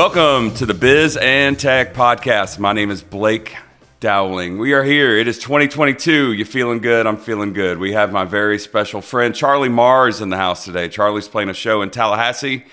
Welcome 0.00 0.54
to 0.54 0.64
the 0.64 0.72
Biz 0.72 1.18
and 1.18 1.58
Tech 1.58 1.92
Podcast. 1.92 2.58
My 2.58 2.72
name 2.72 2.90
is 2.90 3.02
Blake 3.02 3.54
Dowling. 4.00 4.56
We 4.56 4.72
are 4.72 4.82
here. 4.82 5.18
It 5.18 5.28
is 5.28 5.38
2022. 5.40 6.32
You 6.32 6.46
feeling 6.46 6.78
good? 6.78 7.06
I'm 7.06 7.18
feeling 7.18 7.52
good. 7.52 7.76
We 7.76 7.92
have 7.92 8.10
my 8.10 8.24
very 8.24 8.58
special 8.58 9.02
friend 9.02 9.34
Charlie 9.34 9.68
Mars 9.68 10.22
in 10.22 10.30
the 10.30 10.38
house 10.38 10.64
today. 10.64 10.88
Charlie's 10.88 11.28
playing 11.28 11.50
a 11.50 11.54
show 11.54 11.82
in 11.82 11.90
Tallahassee 11.90 12.64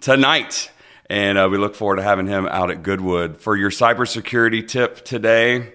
tonight, 0.00 0.70
and 1.10 1.36
uh, 1.36 1.50
we 1.52 1.58
look 1.58 1.74
forward 1.74 1.96
to 1.96 2.02
having 2.02 2.26
him 2.26 2.46
out 2.46 2.70
at 2.70 2.82
Goodwood. 2.82 3.36
For 3.36 3.56
your 3.56 3.70
cybersecurity 3.70 4.66
tip 4.66 5.04
today, 5.04 5.74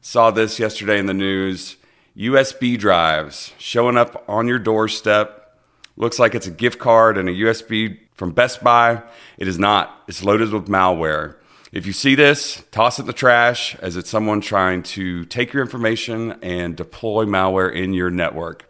saw 0.00 0.30
this 0.30 0.60
yesterday 0.60 1.00
in 1.00 1.06
the 1.06 1.12
news. 1.12 1.76
USB 2.16 2.78
drives 2.78 3.52
showing 3.58 3.96
up 3.96 4.24
on 4.28 4.46
your 4.46 4.60
doorstep. 4.60 5.58
Looks 5.96 6.20
like 6.20 6.36
it's 6.36 6.46
a 6.46 6.52
gift 6.52 6.78
card 6.78 7.18
and 7.18 7.28
a 7.28 7.32
USB 7.32 7.98
from 8.16 8.32
Best 8.32 8.64
Buy. 8.64 9.02
It 9.38 9.46
is 9.46 9.58
not. 9.58 10.02
It's 10.08 10.24
loaded 10.24 10.52
with 10.52 10.66
malware. 10.66 11.36
If 11.72 11.86
you 11.86 11.92
see 11.92 12.14
this, 12.14 12.62
toss 12.70 12.98
it 12.98 13.02
in 13.02 13.06
the 13.06 13.12
trash 13.12 13.76
as 13.76 13.96
it's 13.96 14.08
someone 14.08 14.40
trying 14.40 14.82
to 14.84 15.24
take 15.26 15.52
your 15.52 15.62
information 15.62 16.32
and 16.42 16.76
deploy 16.76 17.26
malware 17.26 17.72
in 17.72 17.92
your 17.92 18.10
network. 18.10 18.68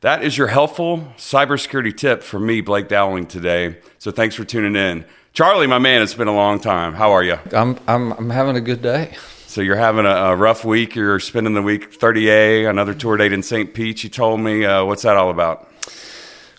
That 0.00 0.22
is 0.22 0.38
your 0.38 0.46
helpful 0.46 1.12
cybersecurity 1.16 1.96
tip 1.96 2.22
from 2.22 2.46
me, 2.46 2.60
Blake 2.60 2.88
Dowling, 2.88 3.26
today. 3.26 3.78
So 3.98 4.10
thanks 4.10 4.34
for 4.34 4.44
tuning 4.44 4.76
in. 4.76 5.04
Charlie, 5.32 5.66
my 5.66 5.78
man, 5.78 6.00
it's 6.02 6.14
been 6.14 6.28
a 6.28 6.34
long 6.34 6.60
time. 6.60 6.94
How 6.94 7.12
are 7.12 7.22
you? 7.22 7.38
I'm 7.52 7.78
I'm 7.86 8.12
I'm 8.12 8.30
having 8.30 8.56
a 8.56 8.60
good 8.60 8.80
day. 8.80 9.16
So 9.46 9.60
you're 9.60 9.76
having 9.76 10.06
a, 10.06 10.10
a 10.10 10.36
rough 10.36 10.64
week. 10.64 10.94
You're 10.94 11.20
spending 11.20 11.54
the 11.54 11.62
week 11.62 11.98
30A, 11.98 12.68
another 12.68 12.94
tour 12.94 13.16
date 13.16 13.32
in 13.32 13.42
St. 13.42 13.74
Pete. 13.74 14.04
You 14.04 14.10
told 14.10 14.40
me. 14.40 14.64
Uh, 14.64 14.84
what's 14.84 15.02
that 15.02 15.16
all 15.16 15.30
about? 15.30 15.68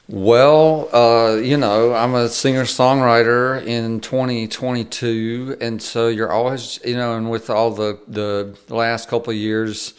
Well, 0.09 0.87
uh, 0.95 1.35
you 1.35 1.57
know, 1.57 1.93
I'm 1.93 2.15
a 2.15 2.29
singer 2.29 2.63
songwriter 2.63 3.61
in 3.65 3.99
2022, 3.99 5.57
and 5.59 5.81
so 5.81 6.07
you're 6.07 6.31
always, 6.31 6.79
you 6.85 6.95
know, 6.95 7.17
and 7.17 7.29
with 7.29 7.49
all 7.49 7.71
the 7.71 7.99
the 8.07 8.55
last 8.73 9.09
couple 9.09 9.31
of 9.31 9.37
years 9.37 9.95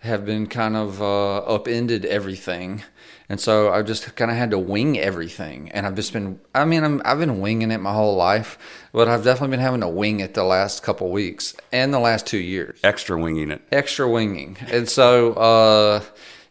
have 0.00 0.24
been 0.24 0.46
kind 0.46 0.76
of 0.76 1.02
uh, 1.02 1.38
upended 1.38 2.04
everything, 2.04 2.84
and 3.28 3.40
so 3.40 3.72
I've 3.72 3.84
just 3.86 4.14
kind 4.14 4.30
of 4.30 4.36
had 4.36 4.52
to 4.52 4.60
wing 4.60 4.96
everything, 4.96 5.72
and 5.72 5.86
I've 5.88 5.96
just 5.96 6.12
been, 6.12 6.38
I 6.54 6.64
mean, 6.64 6.84
I'm, 6.84 7.02
I've 7.04 7.18
been 7.18 7.40
winging 7.40 7.72
it 7.72 7.78
my 7.78 7.92
whole 7.92 8.14
life, 8.14 8.58
but 8.92 9.08
I've 9.08 9.24
definitely 9.24 9.56
been 9.56 9.64
having 9.64 9.80
to 9.80 9.88
wing 9.88 10.20
it 10.20 10.34
the 10.34 10.44
last 10.44 10.84
couple 10.84 11.10
weeks 11.10 11.52
and 11.72 11.92
the 11.92 11.98
last 11.98 12.28
two 12.28 12.38
years, 12.38 12.78
Extra 12.84 13.20
winging 13.20 13.50
it. 13.50 13.60
extra 13.72 14.08
winging, 14.08 14.56
and 14.70 14.88
so, 14.88 15.32
uh, 15.32 16.00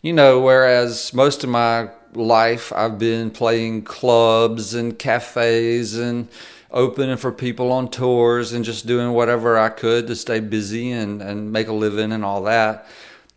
you 0.02 0.14
know, 0.14 0.40
whereas 0.40 1.14
most 1.14 1.44
of 1.44 1.50
my 1.50 1.90
life 2.14 2.72
I've 2.74 2.98
been 2.98 3.32
playing 3.32 3.84
clubs 3.84 4.74
and 4.74 4.98
cafes 4.98 5.98
and 5.98 6.28
opening 6.72 7.18
for 7.18 7.32
people 7.32 7.72
on 7.72 7.90
tours 7.90 8.54
and 8.54 8.66
just 8.66 8.86
doing 8.86 9.12
whatever 9.14 9.58
I 9.58 9.70
could 9.70 10.08
to 10.08 10.16
stay 10.16 10.40
busy 10.40 10.92
and, 10.92 11.22
and 11.22 11.52
make 11.52 11.68
a 11.68 11.74
living 11.74 12.12
and 12.12 12.26
all 12.26 12.44
that. 12.44 12.86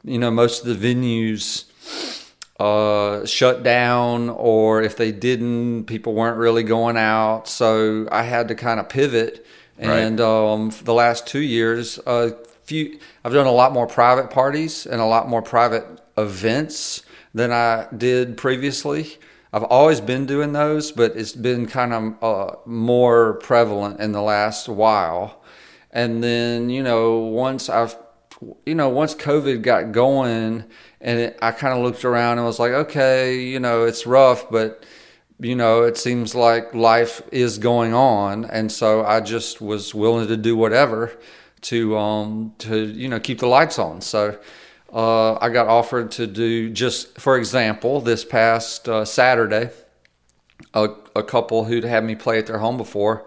You 0.04 0.18
know, 0.18 0.30
most 0.30 0.64
of 0.64 0.80
the 0.80 0.94
venues 0.94 1.64
uh, 2.58 3.24
shut 3.26 3.62
down, 3.62 4.28
or 4.30 4.82
if 4.82 4.96
they 4.96 5.12
didn't, 5.12 5.84
people 5.84 6.14
weren't 6.14 6.36
really 6.36 6.62
going 6.62 6.96
out. 6.96 7.48
So 7.48 8.08
I 8.10 8.22
had 8.22 8.48
to 8.48 8.54
kind 8.54 8.80
of 8.80 8.88
pivot. 8.88 9.46
And 9.78 10.20
um, 10.20 10.70
for 10.70 10.84
the 10.84 10.92
last 10.92 11.26
two 11.26 11.40
years, 11.40 11.98
uh, 12.06 12.32
few 12.64 12.98
I've 13.24 13.32
done 13.32 13.46
a 13.46 13.52
lot 13.52 13.72
more 13.72 13.86
private 13.86 14.30
parties 14.30 14.86
and 14.86 15.00
a 15.00 15.04
lot 15.04 15.28
more 15.28 15.42
private 15.42 15.84
events 16.22 17.02
than 17.34 17.52
I 17.52 17.86
did 17.96 18.36
previously. 18.36 19.18
I've 19.52 19.64
always 19.64 20.00
been 20.00 20.26
doing 20.26 20.52
those, 20.52 20.92
but 20.92 21.16
it's 21.16 21.32
been 21.32 21.66
kind 21.66 21.92
of 21.92 22.22
uh, 22.22 22.56
more 22.66 23.34
prevalent 23.34 24.00
in 24.00 24.12
the 24.12 24.22
last 24.22 24.68
while. 24.68 25.42
And 25.90 26.22
then, 26.22 26.70
you 26.70 26.82
know, 26.84 27.18
once 27.18 27.68
I've, 27.68 27.96
you 28.64 28.76
know, 28.76 28.88
once 28.88 29.14
COVID 29.14 29.62
got 29.62 29.90
going 29.90 30.64
and 31.00 31.18
it, 31.18 31.38
I 31.42 31.50
kind 31.50 31.76
of 31.76 31.82
looked 31.82 32.04
around 32.04 32.38
and 32.38 32.46
was 32.46 32.60
like, 32.60 32.72
okay, 32.72 33.40
you 33.40 33.58
know, 33.58 33.84
it's 33.84 34.06
rough, 34.06 34.48
but, 34.50 34.84
you 35.40 35.56
know, 35.56 35.82
it 35.82 35.96
seems 35.96 36.34
like 36.34 36.72
life 36.72 37.20
is 37.32 37.58
going 37.58 37.92
on. 37.92 38.44
And 38.44 38.70
so 38.70 39.04
I 39.04 39.20
just 39.20 39.60
was 39.60 39.94
willing 39.94 40.28
to 40.28 40.36
do 40.36 40.56
whatever 40.56 41.18
to, 41.62 41.98
um, 41.98 42.54
to, 42.58 42.86
you 42.86 43.08
know, 43.08 43.18
keep 43.18 43.40
the 43.40 43.48
lights 43.48 43.80
on. 43.80 44.00
So, 44.00 44.38
uh, 44.92 45.38
I 45.40 45.48
got 45.50 45.68
offered 45.68 46.10
to 46.12 46.26
do 46.26 46.70
just, 46.70 47.18
for 47.20 47.36
example, 47.36 48.00
this 48.00 48.24
past 48.24 48.88
uh, 48.88 49.04
Saturday, 49.04 49.70
a, 50.74 50.90
a 51.14 51.22
couple 51.22 51.64
who'd 51.64 51.84
had 51.84 52.04
me 52.04 52.14
play 52.14 52.38
at 52.38 52.46
their 52.46 52.58
home 52.58 52.76
before 52.76 53.26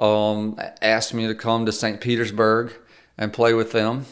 um, 0.00 0.58
asked 0.80 1.14
me 1.14 1.26
to 1.26 1.34
come 1.34 1.66
to 1.66 1.72
St. 1.72 2.00
Petersburg 2.00 2.72
and 3.18 3.32
play 3.32 3.52
with 3.52 3.72
them 3.72 4.06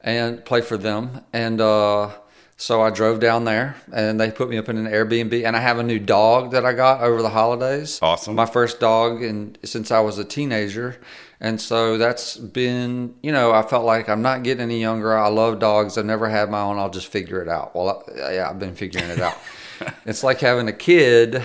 and 0.00 0.44
play 0.44 0.60
for 0.60 0.76
them. 0.76 1.24
And 1.32 1.60
uh, 1.60 2.10
so 2.56 2.82
I 2.82 2.90
drove 2.90 3.18
down 3.18 3.44
there 3.44 3.76
and 3.92 4.20
they 4.20 4.30
put 4.30 4.50
me 4.50 4.58
up 4.58 4.68
in 4.68 4.76
an 4.76 4.86
Airbnb. 4.86 5.44
And 5.44 5.56
I 5.56 5.60
have 5.60 5.78
a 5.78 5.82
new 5.82 5.98
dog 5.98 6.52
that 6.52 6.66
I 6.66 6.74
got 6.74 7.00
over 7.00 7.22
the 7.22 7.30
holidays. 7.30 7.98
Awesome. 8.02 8.34
My 8.34 8.46
first 8.46 8.78
dog 8.78 9.22
in, 9.22 9.56
since 9.64 9.90
I 9.90 10.00
was 10.00 10.18
a 10.18 10.24
teenager. 10.24 11.00
And 11.42 11.60
so 11.60 11.98
that's 11.98 12.36
been, 12.36 13.16
you 13.20 13.32
know, 13.32 13.50
I 13.50 13.62
felt 13.62 13.84
like 13.84 14.08
I'm 14.08 14.22
not 14.22 14.44
getting 14.44 14.62
any 14.62 14.80
younger. 14.80 15.18
I 15.18 15.26
love 15.26 15.58
dogs. 15.58 15.98
I've 15.98 16.06
never 16.06 16.28
had 16.28 16.48
my 16.48 16.60
own. 16.60 16.78
I'll 16.78 16.88
just 16.88 17.08
figure 17.08 17.42
it 17.42 17.48
out. 17.48 17.74
Well, 17.74 18.04
I, 18.16 18.34
yeah, 18.34 18.48
I've 18.48 18.60
been 18.60 18.76
figuring 18.76 19.10
it 19.10 19.20
out. 19.20 19.36
it's 20.06 20.22
like 20.22 20.38
having 20.38 20.68
a 20.68 20.72
kid, 20.72 21.44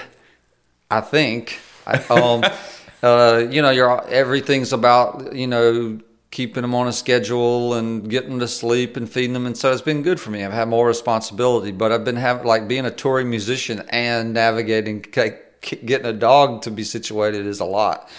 I 0.91 1.01
think. 1.01 1.59
I, 1.87 1.97
um, 2.11 2.43
uh, 3.03 3.43
you 3.49 3.63
know, 3.63 3.71
you're 3.71 4.07
everything's 4.07 4.71
about, 4.71 5.35
you 5.35 5.47
know, 5.47 5.99
keeping 6.29 6.61
them 6.61 6.75
on 6.75 6.87
a 6.87 6.93
schedule 6.93 7.73
and 7.73 8.07
getting 8.07 8.29
them 8.29 8.39
to 8.41 8.47
sleep 8.47 8.97
and 8.97 9.09
feeding 9.09 9.33
them. 9.33 9.47
And 9.47 9.57
so 9.57 9.71
it's 9.71 9.81
been 9.81 10.03
good 10.03 10.19
for 10.19 10.29
me. 10.29 10.43
I've 10.43 10.53
had 10.53 10.67
more 10.67 10.85
responsibility, 10.85 11.71
but 11.71 11.91
I've 11.91 12.05
been 12.05 12.17
having 12.17 12.45
like 12.45 12.67
being 12.67 12.85
a 12.85 12.91
touring 12.91 13.31
musician 13.31 13.83
and 13.89 14.35
navigating, 14.35 15.01
getting 15.01 16.05
a 16.05 16.13
dog 16.13 16.61
to 16.63 16.71
be 16.71 16.83
situated 16.83 17.47
is 17.47 17.61
a 17.61 17.65
lot. 17.65 18.11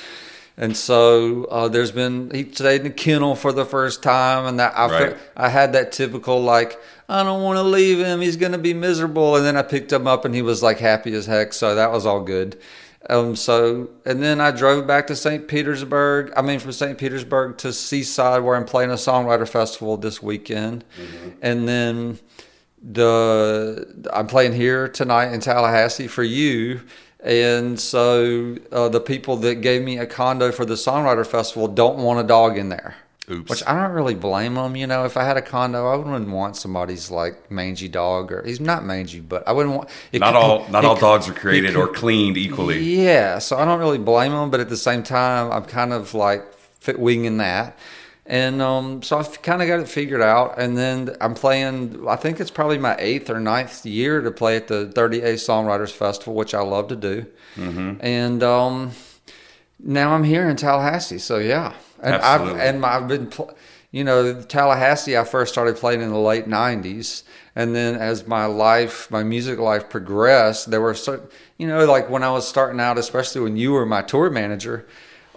And 0.60 0.76
so 0.76 1.44
uh, 1.44 1.68
there's 1.68 1.92
been 1.92 2.32
he 2.34 2.50
stayed 2.52 2.80
in 2.80 2.88
the 2.88 2.90
kennel 2.90 3.36
for 3.36 3.52
the 3.52 3.64
first 3.64 4.02
time, 4.02 4.44
and 4.44 4.58
that 4.58 4.76
I 4.76 4.90
Right. 4.90 5.16
I 5.36 5.48
had 5.50 5.72
that 5.74 5.92
typical 5.92 6.42
like 6.42 6.80
I 7.08 7.22
don't 7.22 7.44
want 7.44 7.58
to 7.58 7.62
leave 7.62 8.00
him, 8.00 8.20
he's 8.20 8.36
gonna 8.36 8.58
be 8.58 8.74
miserable, 8.74 9.36
and 9.36 9.46
then 9.46 9.56
I 9.56 9.62
picked 9.62 9.92
him 9.92 10.08
up 10.08 10.24
and 10.24 10.34
he 10.34 10.42
was 10.42 10.60
like 10.60 10.78
happy 10.78 11.14
as 11.14 11.26
heck, 11.26 11.52
so 11.52 11.76
that 11.76 11.92
was 11.92 12.04
all 12.04 12.20
good. 12.22 12.58
Um, 13.08 13.36
so 13.36 13.88
and 14.04 14.20
then 14.20 14.40
I 14.40 14.50
drove 14.50 14.84
back 14.84 15.06
to 15.06 15.16
St. 15.16 15.46
Petersburg. 15.46 16.32
I 16.36 16.42
mean, 16.42 16.58
from 16.58 16.72
St. 16.72 16.98
Petersburg 16.98 17.56
to 17.58 17.72
Seaside, 17.72 18.42
where 18.42 18.56
I'm 18.56 18.64
playing 18.64 18.90
a 18.90 18.94
songwriter 18.94 19.48
festival 19.48 19.96
this 19.96 20.20
weekend, 20.20 20.84
and 21.40 21.68
then 21.68 22.18
the 22.82 24.08
I'm 24.12 24.26
playing 24.26 24.54
here 24.54 24.88
tonight 24.88 25.32
in 25.32 25.38
Tallahassee 25.38 26.08
for 26.08 26.24
you. 26.24 26.80
And 27.22 27.78
so 27.80 28.56
uh, 28.70 28.88
the 28.88 29.00
people 29.00 29.36
that 29.38 29.56
gave 29.56 29.82
me 29.82 29.98
a 29.98 30.06
condo 30.06 30.52
for 30.52 30.64
the 30.64 30.74
songwriter 30.74 31.26
festival 31.26 31.66
don't 31.68 31.98
want 31.98 32.20
a 32.20 32.22
dog 32.22 32.56
in 32.56 32.68
there. 32.68 32.94
Oops. 33.30 33.50
Which 33.50 33.62
I 33.66 33.74
don't 33.78 33.92
really 33.92 34.14
blame 34.14 34.54
them. 34.54 34.74
You 34.74 34.86
know, 34.86 35.04
if 35.04 35.18
I 35.18 35.24
had 35.24 35.36
a 35.36 35.42
condo, 35.42 35.86
I 35.88 35.96
wouldn't 35.96 36.30
want 36.30 36.56
somebody's 36.56 37.10
like 37.10 37.50
mangy 37.50 37.86
dog, 37.88 38.32
or 38.32 38.42
he's 38.42 38.58
not 38.60 38.86
mangy, 38.86 39.20
but 39.20 39.46
I 39.46 39.52
wouldn't 39.52 39.74
want. 39.76 39.90
It 40.12 40.20
Not 40.20 40.32
could- 40.32 40.38
all 40.38 40.66
not 40.70 40.84
all 40.86 40.94
could- 40.94 41.00
dogs 41.02 41.28
are 41.28 41.34
created 41.34 41.70
it 41.70 41.76
or 41.76 41.88
cleaned 41.88 42.38
equally. 42.38 42.78
yeah, 42.78 43.38
so 43.38 43.58
I 43.58 43.66
don't 43.66 43.80
really 43.80 43.98
blame 43.98 44.32
them, 44.32 44.48
but 44.50 44.60
at 44.60 44.70
the 44.70 44.78
same 44.78 45.02
time, 45.02 45.52
I'm 45.52 45.64
kind 45.64 45.92
of 45.92 46.14
like 46.14 46.42
fit 46.80 46.98
winging 46.98 47.36
that. 47.38 47.76
And 48.28 48.60
um, 48.60 49.02
so 49.02 49.18
I've 49.18 49.40
kind 49.40 49.62
of 49.62 49.68
got 49.68 49.80
it 49.80 49.88
figured 49.88 50.20
out. 50.20 50.58
And 50.58 50.76
then 50.76 51.16
I'm 51.18 51.34
playing, 51.34 52.06
I 52.06 52.16
think 52.16 52.40
it's 52.40 52.50
probably 52.50 52.76
my 52.76 52.94
eighth 52.98 53.30
or 53.30 53.40
ninth 53.40 53.86
year 53.86 54.20
to 54.20 54.30
play 54.30 54.56
at 54.56 54.68
the 54.68 54.92
30A 54.94 55.34
Songwriters 55.34 55.90
Festival, 55.90 56.34
which 56.34 56.54
I 56.54 56.60
love 56.60 56.88
to 56.88 56.96
do. 56.96 57.26
Mm-hmm. 57.56 57.94
And 58.00 58.42
um, 58.42 58.92
now 59.78 60.12
I'm 60.12 60.24
here 60.24 60.46
in 60.46 60.56
Tallahassee. 60.56 61.18
So 61.18 61.38
yeah. 61.38 61.72
And 62.02 62.16
I've, 62.16 62.58
and 62.58 62.80
my- 62.82 62.96
I've 62.96 63.08
been, 63.08 63.28
pl- 63.28 63.56
you 63.90 64.04
know, 64.04 64.42
Tallahassee, 64.42 65.16
I 65.16 65.24
first 65.24 65.50
started 65.50 65.76
playing 65.76 66.02
in 66.02 66.10
the 66.10 66.18
late 66.18 66.46
90s. 66.46 67.22
And 67.56 67.74
then 67.74 67.94
as 67.94 68.26
my 68.26 68.44
life, 68.44 69.10
my 69.10 69.24
music 69.24 69.58
life 69.58 69.88
progressed, 69.88 70.70
there 70.70 70.82
were 70.82 70.92
certain, 70.92 71.28
you 71.56 71.66
know, 71.66 71.86
like 71.86 72.10
when 72.10 72.22
I 72.22 72.30
was 72.30 72.46
starting 72.46 72.78
out, 72.78 72.98
especially 72.98 73.40
when 73.40 73.56
you 73.56 73.72
were 73.72 73.86
my 73.86 74.02
tour 74.02 74.28
manager, 74.28 74.86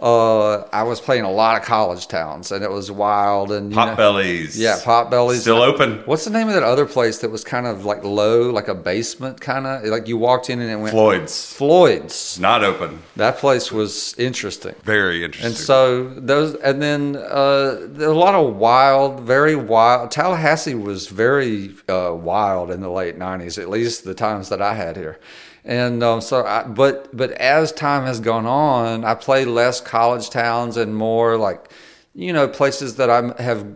uh, 0.01 0.67
I 0.73 0.83
was 0.83 0.99
playing 0.99 1.23
a 1.23 1.31
lot 1.31 1.57
of 1.59 1.63
college 1.65 2.07
towns 2.07 2.51
and 2.51 2.63
it 2.63 2.71
was 2.71 2.91
wild. 2.91 3.51
And, 3.51 3.69
you 3.71 3.75
know- 3.75 3.95
Potbellies. 3.95 4.57
yeah, 4.57 4.77
Potbellies. 4.83 5.41
Still 5.41 5.61
open. 5.61 5.99
What's 6.05 6.25
the 6.25 6.31
name 6.31 6.47
of 6.47 6.53
that 6.55 6.63
other 6.63 6.85
place 6.85 7.19
that 7.19 7.29
was 7.29 7.43
kind 7.43 7.67
of 7.67 7.85
like 7.85 8.03
low, 8.03 8.49
like 8.49 8.67
a 8.67 8.73
basement 8.75 9.39
kind 9.39 9.67
of? 9.67 9.83
Like 9.83 10.07
you 10.07 10.17
walked 10.17 10.49
in 10.49 10.59
and 10.59 10.69
it 10.71 10.75
went 10.77 10.91
Floyd's. 10.91 11.53
Floyd's. 11.53 12.39
Not 12.39 12.63
open. 12.63 13.01
That 13.15 13.37
place 13.37 13.71
was 13.71 14.15
interesting. 14.17 14.75
Very 14.83 15.23
interesting. 15.23 15.47
And 15.47 15.55
so 15.55 16.09
those, 16.15 16.55
and 16.55 16.81
then 16.81 17.15
uh, 17.15 17.77
there 17.81 18.09
a 18.09 18.13
lot 18.13 18.33
of 18.35 18.55
wild, 18.55 19.21
very 19.21 19.55
wild. 19.55 20.11
Tallahassee 20.11 20.75
was 20.75 21.07
very 21.07 21.75
uh, 21.87 22.13
wild 22.13 22.71
in 22.71 22.81
the 22.81 22.89
late 22.89 23.19
'90s, 23.19 23.61
at 23.61 23.69
least 23.69 24.03
the 24.03 24.13
times 24.15 24.49
that 24.49 24.61
I 24.61 24.73
had 24.73 24.97
here. 24.97 25.19
And 25.63 26.01
um, 26.03 26.21
so, 26.21 26.43
I, 26.45 26.63
but 26.63 27.15
but 27.15 27.31
as 27.33 27.71
time 27.71 28.05
has 28.05 28.19
gone 28.19 28.45
on, 28.45 29.05
I 29.05 29.13
play 29.15 29.45
less 29.45 29.79
college 29.79 30.29
towns 30.29 30.77
and 30.77 30.95
more 30.95 31.37
like, 31.37 31.71
you 32.15 32.33
know, 32.33 32.47
places 32.47 32.95
that 32.95 33.09
I 33.09 33.41
have 33.41 33.67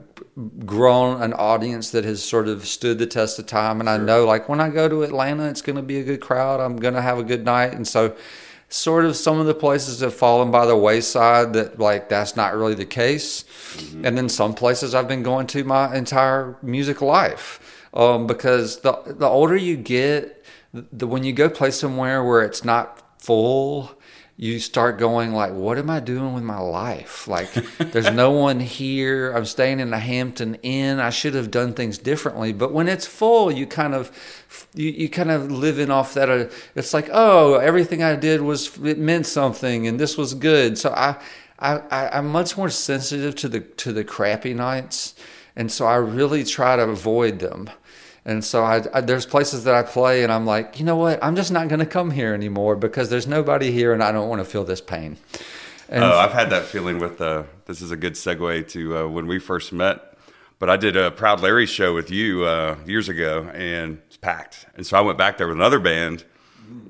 grown 0.65 1.21
an 1.21 1.33
audience 1.33 1.91
that 1.91 2.03
has 2.03 2.23
sort 2.23 2.47
of 2.47 2.65
stood 2.65 2.97
the 2.97 3.05
test 3.05 3.39
of 3.39 3.45
time. 3.45 3.79
And 3.79 3.89
I 3.89 3.97
know, 3.97 4.25
like, 4.25 4.49
when 4.49 4.59
I 4.59 4.69
go 4.69 4.89
to 4.89 5.03
Atlanta, 5.03 5.47
it's 5.47 5.61
going 5.61 5.75
to 5.75 5.81
be 5.81 5.99
a 5.99 6.03
good 6.03 6.21
crowd. 6.21 6.59
I'm 6.59 6.77
going 6.77 6.95
to 6.95 7.01
have 7.01 7.19
a 7.19 7.23
good 7.23 7.45
night. 7.45 7.73
And 7.73 7.87
so, 7.87 8.15
sort 8.67 9.05
of 9.05 9.15
some 9.15 9.39
of 9.39 9.45
the 9.45 9.53
places 9.53 9.99
have 10.01 10.13
fallen 10.13 10.51
by 10.51 10.65
the 10.65 10.75
wayside 10.75 11.53
that, 11.53 11.79
like, 11.79 12.09
that's 12.09 12.35
not 12.35 12.55
really 12.55 12.73
the 12.73 12.85
case. 12.85 13.43
Mm-hmm. 13.43 14.05
And 14.05 14.17
then 14.17 14.27
some 14.27 14.53
places 14.55 14.95
I've 14.95 15.07
been 15.07 15.23
going 15.23 15.47
to 15.47 15.63
my 15.63 15.95
entire 15.95 16.57
music 16.61 17.01
life. 17.01 17.61
Um, 17.93 18.27
because 18.27 18.81
the 18.81 19.01
the 19.05 19.25
older 19.25 19.55
you 19.55 19.77
get, 19.77 20.34
the 20.91 21.07
when 21.07 21.23
you 21.23 21.33
go 21.33 21.49
play 21.49 21.71
somewhere 21.71 22.23
where 22.23 22.41
it's 22.41 22.63
not 22.63 23.01
full, 23.21 23.91
you 24.37 24.59
start 24.59 24.99
going 24.99 25.31
like 25.31 25.53
what 25.53 25.77
am 25.77 25.89
i 25.89 25.99
doing 26.01 26.33
with 26.33 26.43
my 26.43 26.59
life? 26.59 27.27
Like 27.27 27.51
there's 27.77 28.11
no 28.11 28.31
one 28.31 28.59
here. 28.59 29.31
I'm 29.31 29.45
staying 29.45 29.79
in 29.79 29.91
the 29.91 29.99
hampton 29.99 30.55
inn. 30.55 30.99
I 30.99 31.09
should 31.09 31.35
have 31.35 31.51
done 31.51 31.73
things 31.73 31.97
differently. 31.97 32.51
But 32.51 32.73
when 32.73 32.89
it's 32.89 33.05
full 33.05 33.51
you 33.51 33.65
kind 33.65 33.95
of 33.95 34.11
you, 34.73 34.89
you 34.89 35.09
kind 35.09 35.31
of 35.31 35.49
living 35.49 35.89
off 35.89 36.13
that 36.15 36.29
uh, 36.29 36.49
it's 36.75 36.93
like 36.93 37.09
oh 37.11 37.55
everything 37.55 38.03
i 38.03 38.15
did 38.15 38.41
was 38.41 38.77
it 38.83 38.97
meant 38.97 39.25
something 39.25 39.87
and 39.87 39.99
this 39.99 40.17
was 40.17 40.33
good. 40.33 40.77
So 40.77 40.91
i 40.91 41.15
i, 41.59 41.77
I 41.77 42.17
i'm 42.17 42.27
much 42.27 42.57
more 42.57 42.69
sensitive 42.69 43.35
to 43.35 43.47
the 43.47 43.61
to 43.61 43.93
the 43.93 44.03
crappy 44.03 44.53
nights. 44.53 45.15
And 45.55 45.71
so 45.71 45.85
i 45.85 45.95
really 45.95 46.43
try 46.43 46.75
to 46.75 46.83
avoid 46.83 47.39
them 47.39 47.69
and 48.25 48.43
so 48.43 48.63
I, 48.63 48.83
I, 48.93 49.01
there's 49.01 49.25
places 49.25 49.65
that 49.65 49.75
I 49.75 49.83
play, 49.83 50.23
and 50.23 50.31
I'm 50.31 50.45
like, 50.45 50.79
you 50.79 50.85
know 50.85 50.95
what? 50.95 51.23
I'm 51.23 51.35
just 51.35 51.51
not 51.51 51.67
going 51.67 51.79
to 51.79 51.85
come 51.85 52.09
here 52.11 52.33
anymore 52.33 52.75
because 52.75 53.09
there's 53.09 53.27
nobody 53.27 53.71
here, 53.71 53.93
and 53.93 54.03
I 54.03 54.11
don't 54.11 54.27
want 54.27 54.39
to 54.39 54.45
feel 54.45 54.63
this 54.63 54.81
pain. 54.81 55.17
And 55.89 56.03
oh, 56.03 56.17
I've 56.17 56.33
had 56.33 56.49
that 56.49 56.65
feeling 56.65 56.99
with. 56.99 57.21
Uh, 57.21 57.43
this 57.65 57.81
is 57.81 57.91
a 57.91 57.95
good 57.95 58.13
segue 58.13 58.67
to 58.69 58.97
uh, 58.97 59.07
when 59.07 59.27
we 59.27 59.37
first 59.39 59.71
met. 59.71 60.11
But 60.57 60.69
I 60.69 60.77
did 60.77 60.95
a 60.95 61.11
Proud 61.11 61.41
Larry 61.41 61.65
show 61.65 61.93
with 61.93 62.09
you 62.09 62.45
uh, 62.45 62.77
years 62.85 63.09
ago, 63.09 63.49
and 63.53 64.01
it's 64.07 64.17
packed. 64.17 64.65
And 64.75 64.87
so 64.87 64.97
I 64.97 65.01
went 65.01 65.17
back 65.17 65.37
there 65.37 65.47
with 65.47 65.57
another 65.57 65.79
band 65.79 66.23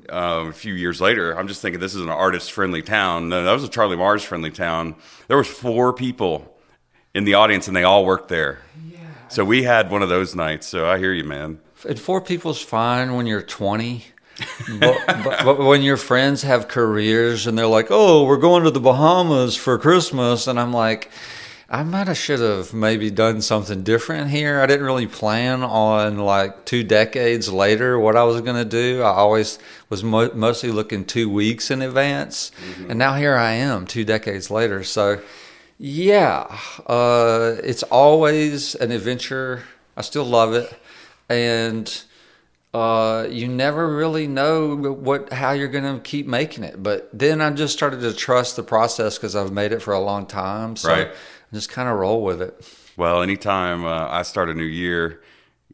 um, 0.10 0.50
a 0.50 0.54
few 0.54 0.74
years 0.74 1.02
later. 1.02 1.38
I'm 1.38 1.48
just 1.48 1.62
thinking 1.62 1.80
this 1.80 1.96
is 1.96 2.02
an 2.02 2.10
artist 2.10 2.52
friendly 2.52 2.84
town. 2.84 3.30
No, 3.30 3.44
that 3.44 3.52
was 3.52 3.64
a 3.64 3.68
Charlie 3.68 3.98
Mars 3.98 4.24
friendly 4.24 4.52
town. 4.52 4.96
There 5.28 5.38
was 5.38 5.48
four 5.48 5.94
people 5.94 6.56
in 7.14 7.26
the 7.26 7.34
audience, 7.34 7.68
and 7.68 7.76
they 7.76 7.84
all 7.84 8.06
worked 8.06 8.30
there. 8.30 8.60
So 9.30 9.44
we 9.44 9.64
had 9.64 9.90
one 9.90 10.02
of 10.02 10.10
those 10.10 10.36
nights. 10.36 10.68
So 10.68 10.90
I 10.90 10.98
hear 10.98 11.14
you, 11.14 11.24
man. 11.24 11.60
And 11.88 12.00
four 12.00 12.22
people's 12.22 12.62
fine 12.62 13.16
when 13.16 13.26
you're 13.26 13.42
20. 13.42 14.06
but, 14.80 14.98
but, 15.08 15.46
but, 15.46 15.60
when 15.60 15.82
your 15.82 15.96
friends 15.96 16.42
have 16.42 16.68
careers 16.68 17.48
and 17.48 17.58
they're 17.58 17.68
like, 17.68 17.88
"Oh, 17.90 18.26
we're 18.26 18.36
going 18.36 18.66
to 18.66 18.72
the 18.72 18.82
Bahamas 18.82 19.56
for 19.56 19.78
Christmas," 19.78 20.48
and 20.48 20.60
I'm 20.60 20.74
like, 20.74 21.10
I 21.70 21.84
might 21.84 22.08
have 22.08 22.18
should 22.18 22.42
have 22.42 22.74
maybe 22.74 23.10
done 23.10 23.42
something 23.42 23.82
different 23.82 24.30
here. 24.30 24.62
I 24.62 24.68
didn't 24.68 24.86
really 24.86 25.08
plan 25.08 25.64
on 25.64 26.18
like 26.18 26.66
two 26.66 26.84
decades 26.84 27.52
later 27.52 28.00
what 28.00 28.16
I 28.16 28.24
was 28.24 28.40
going 28.42 28.56
to 28.56 28.66
do. 28.66 29.02
I 29.02 29.12
always 29.12 29.58
was 29.90 30.04
mo- 30.04 30.32
mostly 30.34 30.70
looking 30.70 31.06
two 31.06 31.28
weeks 31.28 31.72
in 31.72 31.82
advance, 31.82 32.52
mm-hmm. 32.52 32.92
and 32.92 33.00
now 33.00 33.16
here 33.16 33.36
I 33.36 33.54
am 33.54 33.88
two 33.88 34.06
decades 34.06 34.52
later. 34.52 34.84
So 34.84 35.22
yeah, 35.78 36.58
uh, 36.88 37.56
it's 37.64 37.84
always 37.84 38.76
an 38.76 38.92
adventure. 38.92 39.64
I 39.98 40.02
still 40.02 40.24
love 40.24 40.54
it, 40.54 40.74
and 41.30 42.04
uh, 42.74 43.28
you 43.30 43.48
never 43.48 43.96
really 43.96 44.28
know 44.28 44.76
what 44.76 45.32
how 45.32 45.52
you're 45.52 45.68
going 45.68 45.96
to 45.96 46.02
keep 46.02 46.28
making 46.28 46.64
it. 46.64 46.82
But 46.82 47.10
then 47.14 47.42
I 47.42 47.50
just 47.52 47.74
started 47.74 48.02
to 48.02 48.14
trust 48.14 48.56
the 48.56 48.64
process 48.64 49.18
because 49.18 49.36
I've 49.36 49.52
made 49.52 49.72
it 49.72 49.82
for 49.82 49.94
a 49.94 50.00
long 50.00 50.26
time. 50.26 50.76
So 50.76 50.90
right. 50.90 51.08
I 51.08 51.54
just 51.54 51.70
kind 51.70 51.90
of 51.90 51.98
roll 51.98 52.24
with 52.24 52.42
it. 52.42 52.70
Well, 52.98 53.22
anytime 53.22 53.86
uh, 53.86 54.08
I 54.10 54.24
start 54.24 54.50
a 54.50 54.54
new 54.54 54.64
year, 54.64 55.22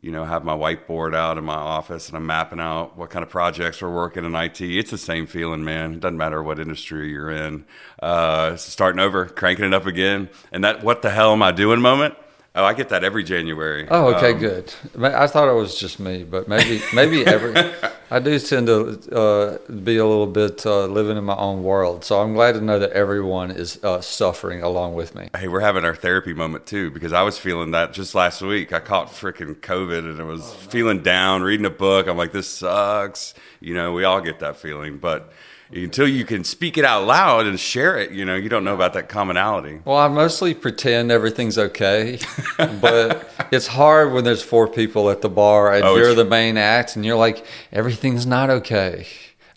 you 0.01 0.11
know, 0.11 0.25
have 0.25 0.43
my 0.43 0.55
whiteboard 0.55 1.15
out 1.15 1.37
in 1.37 1.43
my 1.43 1.53
office 1.53 2.07
and 2.07 2.17
I'm 2.17 2.25
mapping 2.25 2.59
out 2.59 2.97
what 2.97 3.11
kind 3.11 3.23
of 3.23 3.29
projects 3.29 3.81
we're 3.81 3.93
working 3.93 4.25
in 4.25 4.33
IT. 4.33 4.59
It's 4.59 4.89
the 4.89 4.97
same 4.97 5.27
feeling, 5.27 5.63
man. 5.63 5.93
It 5.93 5.99
doesn't 5.99 6.17
matter 6.17 6.41
what 6.41 6.59
industry 6.59 7.11
you're 7.11 7.29
in. 7.29 7.65
Uh, 8.01 8.55
starting 8.55 8.99
over, 8.99 9.27
cranking 9.27 9.65
it 9.65 9.73
up 9.73 9.85
again, 9.85 10.29
and 10.51 10.63
that 10.63 10.83
"what 10.83 11.03
the 11.03 11.11
hell 11.11 11.33
am 11.33 11.43
I 11.43 11.51
doing" 11.51 11.81
moment 11.81 12.15
Oh, 12.53 12.65
I 12.65 12.73
get 12.73 12.89
that 12.89 13.05
every 13.05 13.23
January. 13.23 13.87
Oh, 13.89 14.13
okay, 14.15 14.33
um, 14.33 14.39
good. 14.39 14.73
I 15.01 15.25
thought 15.27 15.47
it 15.47 15.53
was 15.53 15.79
just 15.79 16.01
me, 16.01 16.25
but 16.25 16.49
maybe 16.49 16.81
maybe 16.93 17.25
every. 17.25 17.53
I 18.11 18.19
do 18.19 18.37
tend 18.39 18.67
to 18.67 19.15
uh, 19.15 19.57
be 19.69 19.95
a 19.95 20.05
little 20.05 20.27
bit 20.27 20.65
uh, 20.65 20.85
living 20.87 21.15
in 21.15 21.23
my 21.23 21.37
own 21.37 21.63
world, 21.63 22.03
so 22.03 22.21
I'm 22.21 22.33
glad 22.33 22.55
to 22.55 22.61
know 22.61 22.77
that 22.77 22.91
everyone 22.91 23.51
is 23.51 23.81
uh, 23.85 24.01
suffering 24.01 24.61
along 24.61 24.95
with 24.95 25.15
me. 25.15 25.29
Hey, 25.33 25.47
we're 25.47 25.61
having 25.61 25.85
our 25.85 25.95
therapy 25.95 26.33
moment 26.33 26.65
too 26.65 26.91
because 26.91 27.13
I 27.13 27.21
was 27.21 27.37
feeling 27.37 27.71
that 27.71 27.93
just 27.93 28.15
last 28.15 28.41
week. 28.41 28.73
I 28.73 28.81
caught 28.81 29.07
freaking 29.07 29.55
COVID 29.55 29.99
and 29.99 30.19
I 30.19 30.25
was 30.25 30.41
oh, 30.41 30.67
feeling 30.69 31.01
down, 31.01 31.43
reading 31.43 31.65
a 31.65 31.69
book. 31.69 32.07
I'm 32.07 32.17
like, 32.17 32.33
this 32.33 32.49
sucks. 32.49 33.33
You 33.61 33.75
know, 33.75 33.93
we 33.93 34.03
all 34.03 34.19
get 34.19 34.39
that 34.39 34.57
feeling, 34.57 34.97
but 34.97 35.31
until 35.73 36.07
you 36.07 36.25
can 36.25 36.43
speak 36.43 36.77
it 36.77 36.85
out 36.85 37.05
loud 37.05 37.45
and 37.45 37.59
share 37.59 37.97
it, 37.97 38.11
you 38.11 38.25
know, 38.25 38.35
you 38.35 38.49
don't 38.49 38.63
know 38.63 38.75
about 38.75 38.93
that 38.93 39.09
commonality. 39.09 39.79
Well, 39.85 39.97
I 39.97 40.07
mostly 40.07 40.53
pretend 40.53 41.11
everything's 41.11 41.57
okay, 41.57 42.19
but 42.57 43.29
it's 43.51 43.67
hard 43.67 44.11
when 44.11 44.23
there's 44.23 44.41
four 44.41 44.67
people 44.67 45.09
at 45.09 45.21
the 45.21 45.29
bar 45.29 45.73
and 45.73 45.83
oh, 45.83 45.95
you're 45.95 46.13
the 46.13 46.25
main 46.25 46.57
act 46.57 46.95
and 46.95 47.05
you're 47.05 47.17
like, 47.17 47.45
everything's 47.71 48.25
not 48.25 48.49
okay. 48.49 49.07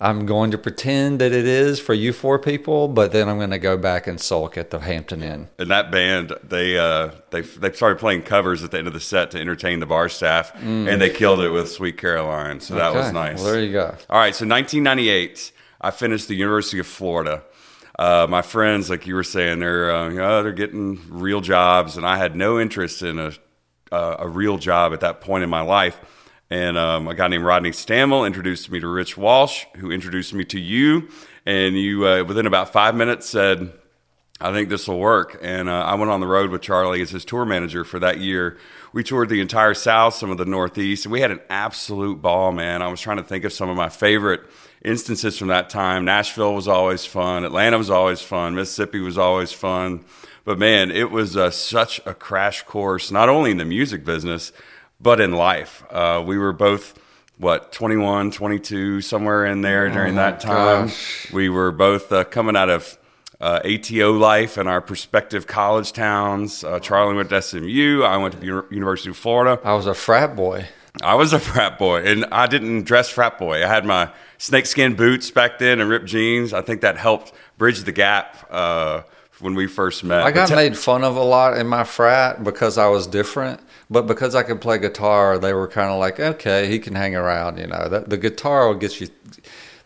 I'm 0.01 0.27
going 0.27 0.51
to 0.51 0.59
pretend 0.59 1.21
that 1.21 1.33
it 1.33 1.47
is 1.47 1.81
for 1.81 1.95
you 1.95 2.13
four 2.13 2.39
people, 2.39 2.89
but 2.89 3.13
then 3.13 3.29
I'm 3.29 3.39
going 3.39 3.51
to 3.51 3.59
go 3.59 3.79
back 3.79 4.07
and 4.07 4.21
sulk 4.21 4.59
at 4.59 4.71
the 4.71 4.81
Hampton 4.81 5.23
Inn. 5.23 5.49
And 5.59 5.71
that 5.71 5.91
band, 5.91 6.33
they 6.43 6.77
uh, 6.77 7.13
they 7.31 7.41
they 7.41 7.73
started 7.73 7.99
playing 7.99 8.23
covers 8.23 8.63
at 8.63 8.71
the 8.71 8.79
end 8.79 8.87
of 8.87 8.93
the 8.93 9.01
set 9.01 9.31
to 9.31 9.41
entertain 9.41 9.81
the 9.81 9.87
bar 9.87 10.09
staff, 10.09 10.53
mm. 10.55 10.93
and 10.93 11.01
they 11.01 11.11
killed 11.11 11.41
it 11.41 11.51
with 11.51 11.71
"Sweet 11.71 11.97
Caroline." 11.97 12.61
So 12.61 12.75
okay. 12.75 12.83
that 12.83 12.95
was 12.95 13.13
nice. 13.13 13.41
Well, 13.41 13.53
there 13.53 13.63
you 13.63 13.73
go. 13.73 13.97
All 14.11 14.19
right, 14.19 14.35
so 14.35 14.47
1998. 14.47 15.53
I 15.85 15.91
finished 15.91 16.29
the 16.29 16.35
University 16.35 16.79
of 16.79 16.87
Florida. 16.87 17.43
Uh, 17.99 18.27
my 18.27 18.41
friends, 18.41 18.89
like 18.89 19.07
you 19.07 19.15
were 19.15 19.23
saying, 19.23 19.59
they're 19.59 19.95
uh, 19.95 20.09
you 20.09 20.17
know, 20.17 20.43
they're 20.43 20.53
getting 20.53 20.99
real 21.11 21.43
jobs, 21.43 21.99
and 21.99 22.07
I 22.07 22.17
had 22.17 22.35
no 22.35 22.59
interest 22.59 23.03
in 23.03 23.19
a 23.19 23.33
uh, 23.93 24.17
a 24.21 24.27
real 24.27 24.57
job 24.57 24.95
at 24.95 25.01
that 25.01 25.21
point 25.21 25.45
in 25.45 25.51
my 25.51 25.61
life. 25.61 26.01
And 26.49 26.79
um, 26.79 27.07
a 27.07 27.15
guy 27.15 27.29
named 27.29 27.45
Rodney 27.45 27.71
Stammel 27.71 28.27
introduced 28.27 28.71
me 28.71 28.81
to 28.81 28.89
Rich 28.89 29.19
Walsh, 29.19 29.67
who 29.77 29.91
introduced 29.91 30.33
me 30.33 30.45
to 30.47 30.59
you. 30.59 31.09
And 31.45 31.79
you, 31.79 32.07
uh, 32.07 32.25
within 32.25 32.47
about 32.47 32.73
five 32.73 32.95
minutes, 32.95 33.29
said, 33.29 33.71
"I 34.41 34.53
think 34.53 34.71
this 34.71 34.89
will 34.89 34.99
work." 34.99 35.39
And 35.43 35.69
uh, 35.69 35.83
I 35.83 35.97
went 35.97 36.11
on 36.11 36.21
the 36.21 36.27
road 36.27 36.49
with 36.49 36.63
Charlie 36.63 37.03
as 37.03 37.11
his 37.11 37.27
tour 37.27 37.45
manager 37.45 37.85
for 37.85 37.99
that 37.99 38.21
year. 38.21 38.57
We 38.95 39.05
toured 39.05 39.29
the 39.29 39.43
entire 39.43 39.75
South, 39.75 40.15
some 40.15 40.31
of 40.31 40.39
the 40.39 40.47
Northeast, 40.47 41.05
and 41.05 41.13
we 41.13 41.21
had 41.21 41.31
an 41.31 41.41
absolute 41.51 42.23
ball, 42.23 42.53
man. 42.53 42.81
I 42.81 42.89
was 42.89 43.03
trying 43.03 43.19
to 43.19 43.23
think 43.23 43.45
of 43.45 43.53
some 43.53 43.69
of 43.69 43.77
my 43.77 43.91
favorite 43.91 44.41
instances 44.85 45.39
from 45.39 45.49
that 45.49 45.71
time. 45.71 46.05
Nashville 46.05 46.55
was 46.55 46.69
always 46.69 47.05
fun. 47.05 47.45
Atlanta 47.45 47.79
was 47.79 47.91
always 47.91 48.21
fun. 48.21 48.55
Mississippi 48.55 49.01
was 49.01 49.19
always 49.19 49.53
fun. 49.53 50.05
But 50.45 50.59
man, 50.59 50.91
it 50.91 51.11
was 51.11 51.37
uh, 51.37 51.51
such 51.51 52.01
a 52.05 52.13
crash 52.15 52.63
course, 52.65 53.11
not 53.11 53.29
only 53.29 53.51
in 53.51 53.57
the 53.57 53.65
music 53.65 54.05
business, 54.05 54.53
but 55.01 55.21
in 55.21 55.33
life. 55.33 55.83
Uh, 55.91 56.23
we 56.25 56.37
were 56.37 56.53
both, 56.53 56.99
what, 57.39 57.73
21, 57.73 58.31
22, 58.31 59.01
somewhere 59.01 59.47
in 59.47 59.63
there 59.63 59.89
during 59.89 60.13
oh 60.15 60.17
that 60.17 60.41
time. 60.41 60.87
Gosh. 60.87 61.33
We 61.33 61.49
were 61.49 61.73
both 61.73 62.13
uh, 62.13 62.25
coming 62.25 62.57
out 62.57 62.69
of 62.69 62.99
uh, 63.41 63.61
ATO 63.65 64.13
life 64.13 64.59
in 64.59 64.69
our 64.69 64.81
prospective 64.81 65.47
college 65.47 65.93
towns. 65.93 66.63
Uh, 66.63 66.79
Charlie 66.79 67.15
went 67.15 67.31
to 67.31 67.41
SMU. 67.41 68.03
I 68.03 68.17
went 68.19 68.41
to 68.41 68.47
U- 68.47 68.67
University 68.71 69.11
of 69.11 69.17
Florida. 69.17 69.61
I 69.65 69.75
was 69.75 69.87
a 69.87 69.95
frat 69.95 70.37
boy. 70.37 70.69
I 71.03 71.15
was 71.15 71.33
a 71.33 71.41
frat 71.41 71.79
boy, 71.79 72.05
and 72.05 72.27
I 72.27 72.47
didn't 72.47 72.85
dress 72.85 73.09
frat 73.09 73.39
boy. 73.39 73.65
I 73.65 73.69
had 73.69 73.85
my 73.85 74.11
snakeskin 74.39 74.95
boots 74.95 75.31
back 75.31 75.59
then 75.59 75.81
and 75.81 75.89
ripped 75.89 76.07
jeans. 76.07 76.53
I 76.53 76.63
think 76.63 76.83
that 76.83 76.97
helped 76.97 77.33
bridge 77.59 77.85
the 77.85 77.93
gap 77.93 78.47
uh, 78.51 79.03
when 79.41 79.55
we 79.55 79.67
first 79.67 80.05
met. 80.05 80.23
I 80.23 80.31
got 80.31 80.49
t- 80.49 80.55
made 80.55 80.79
fun 80.79 81.05
of 81.05 81.17
a 81.17 81.23
lot 81.23 81.59
in 81.59 81.67
my 81.67 81.85
frat 81.85 82.45
because 82.45 82.79
I 82.79 82.87
was 82.89 83.07
different, 83.07 83.61
but 83.91 84.07
because 84.07 84.35
I 84.35 84.43
could 84.43 84.61
play 84.61 84.79
guitar, 84.79 85.39
they 85.39 85.53
were 85.53 85.69
kind 85.69 85.91
of 85.91 85.99
like, 85.99 86.21
okay, 86.21 86.69
he 86.69 86.79
can 86.79 86.95
hang 86.95 87.17
around. 87.17 87.59
You 87.59 87.67
know, 87.67 87.89
the, 87.89 88.01
the 88.01 88.17
guitar 88.17 88.69
will 88.69 88.77
get 88.77 89.01
you. 89.01 89.09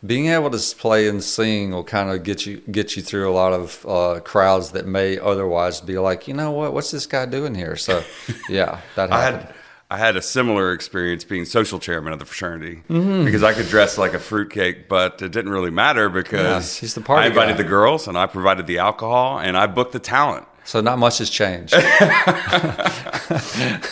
Being 0.06 0.26
able 0.26 0.48
to 0.50 0.76
play 0.76 1.08
and 1.08 1.24
sing 1.24 1.72
will 1.72 1.82
kind 1.82 2.08
of 2.08 2.22
get 2.22 2.46
you 2.46 2.58
get 2.70 2.94
you 2.94 3.02
through 3.02 3.28
a 3.28 3.34
lot 3.34 3.52
of 3.52 3.84
uh, 3.84 4.20
crowds 4.20 4.70
that 4.70 4.86
may 4.86 5.18
otherwise 5.18 5.80
be 5.80 5.98
like, 5.98 6.28
you 6.28 6.34
know 6.34 6.52
what, 6.52 6.72
what's 6.72 6.92
this 6.92 7.04
guy 7.04 7.26
doing 7.26 7.52
here? 7.52 7.74
So, 7.74 8.04
yeah, 8.48 8.80
that 8.94 9.10
happened. 9.10 9.54
I 9.90 9.96
had, 9.96 10.16
a 10.16 10.22
similar 10.22 10.72
experience 10.72 11.24
being 11.24 11.46
social 11.46 11.78
chairman 11.78 12.12
of 12.12 12.18
the 12.18 12.26
fraternity 12.26 12.82
mm-hmm. 12.90 13.24
because 13.24 13.42
I 13.42 13.54
could 13.54 13.68
dress 13.68 13.96
like 13.96 14.12
a 14.12 14.18
fruitcake, 14.18 14.86
but 14.88 15.22
it 15.22 15.32
didn't 15.32 15.50
really 15.50 15.70
matter 15.70 16.10
because 16.10 16.76
yeah, 16.76 16.80
he's 16.80 16.94
the 16.94 17.00
party 17.00 17.24
I 17.24 17.28
invited 17.28 17.52
guy. 17.56 17.62
the 17.62 17.68
girls 17.68 18.06
and 18.06 18.18
I 18.18 18.26
provided 18.26 18.66
the 18.66 18.78
alcohol 18.78 19.38
and 19.38 19.56
I 19.56 19.66
booked 19.66 19.92
the 19.92 19.98
talent. 19.98 20.46
So 20.64 20.82
not 20.82 20.98
much 20.98 21.16
has 21.18 21.30
changed. 21.30 21.72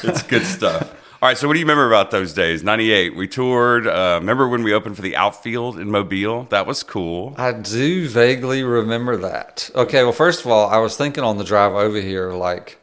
it's 0.05 0.23
good 0.25 0.45
stuff. 0.45 0.95
All 1.23 1.31
right, 1.31 1.39
so 1.39 1.49
what 1.49 1.55
do 1.55 1.61
you 1.61 1.65
remember 1.65 1.87
about 1.87 2.11
those 2.11 2.35
days? 2.35 2.63
98, 2.63 3.17
we 3.17 3.27
toured. 3.27 3.87
Uh, 3.87 4.19
remember 4.21 4.47
when 4.49 4.63
we 4.63 4.75
opened 4.75 4.97
for 4.97 5.03
the 5.03 5.17
outfield 5.17 5.79
in 5.79 5.91
Mobile? 5.91 6.45
That 6.51 6.67
was 6.67 6.83
cool. 6.83 7.35
I 7.39 7.53
do 7.53 8.07
vaguely 8.07 8.63
remember 8.63 9.17
that. 9.17 9.71
Okay, 9.75 10.03
well, 10.03 10.13
first 10.13 10.41
of 10.41 10.49
all, 10.49 10.69
I 10.69 10.77
was 10.77 10.95
thinking 10.95 11.25
on 11.25 11.39
the 11.39 11.45
drive 11.45 11.73
over 11.73 11.99
here, 11.99 12.33
like, 12.33 12.79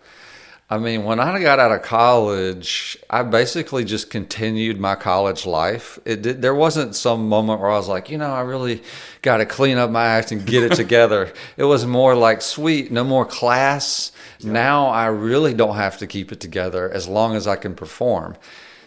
I 0.70 0.78
mean, 0.78 1.04
when 1.04 1.20
I 1.20 1.40
got 1.42 1.60
out 1.60 1.72
of 1.72 1.84
college, 1.84 2.98
I 3.10 3.22
basically 3.24 3.84
just 3.84 4.10
continued 4.10 4.80
my 4.80 4.96
college 4.96 5.46
life. 5.46 6.00
It 6.06 6.22
did, 6.22 6.42
there 6.42 6.56
wasn't 6.56 6.96
some 6.96 7.28
moment 7.28 7.60
where 7.60 7.70
I 7.70 7.76
was 7.78 7.90
like, 7.90 8.10
you 8.10 8.18
know, 8.18 8.32
I 8.34 8.42
really 8.42 8.82
got 9.22 9.38
to 9.38 9.46
clean 9.46 9.78
up 9.78 9.92
my 9.92 10.06
act 10.06 10.32
and 10.32 10.46
get 10.46 10.64
it 10.64 10.76
together. 10.76 11.32
it 11.58 11.66
was 11.66 11.86
more 11.86 12.16
like, 12.16 12.42
sweet, 12.42 12.92
no 12.92 13.04
more 13.04 13.26
class. 13.26 14.12
Now 14.42 14.88
I 14.88 15.08
really 15.08 15.54
don't 15.54 15.76
have 15.76 15.98
to 16.00 16.08
keep 16.08 16.32
it 16.32 16.40
together 16.40 16.90
as 16.90 17.08
long 17.08 17.36
as 17.36 17.46
I 17.46 17.56
can 17.56 17.76
perform. 17.76 18.36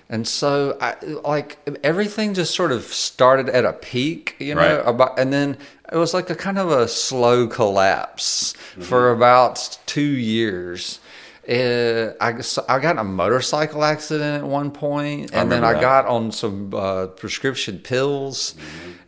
And 0.09 0.27
so, 0.27 0.79
I, 0.81 0.95
like 1.25 1.59
everything 1.83 2.35
just 2.35 2.55
sort 2.55 2.71
of 2.71 2.85
started 2.85 3.49
at 3.49 3.65
a 3.65 3.73
peak, 3.73 4.37
you 4.39 4.55
know, 4.55 4.61
Right. 4.61 4.89
about, 4.89 5.19
and 5.19 5.33
then 5.33 5.59
it 5.93 5.97
was 5.97 6.15
like 6.15 6.31
a 6.31 6.37
kind 6.37 6.59
of 6.59 6.71
a 6.71 6.87
slow 6.89 7.49
collapse 7.49 8.53
mm-hmm. 8.53 8.83
for 8.83 9.11
about 9.11 9.79
two 9.87 10.01
years. 10.01 11.01
Uh, 11.49 12.13
I, 12.21 12.35
I 12.69 12.79
got 12.81 12.93
in 12.93 12.99
a 12.99 13.05
motorcycle 13.05 13.85
accident 13.85 14.43
at 14.43 14.49
one 14.49 14.71
point, 14.73 15.33
and 15.33 15.51
then 15.51 15.63
I 15.63 15.75
that. 15.75 15.81
got 15.81 16.07
on 16.07 16.33
some 16.33 16.75
uh, 16.75 17.07
prescription 17.07 17.79
pills, 17.79 18.55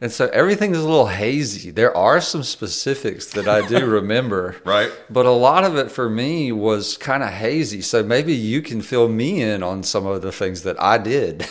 and 0.00 0.12
so 0.12 0.28
everything 0.28 0.70
is 0.70 0.78
a 0.78 0.86
little 0.88 1.08
hazy. 1.08 1.70
There 1.72 1.96
are 1.96 2.20
some 2.20 2.44
specifics 2.44 3.32
that 3.32 3.48
I 3.48 3.66
do 3.66 3.84
remember, 3.98 4.56
Right. 4.64 4.92
But 5.10 5.26
a 5.26 5.32
lot 5.32 5.64
of 5.64 5.76
it 5.76 5.90
for 5.90 6.08
me 6.08 6.52
was 6.52 6.96
kind 6.96 7.22
of 7.24 7.30
hazy. 7.30 7.80
So 7.80 8.02
maybe 8.04 8.34
you 8.34 8.62
can 8.62 8.82
fill 8.82 9.08
me 9.08 9.42
in 9.42 9.62
on 9.64 9.82
some 9.82 10.06
of 10.06 10.22
the 10.22 10.30
things 10.30 10.62
that 10.62 10.80
I 10.80 10.98
did. 10.98 11.46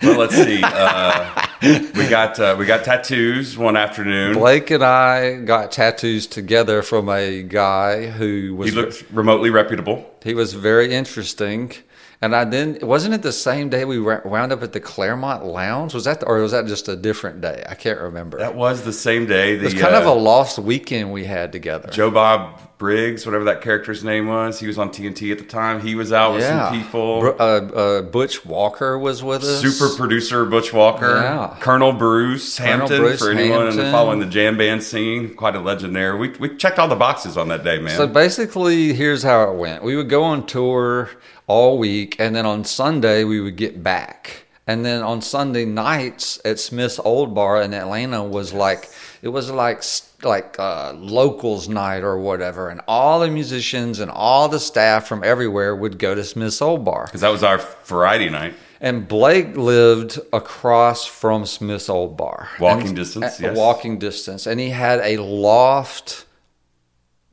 Well, 0.00 0.16
let's 0.18 0.34
see. 0.36 0.60
Uh, 0.62 1.46
we 1.62 2.08
got 2.08 2.38
uh, 2.38 2.56
we 2.58 2.66
got 2.66 2.84
tattoos 2.84 3.58
one 3.58 3.76
afternoon. 3.76 4.34
Blake 4.34 4.70
and 4.70 4.82
I 4.84 5.36
got 5.36 5.72
tattoos 5.72 6.26
together 6.26 6.82
from 6.82 7.08
a 7.08 7.42
guy 7.42 8.06
who 8.06 8.54
was 8.54 8.70
He 8.70 8.76
looked 8.76 9.04
remotely 9.12 9.50
reputable. 9.50 10.08
he 10.22 10.34
was 10.34 10.54
very 10.54 10.92
interesting. 10.94 11.72
And 12.20 12.34
I 12.34 12.44
then 12.44 12.78
wasn't 12.82 13.14
it 13.14 13.22
the 13.22 13.32
same 13.32 13.68
day 13.68 13.84
we 13.84 14.00
wound 14.00 14.52
up 14.52 14.62
at 14.62 14.72
the 14.72 14.80
Clermont 14.80 15.44
Lounge? 15.44 15.94
Was 15.94 16.04
that 16.04 16.24
or 16.26 16.38
was 16.38 16.50
that 16.52 16.66
just 16.66 16.88
a 16.88 16.96
different 16.96 17.40
day? 17.40 17.64
I 17.68 17.74
can't 17.74 18.00
remember. 18.00 18.38
That 18.38 18.56
was 18.56 18.82
the 18.82 18.92
same 18.92 19.26
day. 19.26 19.54
The, 19.56 19.62
it 19.62 19.64
was 19.64 19.74
kind 19.74 19.94
of 19.94 20.06
uh, 20.06 20.12
a 20.12 20.14
lost 20.14 20.58
weekend 20.58 21.12
we 21.12 21.24
had 21.24 21.52
together. 21.52 21.88
Joe 21.90 22.10
Bob 22.10 22.67
Briggs, 22.78 23.26
whatever 23.26 23.44
that 23.44 23.60
character's 23.60 24.04
name 24.04 24.28
was. 24.28 24.60
He 24.60 24.66
was 24.68 24.78
on 24.78 24.90
TNT 24.90 25.32
at 25.32 25.38
the 25.38 25.44
time. 25.44 25.80
He 25.80 25.94
was 25.96 26.12
out 26.12 26.34
with 26.34 26.44
some 26.44 26.72
people. 26.72 27.34
Uh, 27.38 27.42
uh, 27.42 28.02
Butch 28.02 28.46
Walker 28.46 28.96
was 28.96 29.22
with 29.22 29.42
us. 29.42 29.60
Super 29.60 29.94
producer 29.96 30.44
Butch 30.44 30.72
Walker, 30.72 31.16
Yeah. 31.16 31.56
Colonel 31.60 31.92
Bruce 31.92 32.56
Colonel 32.58 32.78
Hampton 32.78 33.00
Bruce 33.02 33.18
for 33.20 33.30
anyone 33.32 33.66
Hampton. 33.66 33.90
following 33.92 34.20
the 34.20 34.26
jam 34.26 34.56
band 34.56 34.82
scene. 34.84 35.34
Quite 35.34 35.56
a 35.56 35.60
legend 35.60 35.96
there. 35.96 36.16
We 36.16 36.28
we 36.38 36.56
checked 36.56 36.78
all 36.78 36.88
the 36.88 36.94
boxes 36.96 37.36
on 37.36 37.48
that 37.48 37.64
day, 37.64 37.78
man. 37.78 37.96
So 37.96 38.06
basically, 38.06 38.92
here's 38.94 39.24
how 39.24 39.50
it 39.50 39.56
went. 39.56 39.82
We 39.82 39.96
would 39.96 40.08
go 40.08 40.22
on 40.22 40.46
tour 40.46 41.10
all 41.48 41.78
week, 41.78 42.16
and 42.20 42.34
then 42.36 42.46
on 42.46 42.64
Sunday 42.64 43.24
we 43.24 43.40
would 43.40 43.56
get 43.56 43.82
back. 43.82 44.44
And 44.68 44.84
then 44.84 45.02
on 45.02 45.22
Sunday 45.22 45.64
nights 45.64 46.38
at 46.44 46.60
Smith's 46.60 46.98
Old 46.98 47.34
Bar 47.34 47.62
in 47.62 47.72
Atlanta 47.72 48.22
was 48.22 48.52
like 48.52 48.90
it 49.22 49.28
was 49.28 49.50
like 49.50 49.82
like 50.22 50.58
uh, 50.58 50.92
locals 50.94 51.68
night 51.68 52.02
or 52.02 52.18
whatever, 52.18 52.68
and 52.68 52.80
all 52.88 53.20
the 53.20 53.28
musicians 53.28 54.00
and 54.00 54.10
all 54.10 54.48
the 54.48 54.58
staff 54.60 55.06
from 55.06 55.22
everywhere 55.24 55.74
would 55.76 55.98
go 55.98 56.14
to 56.14 56.24
Smith's 56.24 56.60
Old 56.62 56.84
Bar. 56.84 57.04
Because 57.06 57.20
that 57.20 57.28
was 57.32 57.42
our 57.42 57.58
Friday 57.58 58.28
night. 58.30 58.54
And 58.80 59.08
Blake 59.08 59.56
lived 59.56 60.20
across 60.32 61.04
from 61.04 61.46
Smith's 61.46 61.88
Old 61.88 62.16
Bar. 62.16 62.48
Walking 62.60 62.88
And- 62.88 62.96
distance, 62.96 63.40
yes. 63.40 63.56
Walking 63.56 63.98
distance. 63.98 64.46
And 64.46 64.60
he 64.60 64.70
had 64.70 65.00
a 65.00 65.16
loft 65.20 66.24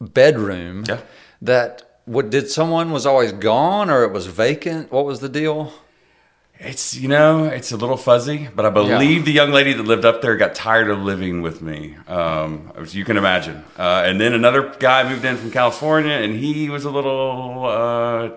bedroom 0.02 0.84
Yeah. 0.88 1.00
that 1.42 1.84
what 2.06 2.30
did 2.30 2.50
someone 2.50 2.92
was 2.92 3.06
always 3.06 3.32
gone 3.32 3.90
or 3.90 4.04
it 4.04 4.12
was 4.12 4.28
vacant? 4.28 4.92
What 4.92 5.06
was 5.06 5.20
the 5.20 5.30
deal? 5.30 5.72
It's 6.58 6.96
you 6.96 7.10
know 7.10 7.46
it's 7.46 7.72
a 7.72 7.78
little 7.78 7.98
fuzzy, 7.98 8.48
but 8.56 8.66
I 8.66 8.70
believe 8.70 9.26
the 9.26 9.32
young 9.32 9.52
lady 9.52 9.74
that 9.74 9.84
lived 9.84 10.06
up 10.06 10.22
there 10.22 10.38
got 10.38 10.56
tired 10.56 10.90
of 10.90 11.00
living 11.00 11.42
with 11.42 11.62
me, 11.62 11.96
um, 12.08 12.72
as 12.76 12.96
you 12.96 13.04
can 13.04 13.18
imagine. 13.18 13.64
Uh, 13.78 14.04
and 14.06 14.22
then 14.22 14.34
another 14.34 14.74
guy 14.80 15.08
moved 15.08 15.26
in 15.26 15.36
from 15.36 15.52
California, 15.52 16.14
and 16.14 16.34
he 16.34 16.70
was 16.70 16.86
a 16.86 16.90
little 16.90 17.66
uh, 17.66 18.30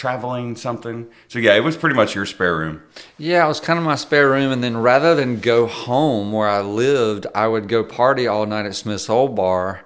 traveling 0.00 0.56
something. 0.56 1.08
So 1.28 1.38
yeah, 1.38 1.54
it 1.54 1.60
was 1.60 1.76
pretty 1.76 1.94
much 1.94 2.14
your 2.14 2.24
spare 2.24 2.56
room. 2.56 2.82
Yeah, 3.18 3.44
it 3.44 3.48
was 3.48 3.60
kind 3.60 3.78
of 3.78 3.84
my 3.84 3.96
spare 3.96 4.30
room. 4.30 4.50
And 4.50 4.64
then 4.64 4.78
rather 4.78 5.14
than 5.14 5.40
go 5.40 5.66
home 5.66 6.32
where 6.32 6.48
I 6.48 6.62
lived, 6.62 7.26
I 7.34 7.46
would 7.46 7.68
go 7.68 7.84
party 7.84 8.26
all 8.26 8.46
night 8.46 8.64
at 8.66 8.74
Smith's 8.74 9.10
Old 9.10 9.36
Bar. 9.36 9.84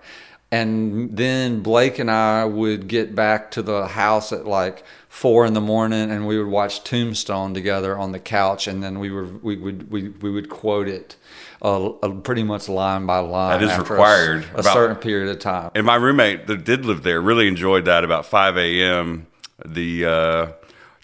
And 0.52 1.16
then 1.16 1.62
Blake 1.62 1.98
and 1.98 2.08
I 2.08 2.44
would 2.44 2.86
get 2.86 3.16
back 3.16 3.50
to 3.52 3.62
the 3.62 3.88
house 3.88 4.32
at 4.32 4.46
like 4.46 4.84
four 5.14 5.46
in 5.46 5.54
the 5.54 5.60
morning 5.60 6.10
and 6.10 6.26
we 6.26 6.36
would 6.36 6.50
watch 6.50 6.82
Tombstone 6.82 7.54
together 7.54 7.96
on 7.96 8.10
the 8.10 8.18
couch. 8.18 8.66
And 8.66 8.82
then 8.82 8.98
we, 8.98 9.12
were, 9.12 9.26
we, 9.26 9.56
would, 9.56 9.88
we, 9.88 10.08
we 10.08 10.28
would 10.28 10.48
quote 10.48 10.88
it 10.88 11.14
uh, 11.62 11.86
uh, 11.86 12.10
pretty 12.14 12.42
much 12.42 12.68
line 12.68 13.06
by 13.06 13.20
line. 13.20 13.60
That 13.60 13.64
is 13.64 13.70
after 13.70 13.94
a 13.94 13.96
required. 13.96 14.44
A, 14.56 14.58
About- 14.58 14.72
certain 14.74 14.96
period 14.96 15.30
of 15.30 15.38
time. 15.38 15.70
And 15.76 15.86
my 15.86 15.94
roommate 15.94 16.48
that 16.48 16.64
did 16.64 16.84
live 16.84 17.04
there 17.04 17.20
really 17.20 17.46
enjoyed 17.46 17.84
that. 17.84 18.02
About 18.02 18.26
five 18.26 18.56
a.m., 18.56 19.28
the 19.64 20.04
uh, 20.04 20.46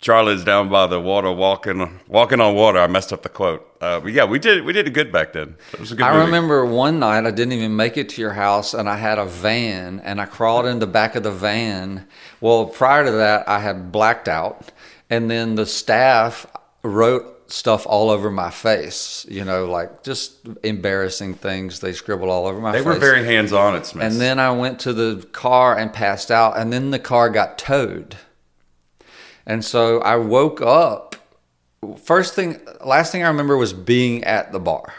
Charlie's 0.01 0.45
down 0.45 0.71
by 0.71 0.87
the 0.87 0.99
water 1.01 1.31
walking 1.31 2.01
walking 2.09 2.41
on 2.41 2.55
water. 2.55 2.79
I 2.79 2.87
messed 2.87 3.13
up 3.13 3.23
the 3.23 3.29
quote, 3.29 3.67
uh, 3.83 4.01
but 4.01 4.13
yeah, 4.13 4.25
we 4.25 4.39
did 4.39 4.65
we 4.65 4.73
did 4.73 4.87
it 4.87 4.93
good 4.93 5.13
back 5.13 5.35
then. 5.35 5.57
It 5.75 5.81
was 5.81 5.93
a 5.93 5.95
good. 5.97 6.05
I 6.05 6.13
movie. 6.15 6.25
remember 6.27 6.65
one 6.65 6.99
night 6.99 7.27
I 7.27 7.31
didn't 7.31 7.53
even 7.53 7.77
make 7.77 7.97
it 7.99 8.09
to 8.11 8.21
your 8.21 8.33
house 8.33 8.73
and 8.73 8.89
I 8.89 8.97
had 8.97 9.19
a 9.19 9.27
van 9.27 10.01
and 10.01 10.21
I 10.21 10.25
crawled 10.25 10.67
in 10.67 10.79
the 10.79 10.87
back 10.87 11.17
of 11.17 11.23
the 11.23 11.31
van. 11.33 12.07
Well, 12.41 12.67
prior 12.67 13.05
to 13.05 13.11
that, 13.13 13.47
I 13.49 13.59
had 13.61 13.93
blacked 13.93 14.29
out 14.29 14.73
and 15.11 15.31
then 15.31 15.55
the 15.57 15.67
staff 15.67 16.47
wrote 16.83 17.53
stuff 17.53 17.85
all 17.87 18.11
over 18.11 18.31
my 18.31 18.49
face, 18.51 19.27
you 19.29 19.45
know, 19.45 19.67
like 19.67 20.03
just 20.03 20.39
embarrassing 20.63 21.35
things 21.35 21.81
they 21.81 21.93
scribbled 21.93 22.31
all 22.31 22.47
over 22.47 22.61
my 22.61 22.73
They 22.73 22.79
face. 22.79 22.85
They 22.85 22.91
were 22.91 22.99
very 22.99 23.25
hands 23.25 23.53
on 23.53 23.75
at 23.75 23.85
Smith's. 23.87 24.15
And 24.15 24.21
then 24.21 24.39
I 24.39 24.53
went 24.53 24.79
to 24.81 24.93
the 24.93 25.27
car 25.33 25.77
and 25.77 25.93
passed 25.93 26.31
out, 26.31 26.57
and 26.57 26.73
then 26.73 26.91
the 26.91 27.01
car 27.01 27.29
got 27.29 27.59
towed. 27.59 28.17
And 29.47 29.65
so 29.65 30.01
I 30.01 30.17
woke 30.17 30.61
up. 30.61 31.17
First 32.03 32.35
thing, 32.35 32.61
last 32.85 33.11
thing 33.11 33.25
I 33.25 33.29
remember 33.29 33.57
was 33.57 33.73
being 33.73 34.23
at 34.25 34.53
the 34.53 34.61
bar. 34.61 34.93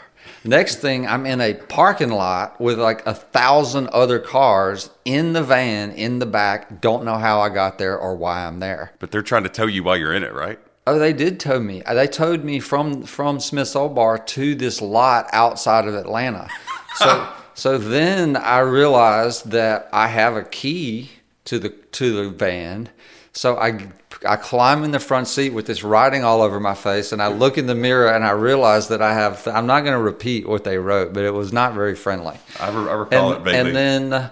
Next 0.44 0.76
thing, 0.76 1.06
I'm 1.06 1.24
in 1.24 1.40
a 1.40 1.54
parking 1.54 2.10
lot 2.10 2.60
with 2.60 2.78
like 2.78 3.06
a 3.06 3.14
thousand 3.14 3.88
other 3.88 4.18
cars 4.18 4.90
in 5.04 5.34
the 5.34 5.42
van 5.42 5.92
in 5.92 6.18
the 6.18 6.26
back. 6.26 6.80
Don't 6.80 7.04
know 7.04 7.16
how 7.16 7.40
I 7.40 7.48
got 7.48 7.78
there 7.78 7.96
or 7.96 8.16
why 8.16 8.44
I'm 8.44 8.58
there. 8.58 8.92
but 8.98 9.12
they're 9.12 9.22
trying 9.22 9.44
to 9.44 9.48
tow 9.48 9.66
you 9.66 9.84
while 9.84 9.96
you're 9.96 10.12
in 10.12 10.24
it, 10.24 10.32
right? 10.32 10.58
Oh, 10.84 10.98
they 10.98 11.12
did 11.12 11.38
tow 11.38 11.60
me. 11.60 11.82
They 11.86 12.08
towed 12.08 12.42
me 12.42 12.58
from 12.58 13.04
from 13.04 13.38
Smith's 13.38 13.76
Old 13.76 13.94
Bar 13.94 14.18
to 14.18 14.54
this 14.56 14.82
lot 14.82 15.28
outside 15.32 15.86
of 15.86 15.94
Atlanta. 15.94 16.48
So 16.96 17.28
so 17.54 17.78
then 17.78 18.36
I 18.36 18.58
realized 18.58 19.50
that 19.52 19.88
I 19.92 20.08
have 20.08 20.34
a 20.34 20.42
key 20.42 21.10
to 21.44 21.60
the 21.60 21.68
to 21.68 22.24
the 22.24 22.30
van. 22.30 22.88
So 23.32 23.56
I 23.56 23.88
I 24.26 24.36
climb 24.36 24.84
in 24.84 24.90
the 24.90 25.00
front 25.00 25.26
seat 25.26 25.50
with 25.52 25.66
this 25.66 25.82
writing 25.82 26.22
all 26.22 26.42
over 26.42 26.60
my 26.60 26.74
face, 26.74 27.12
and 27.12 27.22
I 27.22 27.28
look 27.28 27.56
in 27.58 27.66
the 27.66 27.74
mirror 27.74 28.08
and 28.08 28.24
I 28.24 28.30
realize 28.32 28.88
that 28.88 29.00
I 29.02 29.14
have. 29.14 29.46
I'm 29.48 29.66
not 29.66 29.80
going 29.80 29.94
to 29.94 30.02
repeat 30.02 30.46
what 30.46 30.64
they 30.64 30.78
wrote, 30.78 31.12
but 31.12 31.24
it 31.24 31.32
was 31.32 31.52
not 31.52 31.74
very 31.74 31.94
friendly. 31.96 32.36
I, 32.60 32.68
re- 32.70 32.90
I 32.90 32.94
recall 32.94 33.32
And, 33.32 33.40
it 33.40 33.44
vaguely. 33.44 33.60
and 33.60 33.76
then, 34.12 34.30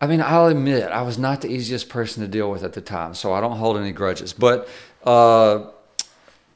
I 0.00 0.06
mean, 0.06 0.20
I'll 0.22 0.46
admit 0.46 0.84
I 0.84 1.02
was 1.02 1.18
not 1.18 1.40
the 1.40 1.48
easiest 1.48 1.88
person 1.88 2.22
to 2.22 2.28
deal 2.28 2.50
with 2.50 2.62
at 2.62 2.72
the 2.72 2.80
time, 2.80 3.14
so 3.14 3.32
I 3.32 3.40
don't 3.40 3.56
hold 3.58 3.76
any 3.76 3.92
grudges. 3.92 4.32
But 4.32 4.68
uh, 5.04 5.66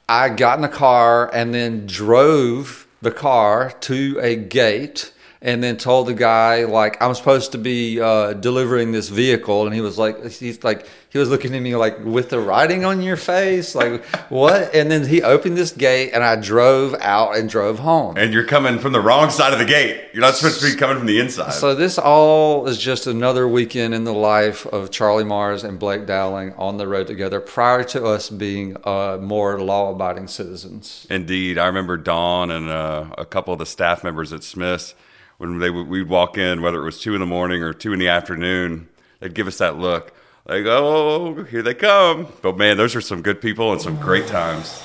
I 0.08 0.28
got 0.28 0.58
in 0.58 0.62
the 0.62 0.68
car 0.68 1.28
and 1.34 1.52
then 1.52 1.86
drove 1.86 2.86
the 3.02 3.10
car 3.10 3.72
to 3.80 4.18
a 4.22 4.36
gate 4.36 5.12
and 5.42 5.62
then 5.62 5.76
told 5.76 6.06
the 6.06 6.14
guy 6.14 6.64
like 6.64 7.02
I'm 7.02 7.14
supposed 7.14 7.52
to 7.52 7.58
be 7.58 8.00
uh, 8.00 8.32
delivering 8.34 8.92
this 8.92 9.08
vehicle, 9.08 9.66
and 9.66 9.74
he 9.74 9.80
was 9.80 9.98
like, 9.98 10.24
he's 10.30 10.62
like, 10.62 10.86
he 11.10 11.18
was 11.18 11.28
looking 11.28 11.54
at 11.54 11.60
me 11.60 11.74
like 11.76 12.02
with 12.04 12.30
the 12.30 12.40
writing 12.40 12.84
on 12.84 13.02
your 13.02 13.16
face, 13.16 13.74
like 13.74 14.04
what? 14.30 14.74
And 14.74 14.90
then 14.90 15.04
he 15.06 15.20
opened 15.22 15.56
this 15.56 15.72
gate, 15.72 16.12
and 16.14 16.22
I 16.22 16.36
drove 16.36 16.94
out 17.00 17.36
and 17.36 17.50
drove 17.50 17.80
home. 17.80 18.16
and 18.16 18.32
you're 18.32 18.46
coming 18.46 18.78
from 18.78 18.92
the 18.92 19.00
wrong 19.00 19.30
side 19.30 19.52
of 19.52 19.58
the 19.58 19.64
gate. 19.64 20.10
You're 20.12 20.22
not 20.22 20.36
supposed 20.36 20.60
to 20.60 20.70
be 20.70 20.76
coming 20.76 20.96
from 20.96 21.06
the 21.06 21.18
inside. 21.18 21.52
So 21.54 21.74
this 21.74 21.98
all 21.98 22.66
is 22.68 22.78
just 22.78 23.06
another 23.08 23.48
weekend 23.48 23.94
in 23.94 24.04
the 24.04 24.14
life 24.14 24.64
of 24.66 24.90
Charlie 24.90 25.24
Mars 25.24 25.64
and 25.64 25.78
Blake 25.78 26.06
Dowling 26.06 26.52
on 26.54 26.76
the 26.76 26.86
road 26.86 27.08
together. 27.08 27.40
Prior 27.40 27.82
to 27.84 28.04
us 28.06 28.30
being 28.30 28.76
uh, 28.84 29.18
more 29.20 29.60
law-abiding 29.60 30.28
citizens. 30.28 31.06
Indeed, 31.10 31.58
I 31.58 31.66
remember 31.66 31.96
Dawn 31.96 32.50
and 32.50 32.68
uh, 32.70 33.06
a 33.18 33.24
couple 33.24 33.52
of 33.52 33.58
the 33.58 33.66
staff 33.66 34.04
members 34.04 34.32
at 34.32 34.44
Smith's 34.44 34.94
when 35.38 35.58
they 35.58 35.70
would, 35.70 35.88
we'd 35.88 36.08
walk 36.08 36.38
in, 36.38 36.62
whether 36.62 36.80
it 36.80 36.84
was 36.84 37.00
two 37.00 37.14
in 37.14 37.20
the 37.20 37.26
morning 37.26 37.62
or 37.62 37.72
two 37.72 37.92
in 37.92 37.98
the 37.98 38.08
afternoon, 38.08 38.88
they'd 39.20 39.34
give 39.34 39.46
us 39.46 39.58
that 39.58 39.78
look. 39.78 40.12
Like, 40.46 40.64
oh, 40.66 41.44
here 41.44 41.62
they 41.62 41.74
come. 41.74 42.28
But 42.42 42.56
man, 42.56 42.76
those 42.76 42.96
are 42.96 43.00
some 43.00 43.22
good 43.22 43.40
people 43.40 43.72
and 43.72 43.80
some 43.80 43.98
great 44.00 44.26
times. 44.26 44.82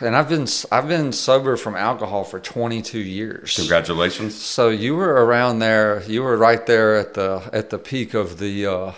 And 0.00 0.16
I've 0.16 0.28
been 0.28 0.46
I've 0.72 0.88
been 0.88 1.12
sober 1.12 1.56
from 1.56 1.76
alcohol 1.76 2.24
for 2.24 2.40
22 2.40 2.98
years. 2.98 3.56
Congratulations. 3.56 4.34
So 4.34 4.70
you 4.70 4.94
were 4.96 5.26
around 5.26 5.58
there. 5.58 6.02
You 6.04 6.22
were 6.22 6.36
right 6.38 6.64
there 6.64 6.96
at 6.96 7.14
the 7.14 7.48
at 7.52 7.68
the 7.68 7.78
peak 7.78 8.14
of 8.14 8.38
the 8.38 8.66
uh, 8.66 8.92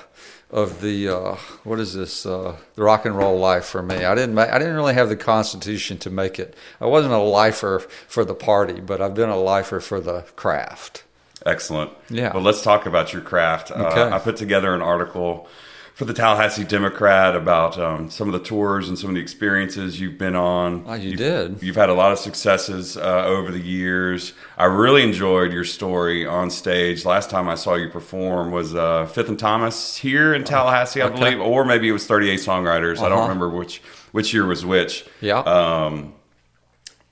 of 0.53 0.81
the 0.83 1.09
uh, 1.09 1.37
what 1.65 1.81
is 1.81 1.95
this 1.95 2.27
uh, 2.27 2.57
the 2.75 2.83
rock 2.83 3.07
and 3.07 3.17
roll 3.17 3.39
life 3.39 3.65
for 3.65 3.83
me. 3.83 4.05
I 4.05 4.15
didn't 4.15 4.35
ma- 4.35 4.43
I 4.43 4.59
didn't 4.59 4.77
really 4.77 4.95
have 4.95 5.09
the 5.09 5.17
constitution 5.17 5.99
to 5.99 6.11
make 6.11 6.39
it. 6.39 6.55
I 6.81 6.87
wasn't 6.87 7.15
a 7.15 7.19
lifer 7.19 7.81
for 8.07 8.25
the 8.25 8.35
party, 8.35 8.81
but 8.81 9.01
I've 9.01 9.15
been 9.15 9.31
a 9.31 9.41
lifer 9.41 9.81
for 9.81 10.01
the 10.01 10.23
craft. 10.37 11.05
Excellent. 11.45 11.91
Yeah. 12.09 12.33
Well, 12.35 12.43
let's 12.43 12.63
talk 12.63 12.87
about 12.87 13.13
your 13.13 13.23
craft. 13.23 13.71
Okay. 13.71 14.01
Uh, 14.01 14.15
I 14.15 14.19
put 14.19 14.37
together 14.37 14.75
an 14.75 14.83
article 14.83 15.49
for 15.95 16.07
the 16.07 16.15
Tallahassee 16.15 16.65
Democrat 16.65 17.37
about 17.37 17.79
um, 17.79 18.09
some 18.11 18.27
of 18.27 18.33
the 18.33 18.41
tours 18.47 18.89
and 18.89 18.99
some 18.99 19.11
of 19.11 19.15
the 19.15 19.21
experiences 19.21 20.01
you've 20.01 20.17
been 20.17 20.35
on. 20.35 20.85
Oh, 20.87 20.95
you 20.95 21.11
You've- 21.11 21.17
did? 21.17 21.63
You've 21.63 21.77
had 21.77 21.91
a 21.91 21.95
lot 21.95 22.13
of 22.13 22.19
successes 22.19 22.97
uh, 22.97 23.25
over 23.27 23.53
the 23.53 23.61
years. 23.61 24.33
I 24.57 24.65
really 24.65 25.03
enjoyed 25.03 25.53
your 25.53 25.65
story 25.65 26.25
on 26.27 26.49
stage. 26.51 27.05
Last 27.05 27.29
time 27.31 27.49
I 27.49 27.57
saw 27.57 27.75
you 27.75 27.89
perform 27.91 28.51
was 28.53 28.75
uh, 28.75 29.07
Fifth 29.07 29.29
and 29.29 29.39
Thomas 29.39 29.97
here 29.97 30.33
in 30.35 30.45
Tallahassee, 30.45 31.03
I 31.03 31.07
okay. 31.07 31.19
believe, 31.19 31.41
or 31.41 31.65
maybe 31.65 31.89
it 31.89 31.93
was 31.93 32.09
30A 32.09 32.35
Songwriters. 32.35 32.99
I 32.99 33.09
don't 33.09 33.19
Uh-huh. 33.19 33.23
remember 33.23 33.49
which 33.51 33.83
which 34.13 34.33
year 34.35 34.47
was 34.47 34.65
which. 34.65 35.05
Yeah. 35.21 35.39
Um, 35.41 36.15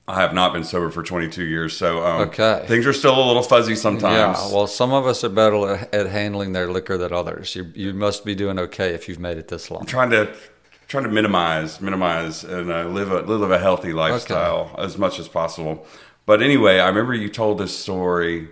I 0.07 0.19
have 0.19 0.33
not 0.33 0.51
been 0.51 0.63
sober 0.63 0.89
for 0.89 1.03
22 1.03 1.43
years, 1.45 1.77
so 1.77 2.05
um, 2.05 2.21
Okay. 2.29 2.63
things 2.67 2.85
are 2.85 2.93
still 2.93 3.17
a 3.17 3.25
little 3.25 3.43
fuzzy 3.43 3.75
sometimes. 3.75 4.39
Yeah, 4.39 4.53
well, 4.53 4.67
some 4.67 4.91
of 4.93 5.05
us 5.05 5.23
are 5.23 5.29
better 5.29 5.87
at, 5.93 6.07
handling 6.07 6.53
their 6.53 6.69
liquor 6.71 6.97
than 6.97 7.13
others. 7.13 7.55
You 7.55 7.71
you 7.75 7.93
must 7.93 8.25
be 8.25 8.35
doing 8.35 8.59
okay 8.59 8.93
if 8.93 9.07
you've 9.07 9.19
made 9.19 9.37
it 9.37 9.47
this 9.47 9.69
long. 9.71 9.85
trying 9.85 10.09
to 10.09 10.33
trying 10.87 11.03
to 11.03 11.09
minimize 11.09 11.79
minimize 11.79 12.43
and 12.43 12.71
uh, 12.71 12.85
live 12.85 13.11
a 13.11 13.21
live 13.21 13.51
a 13.51 13.59
healthy 13.59 13.93
lifestyle 13.93 14.75
as 14.77 14.97
much 14.97 15.19
as 15.19 15.27
possible. 15.27 15.85
But 16.25 16.41
anyway, 16.41 16.79
I 16.79 16.87
remember 16.87 17.13
you 17.13 17.29
told 17.29 17.59
this 17.59 17.77
story, 17.77 18.49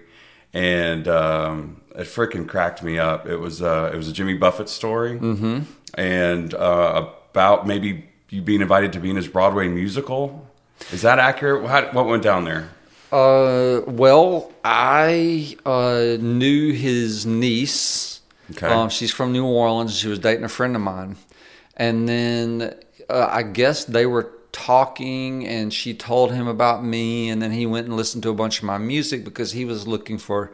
and 0.53 1.07
um, 1.07 1.81
it 1.95 2.07
freaking 2.07 2.47
cracked 2.47 2.83
me 2.83 2.97
up. 2.99 3.27
It 3.27 3.37
was 3.37 3.61
uh, 3.61 3.89
it 3.93 3.97
was 3.97 4.07
a 4.07 4.13
Jimmy 4.13 4.35
Buffett 4.35 4.69
story, 4.69 5.19
mm-hmm. 5.19 5.61
and 5.95 6.53
uh, 6.53 7.09
about 7.31 7.67
maybe 7.67 8.09
you 8.29 8.41
being 8.41 8.61
invited 8.61 8.93
to 8.93 8.99
be 8.99 9.09
in 9.09 9.15
his 9.15 9.27
Broadway 9.27 9.67
musical. 9.67 10.45
Is 10.91 11.01
that 11.01 11.19
accurate? 11.19 11.63
What, 11.63 11.93
what 11.93 12.05
went 12.07 12.23
down 12.23 12.45
there? 12.45 12.69
Uh, 13.11 13.81
well, 13.87 14.51
I 14.63 15.57
uh, 15.65 16.17
knew 16.19 16.73
his 16.73 17.25
niece. 17.25 18.21
Okay. 18.51 18.67
Um, 18.67 18.89
she's 18.89 19.11
from 19.11 19.31
New 19.31 19.45
Orleans. 19.45 19.97
She 19.97 20.07
was 20.07 20.19
dating 20.19 20.43
a 20.43 20.49
friend 20.49 20.75
of 20.75 20.81
mine, 20.81 21.15
and 21.77 22.07
then 22.07 22.75
uh, 23.09 23.27
I 23.29 23.43
guess 23.43 23.85
they 23.85 24.05
were 24.05 24.31
talking, 24.51 25.45
and 25.47 25.73
she 25.73 25.93
told 25.93 26.31
him 26.31 26.47
about 26.47 26.83
me, 26.83 27.29
and 27.29 27.41
then 27.41 27.51
he 27.51 27.65
went 27.65 27.87
and 27.87 27.95
listened 27.95 28.23
to 28.23 28.29
a 28.29 28.33
bunch 28.35 28.59
of 28.59 28.63
my 28.63 28.77
music 28.77 29.23
because 29.23 29.51
he 29.51 29.65
was 29.65 29.87
looking 29.87 30.17
for 30.17 30.51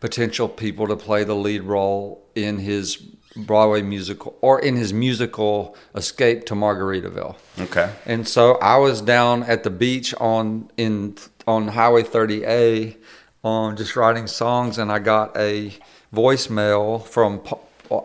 potential 0.00 0.48
people 0.48 0.86
to 0.88 0.96
play 0.96 1.24
the 1.24 1.34
lead 1.34 1.62
role 1.62 2.24
in 2.34 2.58
his 2.58 3.02
Broadway 3.36 3.82
musical 3.82 4.36
or 4.40 4.60
in 4.60 4.76
his 4.76 4.92
musical 4.92 5.76
Escape 5.94 6.46
to 6.46 6.54
Margaritaville. 6.54 7.36
Okay. 7.60 7.92
And 8.06 8.26
so 8.26 8.54
I 8.56 8.76
was 8.78 9.00
down 9.00 9.42
at 9.44 9.62
the 9.64 9.70
beach 9.70 10.14
on 10.18 10.70
in 10.76 11.16
on 11.46 11.68
Highway 11.68 12.02
30A, 12.02 12.96
um, 13.42 13.76
just 13.76 13.96
writing 13.96 14.26
songs, 14.26 14.78
and 14.78 14.92
I 14.92 14.98
got 14.98 15.36
a 15.36 15.72
voicemail 16.12 17.04
from. 17.06 17.42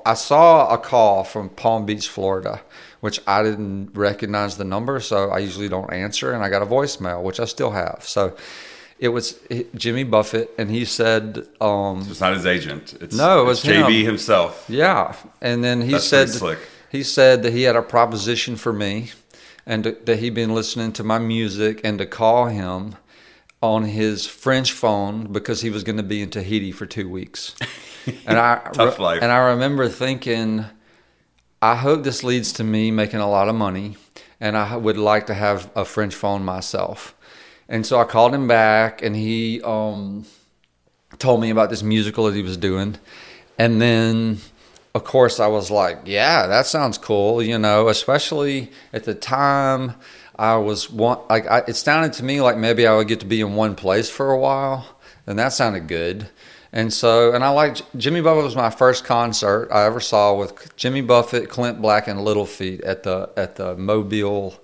I 0.06 0.14
saw 0.14 0.74
a 0.74 0.78
call 0.78 1.26
from 1.26 1.50
Palm 1.50 1.86
Beach, 1.86 2.08
Florida, 2.08 2.62
which 3.02 3.20
I 3.28 3.44
didn't 3.44 3.90
recognize 3.94 4.56
the 4.56 4.64
number, 4.64 5.02
so 5.02 5.30
I 5.30 5.40
usually 5.40 5.68
don't 5.68 5.92
answer. 5.92 6.32
And 6.32 6.42
I 6.42 6.50
got 6.50 6.62
a 6.62 6.66
voicemail, 6.66 7.22
which 7.22 7.42
I 7.42 7.46
still 7.46 7.72
have. 7.72 8.00
So 8.04 8.34
it 9.04 9.10
was 9.10 9.26
Jimmy 9.76 10.06
Buffett, 10.06 10.50
and 10.58 10.72
he 10.72 10.86
said, 10.86 11.46
um, 11.60 12.06
It's 12.10 12.22
not 12.22 12.34
his 12.34 12.46
agent. 12.46 12.96
It's, 13.02 13.14
No, 13.16 13.46
it 13.46 13.52
it's 13.52 13.64
was 13.64 13.72
JB 13.74 14.00
him. 14.00 14.06
himself. 14.06 14.66
Yeah, 14.70 15.16
and 15.42 15.62
then 15.64 15.82
he 15.82 15.92
That's 15.92 16.08
said 16.08 16.30
slick. 16.30 16.60
he 16.90 17.04
said 17.04 17.44
that 17.44 17.52
he 17.52 17.64
had 17.64 17.76
a 17.76 17.82
proposition 17.82 18.56
for 18.56 18.72
me, 18.72 19.12
and 19.66 19.84
that 19.84 20.20
he'd 20.20 20.34
been 20.34 20.56
listening 20.56 20.94
to 20.94 21.04
my 21.04 21.20
music, 21.20 21.82
and 21.84 21.98
to 22.00 22.06
call 22.06 22.46
him 22.48 22.96
on 23.62 23.84
his 23.86 24.26
French 24.26 24.72
phone 24.72 25.32
because 25.34 25.62
he 25.62 25.70
was 25.70 25.84
going 25.84 25.98
to 25.98 26.04
be 26.04 26.22
in 26.22 26.30
Tahiti 26.30 26.72
for 26.72 26.86
two 26.86 27.10
weeks. 27.10 27.56
And 28.28 28.38
I 28.38 28.60
Tough 28.74 29.00
life. 29.00 29.22
And 29.24 29.32
I 29.32 29.38
remember 29.52 29.88
thinking, 29.88 30.66
I 31.62 31.76
hope 31.78 32.04
this 32.04 32.22
leads 32.22 32.52
to 32.54 32.64
me 32.64 32.92
making 32.92 33.22
a 33.22 33.30
lot 33.30 33.48
of 33.48 33.56
money, 33.56 33.96
and 34.42 34.58
I 34.58 34.76
would 34.76 34.98
like 34.98 35.26
to 35.28 35.34
have 35.34 35.70
a 35.74 35.86
French 35.86 36.14
phone 36.14 36.44
myself. 36.44 37.16
And 37.70 37.86
so 37.86 38.00
I 38.00 38.04
called 38.04 38.34
him 38.36 38.48
back, 38.48 39.02
and 39.02 39.16
he 39.16 39.62
um, 39.64 40.26
told 41.18 41.42
me 41.42 41.50
about 41.50 41.70
this 41.70 41.84
musical 41.84 42.26
that 42.26 42.36
he 42.36 42.42
was 42.42 42.58
doing. 42.58 42.98
And 43.58 43.82
then, 43.82 44.40
of 44.94 45.04
course, 45.04 45.40
I 45.40 45.48
was 45.48 45.72
like, 45.72 46.00
yeah, 46.06 46.48
that 46.48 46.66
sounds 46.66 46.98
cool, 46.98 47.42
you 47.42 47.58
know, 47.58 47.88
especially 47.88 48.72
at 48.92 49.06
the 49.06 49.16
time 49.16 49.96
I 50.36 50.58
was 50.58 50.90
one, 50.90 51.20
like, 51.30 51.48
I, 51.48 51.60
it 51.68 51.76
sounded 51.76 52.14
to 52.14 52.24
me 52.24 52.42
like 52.42 52.58
maybe 52.58 52.88
I 52.88 52.96
would 52.96 53.08
get 53.08 53.20
to 53.22 53.26
be 53.26 53.42
in 53.42 53.56
one 53.56 53.76
place 53.76 54.10
for 54.10 54.32
a 54.32 54.40
while, 54.40 54.98
and 55.26 55.38
that 55.40 55.54
sounded 55.54 55.88
good. 55.88 56.28
And 56.76 56.92
so, 56.92 57.34
and 57.34 57.44
I 57.44 57.50
like 57.50 57.78
Jimmy 57.98 58.22
Buffett 58.22 58.44
was 58.44 58.56
my 58.56 58.72
first 58.72 59.06
concert 59.06 59.70
I 59.72 59.86
ever 59.86 60.00
saw 60.00 60.34
with 60.34 60.76
Jimmy 60.76 61.02
Buffett, 61.02 61.48
Clint 61.48 61.80
Black, 61.80 62.08
and 62.08 62.26
Little 62.26 62.48
Feat 62.48 62.82
at 62.82 63.04
the 63.04 63.30
at 63.38 63.58
the 63.58 63.76
Mobile 63.78 64.60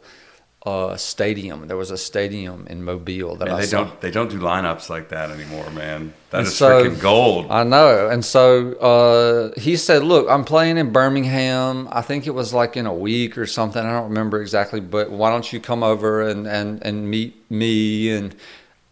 uh, 0.65 0.97
Stadium. 0.97 1.67
There 1.67 1.77
was 1.77 1.89
a 1.91 1.97
stadium 1.97 2.67
in 2.67 2.83
Mobile 2.83 3.35
that 3.37 3.45
Man, 3.45 3.55
I 3.55 3.59
they 3.61 3.65
saw. 3.67 3.83
don't 3.85 4.01
they 4.01 4.11
don't 4.11 4.29
do 4.29 4.39
lineups 4.39 4.89
like 4.89 5.09
that 5.09 5.31
anymore, 5.31 5.69
man. 5.71 6.13
That 6.31 6.39
And 6.39 6.47
is 6.47 6.55
so- 6.57 6.83
freaking 6.83 7.01
gold. 7.01 7.47
I 7.49 7.63
know. 7.63 8.09
And 8.09 8.23
so 8.25 8.73
uh, 8.73 9.59
he 9.59 9.77
said, 9.77 10.03
Look, 10.03 10.27
I'm 10.29 10.43
playing 10.43 10.77
in 10.77 10.91
Birmingham. 10.91 11.87
I 11.91 12.01
think 12.01 12.27
it 12.27 12.31
was 12.31 12.53
like 12.53 12.75
in 12.75 12.85
a 12.85 12.93
week 12.93 13.37
or 13.37 13.45
something. 13.45 13.81
I 13.83 13.91
don't 13.93 14.09
remember 14.09 14.41
exactly, 14.41 14.81
but 14.81 15.09
why 15.09 15.29
don't 15.31 15.51
you 15.51 15.59
come 15.61 15.81
over 15.81 16.21
and, 16.21 16.45
and, 16.45 16.83
and 16.85 17.09
meet 17.09 17.49
me? 17.49 18.11
And 18.11 18.35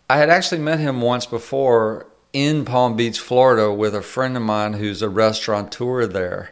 I 0.10 0.18
had 0.18 0.30
actually 0.30 0.62
met 0.62 0.80
him 0.80 1.02
once 1.02 1.26
before 1.26 2.08
in 2.34 2.64
Palm 2.66 2.96
Beach, 2.96 3.20
Florida, 3.20 3.74
with 3.74 3.94
a 3.94 4.02
friend 4.02 4.38
of 4.38 4.44
mine 4.44 4.74
who's 4.74 5.02
a 5.02 5.10
restaurateur 5.10 6.06
there. 6.08 6.52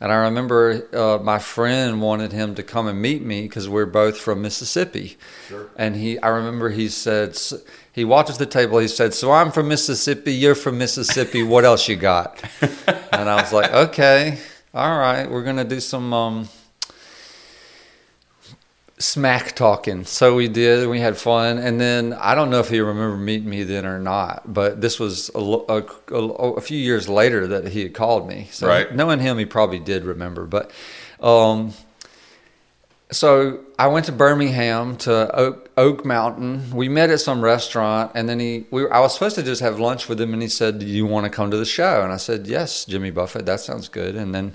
And 0.00 0.12
I 0.12 0.16
remember 0.16 0.86
uh, 0.92 1.18
my 1.22 1.40
friend 1.40 2.00
wanted 2.00 2.32
him 2.32 2.54
to 2.54 2.62
come 2.62 2.86
and 2.86 3.02
meet 3.02 3.22
me 3.22 3.42
because 3.42 3.68
we're 3.68 3.86
both 3.86 4.16
from 4.16 4.42
Mississippi. 4.42 5.16
Sure. 5.48 5.68
And 5.76 5.96
he, 5.96 6.18
I 6.20 6.28
remember 6.28 6.70
he 6.70 6.88
said, 6.88 7.36
he 7.92 8.04
walked 8.04 8.30
to 8.30 8.38
the 8.38 8.46
table. 8.46 8.78
He 8.78 8.86
said, 8.86 9.12
"So 9.12 9.32
I'm 9.32 9.50
from 9.50 9.66
Mississippi. 9.66 10.32
You're 10.32 10.54
from 10.54 10.78
Mississippi. 10.78 11.42
What 11.42 11.64
else 11.64 11.88
you 11.88 11.96
got?" 11.96 12.40
and 13.12 13.28
I 13.28 13.40
was 13.40 13.52
like, 13.52 13.72
"Okay, 13.72 14.38
all 14.72 14.96
right. 14.96 15.28
We're 15.28 15.42
gonna 15.42 15.64
do 15.64 15.80
some 15.80 16.12
um, 16.12 16.48
smack 18.98 19.54
talking." 19.54 20.04
So 20.04 20.34
we 20.34 20.48
did. 20.48 20.88
We 20.88 21.00
had 21.00 21.16
fun. 21.16 21.58
And 21.58 21.80
then 21.80 22.12
I 22.14 22.34
don't 22.34 22.50
know 22.50 22.60
if 22.60 22.68
he 22.68 22.80
remembered 22.80 23.18
meeting 23.18 23.48
me 23.48 23.62
then 23.62 23.86
or 23.86 23.98
not, 23.98 24.52
but 24.52 24.80
this 24.80 24.98
was 24.98 25.30
a, 25.34 25.38
a, 25.38 25.82
a, 26.12 26.28
a 26.54 26.60
few 26.60 26.78
years 26.78 27.08
later 27.08 27.46
that 27.48 27.68
he 27.68 27.82
had 27.82 27.94
called 27.94 28.28
me. 28.28 28.48
So 28.50 28.66
Right. 28.68 28.94
knowing 28.94 29.20
him, 29.20 29.38
he 29.38 29.44
probably 29.44 29.78
did 29.78 30.04
remember. 30.04 30.46
But 30.46 30.70
um, 31.20 31.72
so 33.10 33.60
I 33.78 33.86
went 33.86 34.04
to 34.06 34.12
Birmingham 34.12 34.96
to 34.98 35.34
Oak, 35.34 35.70
Oak 35.78 36.04
Mountain. 36.04 36.70
We 36.72 36.90
met 36.90 37.08
at 37.08 37.20
some 37.20 37.40
restaurant, 37.42 38.12
and 38.14 38.28
then 38.28 38.38
he. 38.38 38.66
We, 38.70 38.86
I 38.90 39.00
was 39.00 39.14
supposed 39.14 39.36
to 39.36 39.42
just 39.42 39.62
have 39.62 39.80
lunch 39.80 40.08
with 40.10 40.20
him, 40.20 40.34
and 40.34 40.42
he 40.42 40.48
said, 40.48 40.78
"Do 40.78 40.86
you 40.86 41.06
want 41.06 41.24
to 41.24 41.30
come 41.30 41.50
to 41.50 41.56
the 41.56 41.64
show?" 41.64 42.02
And 42.02 42.12
I 42.12 42.18
said, 42.18 42.46
"Yes, 42.46 42.84
Jimmy 42.84 43.10
Buffett. 43.10 43.46
That 43.46 43.60
sounds 43.60 43.88
good." 43.88 44.14
And 44.14 44.34
then, 44.34 44.54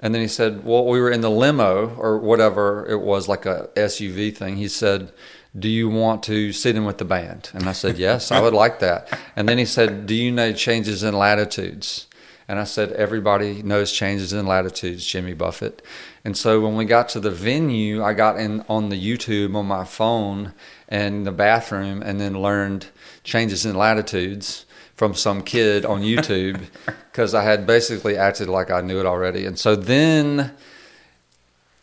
and 0.00 0.14
then 0.14 0.22
he 0.22 0.28
said, 0.28 0.64
"Well, 0.64 0.86
we 0.86 1.00
were 1.00 1.10
in 1.10 1.20
the 1.20 1.30
limo 1.30 1.94
or 1.96 2.18
whatever 2.18 2.86
it 2.88 3.00
was, 3.00 3.28
like 3.28 3.46
a 3.46 3.68
SUV 3.76 4.36
thing." 4.36 4.56
He 4.56 4.68
said. 4.68 5.12
Do 5.58 5.68
you 5.68 5.88
want 5.88 6.22
to 6.24 6.52
sit 6.52 6.76
in 6.76 6.84
with 6.84 6.98
the 6.98 7.06
band? 7.06 7.50
And 7.54 7.68
I 7.68 7.72
said, 7.72 7.96
Yes, 7.96 8.30
I 8.30 8.40
would 8.40 8.52
like 8.52 8.80
that. 8.80 9.18
And 9.34 9.48
then 9.48 9.56
he 9.56 9.64
said, 9.64 10.06
Do 10.06 10.14
you 10.14 10.30
know 10.30 10.52
changes 10.52 11.02
in 11.02 11.14
latitudes? 11.14 12.06
And 12.48 12.58
I 12.58 12.64
said, 12.64 12.92
everybody 12.92 13.62
knows 13.62 13.92
changes 13.92 14.32
in 14.32 14.46
latitudes, 14.46 15.04
Jimmy 15.04 15.34
Buffett. 15.34 15.82
And 16.24 16.34
so 16.34 16.60
when 16.60 16.76
we 16.76 16.86
got 16.86 17.10
to 17.10 17.20
the 17.20 17.30
venue, 17.30 18.02
I 18.02 18.14
got 18.14 18.40
in 18.40 18.64
on 18.70 18.88
the 18.88 18.96
YouTube 18.96 19.54
on 19.54 19.66
my 19.66 19.84
phone 19.84 20.54
and 20.88 21.26
the 21.26 21.32
bathroom 21.32 22.02
and 22.02 22.18
then 22.18 22.40
learned 22.40 22.86
changes 23.22 23.66
in 23.66 23.76
latitudes 23.76 24.64
from 24.98 25.14
some 25.14 25.42
kid 25.42 25.86
on 25.86 26.02
YouTube 26.02 26.60
because 27.12 27.32
I 27.32 27.44
had 27.44 27.66
basically 27.66 28.16
acted 28.16 28.48
like 28.48 28.70
I 28.70 28.80
knew 28.80 28.98
it 28.98 29.06
already. 29.06 29.46
And 29.46 29.56
so 29.56 29.76
then 29.76 30.50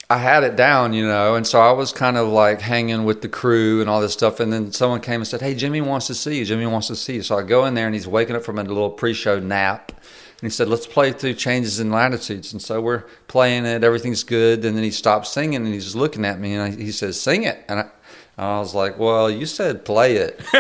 I 0.10 0.18
had 0.18 0.44
it 0.44 0.58
down, 0.58 0.94
you 0.94 1.08
know, 1.08 1.36
and 1.36 1.48
so 1.48 1.62
I 1.62 1.72
was 1.72 1.94
kind 1.94 2.18
of 2.18 2.28
like 2.28 2.60
hanging 2.60 3.06
with 3.06 3.22
the 3.22 3.30
crew 3.30 3.80
and 3.80 3.90
all 3.90 4.02
this 4.02 4.12
stuff. 4.12 4.42
And 4.42 4.52
then 4.52 4.74
someone 4.74 5.00
came 5.00 5.22
and 5.22 5.28
said, 5.28 5.42
Hey, 5.42 5.56
Jimmy 5.56 5.80
wants 5.80 6.08
to 6.08 6.14
see 6.14 6.40
you. 6.40 6.46
Jimmy 6.46 6.66
wants 6.66 6.88
to 6.88 6.96
see 6.98 7.16
you. 7.16 7.24
So 7.24 7.40
I 7.40 7.44
go 7.44 7.66
in 7.66 7.74
there 7.74 7.86
and 7.86 7.96
he's 7.96 8.06
waking 8.06 8.36
up 8.36 8.44
from 8.44 8.60
a 8.60 8.64
little 8.64 8.92
pre 8.92 9.14
show 9.14 9.40
nap. 9.40 9.94
And 10.42 10.52
he 10.52 10.54
said, 10.54 10.68
"Let's 10.68 10.86
play 10.86 11.14
through 11.14 11.36
changes 11.36 11.80
in 11.80 11.92
latitudes." 11.92 12.52
And 12.52 12.62
so 12.62 12.82
we're 12.82 13.06
playing 13.28 13.66
it. 13.66 13.86
Everything's 13.86 14.24
good. 14.24 14.66
And 14.66 14.76
then 14.76 14.84
he 14.84 14.92
stops 14.92 15.30
singing, 15.32 15.66
and 15.66 15.74
he's 15.74 15.96
looking 15.96 16.26
at 16.26 16.42
me, 16.42 16.56
and 16.56 16.62
I, 16.62 16.72
he 16.72 16.92
says, 16.92 17.18
"Sing 17.18 17.44
it." 17.44 17.64
And 17.70 17.80
I, 17.80 17.90
I 18.38 18.60
was 18.60 18.76
like, 18.76 19.00
"Well, 19.00 19.32
you 19.32 19.46
said 19.46 19.86
play 19.86 20.18
it." 20.18 20.42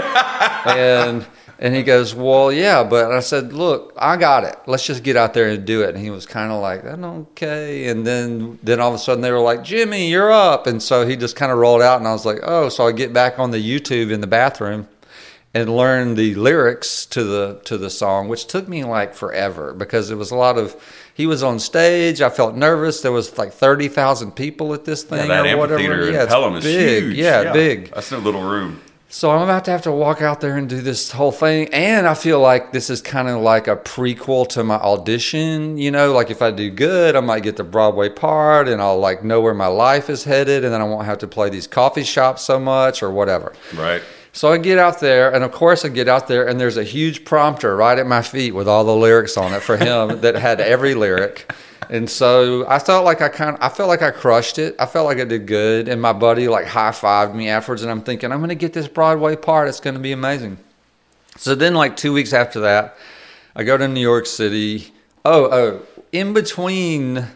and 0.65 1.25
and 1.57 1.75
he 1.75 1.83
goes, 1.83 2.13
Well, 2.13 2.51
yeah, 2.51 2.83
but 2.83 3.11
I 3.11 3.19
said, 3.19 3.53
Look, 3.53 3.93
I 3.97 4.17
got 4.17 4.43
it. 4.43 4.57
Let's 4.67 4.85
just 4.85 5.03
get 5.03 5.15
out 5.15 5.33
there 5.33 5.49
and 5.49 5.65
do 5.65 5.83
it. 5.83 5.95
And 5.95 6.03
he 6.03 6.09
was 6.09 6.25
kind 6.25 6.51
of 6.51 6.61
like, 6.61 6.83
Okay. 6.83 7.87
And 7.87 8.05
then, 8.05 8.59
then 8.63 8.79
all 8.79 8.89
of 8.89 8.95
a 8.95 8.99
sudden 8.99 9.21
they 9.21 9.31
were 9.31 9.39
like, 9.39 9.63
Jimmy, 9.63 10.09
you're 10.09 10.31
up. 10.31 10.67
And 10.67 10.81
so 10.81 11.07
he 11.07 11.15
just 11.15 11.35
kind 11.35 11.51
of 11.51 11.57
rolled 11.57 11.81
out, 11.81 11.99
and 11.99 12.07
I 12.07 12.11
was 12.13 12.25
like, 12.25 12.39
Oh, 12.43 12.69
so 12.69 12.87
I 12.87 12.91
get 12.91 13.13
back 13.13 13.39
on 13.39 13.51
the 13.51 13.79
YouTube 13.79 14.11
in 14.11 14.21
the 14.21 14.27
bathroom 14.27 14.87
and 15.55 15.73
learn 15.73 16.15
the 16.15 16.35
lyrics 16.35 17.05
to 17.05 17.23
the 17.23 17.61
to 17.63 17.77
the 17.77 17.89
song, 17.89 18.27
which 18.27 18.45
took 18.45 18.67
me 18.67 18.83
like 18.83 19.15
forever 19.15 19.73
because 19.73 20.11
it 20.11 20.15
was 20.15 20.29
a 20.29 20.35
lot 20.35 20.57
of. 20.57 20.75
He 21.13 21.27
was 21.27 21.43
on 21.43 21.59
stage. 21.59 22.21
I 22.21 22.29
felt 22.29 22.55
nervous. 22.55 22.99
There 22.99 23.13
was 23.13 23.37
like 23.37 23.53
thirty 23.53 23.87
thousand 23.87 24.33
people 24.33 24.73
at 24.73 24.83
this 24.83 25.03
thing 25.03 25.29
yeah, 25.29 25.53
or 25.53 25.57
whatever. 25.57 26.11
Yeah, 26.11 26.23
in 26.23 26.27
Pelham 26.27 26.55
is 26.55 26.65
big. 26.65 27.03
huge. 27.03 27.15
Yeah, 27.15 27.53
big. 27.53 27.93
That's 27.93 28.11
no 28.11 28.19
little 28.19 28.43
room. 28.43 28.81
So 29.15 29.31
I'm 29.31 29.43
about 29.43 29.63
to 29.63 29.71
have 29.71 29.83
to 29.83 29.93
walk 29.93 30.21
out 30.21 30.41
there 30.41 30.57
and 30.57 30.67
do 30.67 30.81
this 30.81 31.09
whole 31.09 31.31
thing. 31.31 31.73
And 31.73 32.05
I 32.05 32.15
feel 32.15 32.41
like 32.41 32.73
this 32.73 32.89
is 32.89 33.01
kind 33.01 33.29
of 33.29 33.39
like 33.39 33.65
a 33.69 33.77
prequel 33.77 34.45
to 34.49 34.63
my 34.65 34.75
audition. 34.75 35.77
You 35.77 35.89
know, 35.89 36.11
like 36.11 36.31
if 36.31 36.41
I 36.41 36.51
do 36.51 36.69
good, 36.69 37.15
I 37.15 37.21
might 37.21 37.43
get 37.43 37.55
the 37.55 37.63
Broadway 37.63 38.09
part 38.09 38.67
and 38.67 38.81
I'll 38.81 38.99
like 38.99 39.23
know 39.23 39.39
where 39.39 39.53
my 39.53 39.67
life 39.67 40.09
is 40.09 40.25
headed. 40.25 40.65
And 40.65 40.73
then 40.73 40.81
I 40.81 40.83
won't 40.83 41.05
have 41.05 41.19
to 41.19 41.29
play 41.29 41.49
these 41.49 41.65
coffee 41.65 42.03
shops 42.03 42.41
so 42.41 42.59
much 42.59 43.01
or 43.01 43.09
whatever. 43.09 43.53
Right. 43.73 44.03
So 44.33 44.51
I 44.51 44.57
get 44.57 44.77
out 44.77 44.99
there, 44.99 45.33
and 45.33 45.45
of 45.45 45.53
course 45.53 45.85
I 45.85 45.87
get 45.87 46.09
out 46.09 46.27
there, 46.27 46.45
and 46.45 46.59
there's 46.59 46.75
a 46.75 46.83
huge 46.83 47.23
prompter 47.23 47.73
right 47.77 47.97
at 47.97 48.05
my 48.05 48.21
feet 48.21 48.53
with 48.53 48.67
all 48.67 48.83
the 48.83 48.93
lyrics 48.93 49.37
on 49.37 49.53
it 49.53 49.61
for 49.61 49.77
him 49.77 50.19
that 50.21 50.35
had 50.35 50.59
every 50.59 50.93
lyric. 50.93 51.49
And 51.89 52.09
so 52.09 52.65
I 52.67 52.79
felt 52.79 53.05
like 53.05 53.21
I 53.21 53.29
kind 53.29 53.55
of, 53.55 53.61
I 53.61 53.69
felt 53.69 53.89
like 53.89 54.01
I 54.01 54.11
crushed 54.11 54.57
it. 54.57 54.75
I 54.79 54.85
felt 54.85 55.05
like 55.05 55.19
I 55.19 55.25
did 55.25 55.45
good, 55.45 55.87
and 55.87 56.01
my 56.01 56.13
buddy 56.13 56.47
like 56.47 56.65
high 56.65 56.91
fived 56.91 57.35
me 57.35 57.49
afterwards, 57.49 57.81
and 57.81 57.91
I'm 57.91 58.01
thinking 58.01 58.31
I'm 58.31 58.39
going 58.39 58.49
to 58.49 58.55
get 58.55 58.73
this 58.73 58.87
Broadway 58.87 59.35
part. 59.35 59.67
It's 59.67 59.79
going 59.79 59.95
to 59.95 59.99
be 59.99 60.11
amazing. 60.11 60.57
So 61.37 61.55
then, 61.55 61.73
like 61.73 61.97
two 61.97 62.13
weeks 62.13 62.33
after 62.33 62.61
that, 62.61 62.97
I 63.55 63.63
go 63.63 63.77
to 63.77 63.87
New 63.87 64.01
York 64.01 64.25
City. 64.25 64.93
Oh, 65.23 65.45
oh, 65.51 65.81
in 66.11 66.33
between 66.33 67.27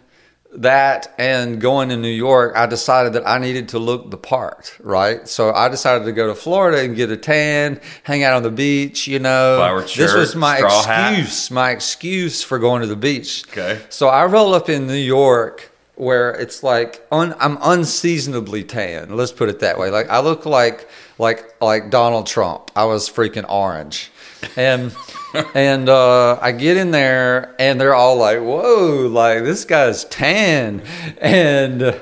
that 0.53 1.13
and 1.17 1.61
going 1.61 1.89
to 1.89 1.97
New 1.97 2.07
York, 2.07 2.55
I 2.55 2.65
decided 2.65 3.13
that 3.13 3.27
I 3.27 3.37
needed 3.37 3.69
to 3.69 3.79
look 3.79 4.09
the 4.09 4.17
part, 4.17 4.75
right? 4.79 5.27
So 5.27 5.53
I 5.53 5.69
decided 5.69 6.05
to 6.05 6.11
go 6.11 6.27
to 6.27 6.35
Florida 6.35 6.81
and 6.83 6.95
get 6.95 7.11
a 7.11 7.17
tan, 7.17 7.79
hang 8.03 8.23
out 8.23 8.33
on 8.33 8.43
the 8.43 8.51
beach, 8.51 9.07
you 9.07 9.19
know. 9.19 9.57
Flowered 9.57 9.87
this 9.89 10.13
was 10.13 10.35
my 10.35 10.57
straw 10.57 10.83
hat. 10.83 11.13
excuse, 11.13 11.51
my 11.51 11.71
excuse 11.71 12.43
for 12.43 12.57
going 12.57 12.81
to 12.81 12.87
the 12.87 12.95
beach. 12.95 13.45
Okay. 13.49 13.79
So 13.89 14.07
I 14.07 14.25
roll 14.25 14.53
up 14.53 14.69
in 14.69 14.87
New 14.87 14.93
York 14.93 15.71
where 15.95 16.31
it's 16.31 16.63
like 16.63 17.05
un, 17.11 17.35
I'm 17.39 17.57
unseasonably 17.61 18.63
tan. 18.63 19.15
Let's 19.15 19.33
put 19.33 19.49
it 19.49 19.59
that 19.59 19.77
way. 19.77 19.91
Like 19.91 20.09
I 20.09 20.21
look 20.21 20.45
like 20.45 20.89
like 21.19 21.61
like 21.61 21.91
Donald 21.91 22.25
Trump. 22.25 22.71
I 22.75 22.85
was 22.85 23.09
freaking 23.09 23.47
orange. 23.49 24.09
And 24.55 24.95
and 25.53 25.89
uh, 25.89 26.39
I 26.41 26.51
get 26.51 26.77
in 26.77 26.91
there 26.91 27.55
and 27.59 27.79
they're 27.79 27.95
all 27.95 28.17
like, 28.17 28.39
"Whoa, 28.39 29.07
like 29.11 29.43
this 29.43 29.65
guy's 29.65 30.05
tan." 30.05 30.81
And 31.19 31.99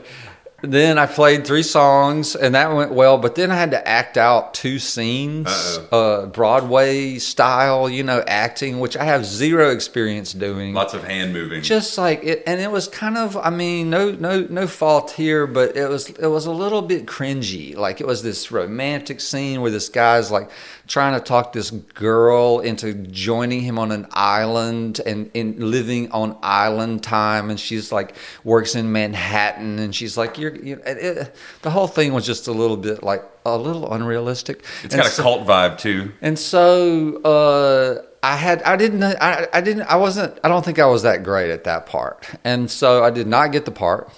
then 0.61 0.97
I 0.97 1.05
played 1.05 1.45
three 1.45 1.63
songs 1.63 2.35
and 2.35 2.55
that 2.55 2.73
went 2.73 2.91
well, 2.91 3.19
but 3.19 3.35
then 3.35 3.51
I 3.51 3.55
had 3.55 3.71
to 3.71 3.87
act 3.87 4.17
out 4.17 4.55
two 4.55 4.79
scenes, 4.79 5.47
uh, 5.91 6.25
Broadway 6.25 7.19
style, 7.19 7.87
you 7.87 8.03
know, 8.03 8.23
acting, 8.25 8.79
which 8.79 8.97
I 8.97 9.03
have 9.05 9.23
zero 9.25 9.69
experience 9.69 10.33
doing. 10.33 10.73
Lots 10.73 10.95
of 10.95 11.03
hand 11.03 11.31
moving. 11.33 11.61
just 11.61 11.97
like 11.97 12.23
it 12.23 12.43
and 12.47 12.59
it 12.59 12.71
was 12.71 12.87
kind 12.87 13.17
of 13.17 13.37
i 13.37 13.49
mean 13.49 13.89
no 13.89 14.11
no 14.11 14.41
no 14.49 14.67
fault 14.67 15.11
here 15.11 15.45
but 15.47 15.75
it 15.75 15.87
was 15.87 16.09
it 16.09 16.27
was 16.27 16.45
a 16.45 16.51
little 16.51 16.81
bit 16.81 17.05
cringy. 17.05 17.75
Like 17.75 18.01
it 18.01 18.07
was 18.07 18.23
this 18.23 18.51
romantic 18.51 19.19
scene 19.21 19.61
where 19.61 19.71
this 19.71 19.89
guy's 19.89 20.31
like 20.31 20.49
trying 20.87 21.13
to 21.13 21.19
talk 21.19 21.53
this 21.53 21.69
girl 21.71 22.59
into 22.61 22.93
joining 22.93 23.61
him 23.61 23.77
on 23.77 23.91
an 23.91 24.07
island 24.11 25.01
and 25.05 25.29
in 25.33 25.55
living 25.71 26.11
on 26.11 26.37
island 26.41 27.03
time 27.03 27.49
and 27.49 27.59
she's 27.59 27.91
like 27.91 28.15
works 28.43 28.73
in 28.73 28.91
manhattan 28.91 29.79
and 29.79 29.93
she's 29.93 30.17
like 30.17 30.37
you're, 30.37 30.46
you 30.55 30.81
it, 30.85 30.97
it, 30.97 31.35
the 31.61 31.69
whole 31.69 31.87
thing 31.87 32.13
was 32.13 32.25
just 32.25 32.47
a 32.47 32.51
little 32.51 32.77
bit 32.77 33.03
like 33.03 33.23
a 33.45 33.57
little 33.57 33.91
unrealistic 33.93 34.63
it's 34.83 34.93
And 34.93 35.03
got 35.03 35.17
a 35.17 35.21
cult 35.21 35.47
vibe 35.47 35.77
too. 35.77 36.11
and 36.21 36.37
so 36.37 37.21
uh, 37.23 38.01
I 38.23 38.35
had 38.35 38.61
I 38.63 38.75
didn't 38.75 39.03
I, 39.03 39.47
I 39.53 39.61
didn't 39.61 39.83
I 39.83 39.95
wasn't 39.95 40.37
I 40.43 40.49
don't 40.49 40.65
think 40.65 40.79
I 40.79 40.85
was 40.87 41.03
that 41.03 41.23
great 41.23 41.49
at 41.51 41.63
that 41.65 41.85
part, 41.85 42.27
and 42.43 42.69
so 42.69 43.03
I 43.03 43.09
did 43.11 43.27
not 43.27 43.51
get 43.51 43.65
the 43.65 43.71
part. 43.71 44.11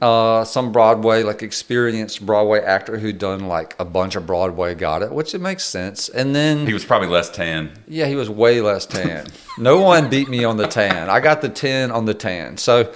Uh, 0.00 0.44
some 0.44 0.70
Broadway 0.70 1.22
like 1.24 1.42
experienced 1.42 2.24
Broadway 2.24 2.60
actor 2.60 2.96
who'd 2.98 3.18
done 3.18 3.48
like 3.48 3.74
a 3.80 3.84
bunch 3.84 4.14
of 4.14 4.24
Broadway 4.26 4.74
got 4.74 5.02
it, 5.02 5.10
which 5.10 5.34
it 5.34 5.40
makes 5.40 5.64
sense. 5.64 6.08
And 6.08 6.32
then 6.34 6.66
He 6.66 6.72
was 6.72 6.84
probably 6.84 7.08
less 7.08 7.28
tan. 7.30 7.72
yeah, 7.88 8.06
he 8.06 8.14
was 8.14 8.30
way 8.30 8.60
less 8.60 8.86
tan. 8.86 9.26
no 9.58 9.80
one 9.80 10.08
beat 10.10 10.28
me 10.28 10.44
on 10.44 10.58
the 10.58 10.68
tan. 10.68 11.08
I 11.10 11.18
got 11.18 11.40
the 11.42 11.48
10 11.48 11.90
on 11.90 12.04
the 12.04 12.14
tan. 12.14 12.56
So 12.56 12.92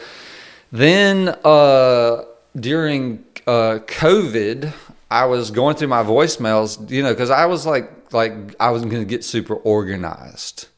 then 0.71 1.29
uh, 1.45 2.23
during 2.59 3.25
uh, 3.47 3.79
COVID, 3.87 4.73
I 5.11 5.27
was 5.27 5.51
going 5.51 5.77
through 5.77 5.89
my 5.89 6.03
voicemails, 6.03 6.91
you 6.91 7.03
know, 7.03 7.13
because 7.13 7.31
I 7.31 7.47
was 7.47 7.67
like, 7.67 8.13
like 8.13 8.33
I 8.61 8.71
wasn't 8.71 8.91
going 8.91 9.03
to 9.03 9.09
get 9.09 9.25
super 9.25 9.55
organized. 9.55 10.69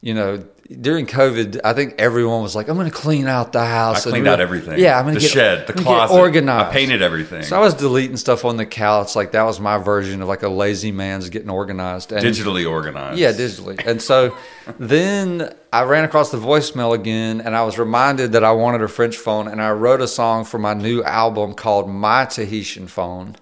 You 0.00 0.14
know, 0.14 0.44
during 0.68 1.06
COVID, 1.06 1.60
I 1.62 1.72
think 1.72 1.94
everyone 1.98 2.42
was 2.42 2.56
like, 2.56 2.68
"I'm 2.68 2.76
going 2.76 2.90
to 2.90 2.96
clean 2.96 3.26
out 3.26 3.52
the 3.52 3.60
I 3.60 3.66
house." 3.66 4.04
and 4.04 4.12
cleaned 4.12 4.26
out 4.28 4.40
everything. 4.40 4.78
Yeah, 4.78 4.98
I'm 4.98 5.04
going 5.04 5.14
the 5.14 5.20
to 5.20 5.26
get 5.26 5.32
shed, 5.32 5.66
the 5.66 5.72
closet. 5.72 6.14
organized. 6.14 6.68
I 6.68 6.72
painted 6.72 7.02
everything. 7.02 7.42
So 7.42 7.56
I 7.56 7.60
was 7.60 7.74
deleting 7.74 8.16
stuff 8.16 8.44
on 8.44 8.56
the 8.56 8.66
couch, 8.66 9.14
like 9.14 9.32
that 9.32 9.42
was 9.42 9.60
my 9.60 9.78
version 9.78 10.22
of 10.22 10.28
like 10.28 10.42
a 10.42 10.48
lazy 10.48 10.92
man's 10.92 11.28
getting 11.28 11.50
organized. 11.50 12.12
And 12.12 12.24
digitally 12.24 12.68
organized. 12.68 13.18
yeah, 13.18 13.32
digitally. 13.32 13.84
And 13.86 14.00
so 14.02 14.36
then 14.78 15.54
I 15.72 15.84
ran 15.84 16.04
across 16.04 16.30
the 16.30 16.38
voicemail 16.38 16.94
again 16.94 17.40
and 17.40 17.54
I 17.54 17.62
was 17.62 17.78
reminded 17.78 18.32
that 18.32 18.44
I 18.44 18.52
wanted 18.52 18.82
a 18.82 18.88
French 18.88 19.16
phone 19.16 19.48
and 19.48 19.60
I 19.60 19.70
wrote 19.70 20.00
a 20.00 20.08
song 20.08 20.44
for 20.44 20.58
my 20.58 20.74
new 20.74 21.02
album 21.02 21.54
called 21.54 21.88
My 21.88 22.24
Tahitian 22.24 22.88
Phone 22.88 23.36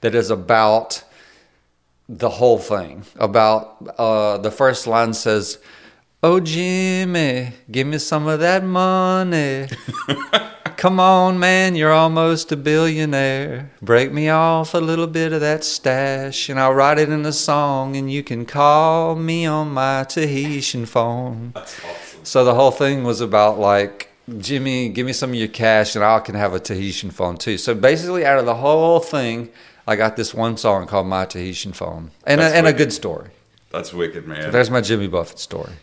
that 0.00 0.14
is 0.14 0.30
about 0.30 1.02
the 2.08 2.28
whole 2.30 2.58
thing. 2.58 3.04
About 3.16 3.94
uh, 3.98 4.38
the 4.38 4.50
first 4.50 4.86
line 4.86 5.12
says, 5.12 5.58
Oh, 6.20 6.40
Jimmy, 6.40 7.52
give 7.70 7.86
me 7.86 7.98
some 7.98 8.26
of 8.26 8.40
that 8.40 8.64
money. 8.64 9.68
Come 10.76 10.98
on, 10.98 11.38
man, 11.38 11.76
you're 11.76 11.92
almost 11.92 12.50
a 12.50 12.56
billionaire. 12.56 13.70
Break 13.80 14.10
me 14.10 14.28
off 14.28 14.74
a 14.74 14.78
little 14.78 15.06
bit 15.06 15.32
of 15.32 15.40
that 15.42 15.62
stash, 15.62 16.48
and 16.48 16.58
I'll 16.58 16.74
write 16.74 16.98
it 16.98 17.08
in 17.08 17.24
a 17.24 17.32
song, 17.32 17.94
and 17.94 18.10
you 18.10 18.24
can 18.24 18.46
call 18.46 19.14
me 19.14 19.46
on 19.46 19.70
my 19.70 20.02
Tahitian 20.08 20.86
phone. 20.86 21.52
That's 21.54 21.78
awesome. 21.84 22.24
So 22.24 22.44
the 22.44 22.54
whole 22.54 22.72
thing 22.72 23.04
was 23.04 23.20
about 23.20 23.60
like, 23.60 24.10
Jimmy, 24.38 24.88
give 24.88 25.06
me 25.06 25.12
some 25.12 25.30
of 25.30 25.36
your 25.36 25.46
cash, 25.46 25.94
and 25.94 26.04
I 26.04 26.18
can 26.18 26.34
have 26.34 26.52
a 26.52 26.58
Tahitian 26.58 27.12
phone 27.12 27.36
too. 27.36 27.58
So 27.58 27.76
basically, 27.76 28.26
out 28.26 28.40
of 28.40 28.44
the 28.44 28.56
whole 28.56 28.98
thing, 28.98 29.50
I 29.86 29.94
got 29.94 30.16
this 30.16 30.34
one 30.34 30.56
song 30.56 30.88
called 30.88 31.06
My 31.06 31.26
Tahitian 31.26 31.74
Phone, 31.74 32.10
and 32.24 32.40
a, 32.40 32.44
and 32.44 32.66
a 32.66 32.72
good 32.72 32.92
story. 32.92 33.30
That's 33.70 33.92
wicked, 33.92 34.26
man. 34.26 34.50
There's 34.50 34.70
my 34.70 34.80
Jimmy 34.80 35.06
Buffett 35.06 35.38
story. 35.38 35.74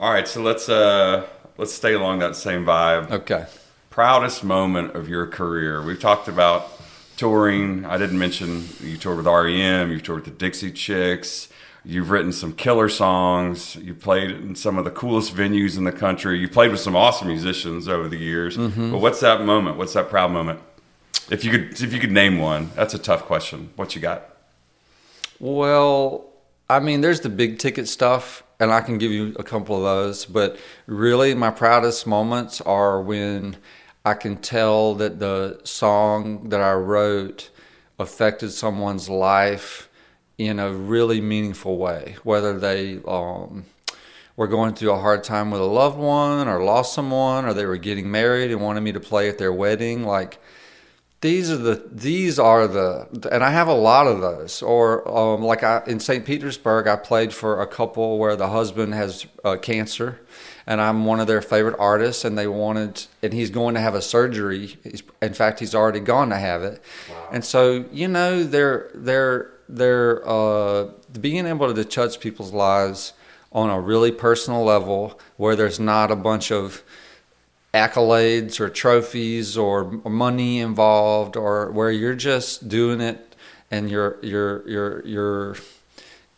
All 0.00 0.10
right, 0.10 0.26
so 0.26 0.40
let's 0.40 0.70
uh 0.70 1.26
let's 1.58 1.74
stay 1.74 1.92
along 1.92 2.20
that 2.20 2.34
same 2.34 2.64
vibe. 2.64 3.10
Okay. 3.10 3.44
Proudest 3.90 4.42
moment 4.42 4.96
of 4.96 5.10
your 5.10 5.26
career. 5.26 5.82
We've 5.82 6.00
talked 6.00 6.26
about 6.26 6.72
touring. 7.18 7.84
I 7.84 7.98
didn't 7.98 8.18
mention 8.18 8.66
you 8.82 8.96
toured 8.96 9.18
with 9.18 9.26
REM, 9.26 9.90
you 9.90 10.00
toured 10.00 10.24
with 10.24 10.32
the 10.32 10.38
Dixie 10.38 10.72
Chicks. 10.72 11.48
You've 11.84 12.08
written 12.08 12.32
some 12.32 12.54
killer 12.54 12.88
songs. 12.88 13.76
You 13.76 13.92
played 13.92 14.30
in 14.30 14.54
some 14.54 14.78
of 14.78 14.86
the 14.86 14.90
coolest 14.90 15.36
venues 15.36 15.76
in 15.76 15.84
the 15.84 15.92
country. 15.92 16.38
You 16.38 16.48
played 16.48 16.70
with 16.70 16.80
some 16.80 16.96
awesome 16.96 17.28
musicians 17.28 17.86
over 17.86 18.08
the 18.08 18.16
years. 18.16 18.56
Mm-hmm. 18.56 18.92
But 18.92 19.02
what's 19.02 19.20
that 19.20 19.44
moment? 19.44 19.76
What's 19.76 19.92
that 19.92 20.08
proud 20.08 20.30
moment? 20.30 20.60
If 21.30 21.44
you 21.44 21.50
could, 21.50 21.82
if 21.82 21.92
you 21.92 22.00
could 22.00 22.10
name 22.10 22.38
one, 22.38 22.70
that's 22.74 22.94
a 22.94 22.98
tough 22.98 23.24
question. 23.24 23.68
What 23.76 23.94
you 23.94 24.00
got? 24.00 24.34
Well, 25.38 26.29
I 26.70 26.78
mean, 26.78 27.00
there's 27.00 27.20
the 27.20 27.28
big 27.28 27.58
ticket 27.58 27.88
stuff, 27.88 28.44
and 28.60 28.70
I 28.70 28.80
can 28.80 28.96
give 28.96 29.10
you 29.10 29.34
a 29.36 29.42
couple 29.42 29.74
of 29.76 29.82
those. 29.82 30.24
But 30.24 30.56
really, 30.86 31.34
my 31.34 31.50
proudest 31.50 32.06
moments 32.06 32.60
are 32.60 33.02
when 33.02 33.56
I 34.04 34.14
can 34.14 34.36
tell 34.36 34.94
that 34.94 35.18
the 35.18 35.60
song 35.64 36.50
that 36.50 36.60
I 36.60 36.74
wrote 36.74 37.50
affected 37.98 38.52
someone's 38.52 39.08
life 39.08 39.88
in 40.38 40.60
a 40.60 40.72
really 40.72 41.20
meaningful 41.20 41.76
way, 41.76 42.14
whether 42.22 42.56
they 42.56 43.00
um, 43.04 43.64
were 44.36 44.46
going 44.46 44.74
through 44.74 44.92
a 44.92 45.00
hard 45.00 45.24
time 45.24 45.50
with 45.50 45.60
a 45.60 45.64
loved 45.64 45.98
one 45.98 46.46
or 46.46 46.62
lost 46.62 46.94
someone 46.94 47.46
or 47.46 47.52
they 47.52 47.66
were 47.66 47.78
getting 47.78 48.08
married 48.08 48.52
and 48.52 48.60
wanted 48.60 48.82
me 48.82 48.92
to 48.92 49.00
play 49.00 49.28
at 49.28 49.38
their 49.38 49.52
wedding. 49.52 50.04
Like, 50.04 50.40
these 51.20 51.50
are 51.50 51.56
the 51.56 51.82
these 51.90 52.38
are 52.38 52.66
the 52.66 53.28
and 53.30 53.44
I 53.44 53.50
have 53.50 53.68
a 53.68 53.74
lot 53.74 54.06
of 54.06 54.20
those. 54.20 54.62
Or 54.62 55.06
um, 55.06 55.42
like 55.42 55.62
I 55.62 55.82
in 55.86 56.00
St. 56.00 56.24
Petersburg, 56.24 56.86
I 56.86 56.96
played 56.96 57.34
for 57.34 57.60
a 57.60 57.66
couple 57.66 58.18
where 58.18 58.36
the 58.36 58.48
husband 58.48 58.94
has 58.94 59.26
uh, 59.44 59.56
cancer, 59.56 60.20
and 60.66 60.80
I'm 60.80 61.04
one 61.04 61.20
of 61.20 61.26
their 61.26 61.42
favorite 61.42 61.76
artists, 61.78 62.24
and 62.24 62.38
they 62.38 62.46
wanted 62.46 63.06
and 63.22 63.34
he's 63.34 63.50
going 63.50 63.74
to 63.74 63.80
have 63.80 63.94
a 63.94 64.00
surgery. 64.00 64.78
He's, 64.82 65.02
in 65.20 65.34
fact, 65.34 65.60
he's 65.60 65.74
already 65.74 66.00
gone 66.00 66.30
to 66.30 66.36
have 66.36 66.62
it, 66.62 66.82
wow. 67.10 67.28
and 67.32 67.44
so 67.44 67.84
you 67.92 68.08
know 68.08 68.42
they're 68.42 68.90
they're 68.94 69.50
they're 69.68 70.26
uh, 70.26 70.88
being 71.20 71.46
able 71.46 71.72
to 71.72 71.84
touch 71.84 72.18
people's 72.18 72.52
lives 72.52 73.12
on 73.52 73.68
a 73.68 73.80
really 73.80 74.12
personal 74.12 74.64
level 74.64 75.20
where 75.36 75.54
there's 75.54 75.80
not 75.80 76.10
a 76.10 76.16
bunch 76.16 76.50
of 76.50 76.82
accolades 77.72 78.58
or 78.60 78.68
trophies 78.68 79.56
or 79.56 79.84
money 80.04 80.58
involved 80.58 81.36
or 81.36 81.70
where 81.70 81.90
you're 81.90 82.14
just 82.14 82.68
doing 82.68 83.00
it 83.00 83.36
and 83.70 83.90
you're 83.90 84.18
you're 84.22 84.68
you're 84.68 85.06
you're 85.06 85.56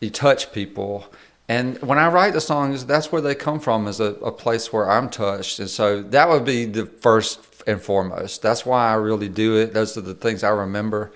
you 0.00 0.10
touch 0.10 0.52
people 0.52 1.12
and 1.48 1.80
when 1.82 1.98
I 1.98 2.08
write 2.08 2.32
the 2.32 2.40
songs, 2.40 2.86
that's 2.86 3.12
where 3.12 3.20
they 3.20 3.34
come 3.34 3.60
from, 3.60 3.86
is 3.86 4.00
a, 4.00 4.14
a, 4.24 4.32
place 4.32 4.72
where 4.72 4.90
I'm 4.90 5.10
touched. 5.10 5.58
And 5.58 5.68
so 5.68 6.00
that 6.00 6.28
would 6.30 6.46
be 6.46 6.64
the 6.64 6.86
first 6.86 7.40
and 7.66 7.78
foremost. 7.78 8.40
That's 8.40 8.64
why 8.64 8.90
I 8.90 8.94
really 8.94 9.28
do 9.28 9.56
it. 9.56 9.74
Those 9.74 9.98
are 9.98 10.02
the 10.02 10.14
things 10.14 10.44
I 10.44 10.50
remember. 10.50 11.12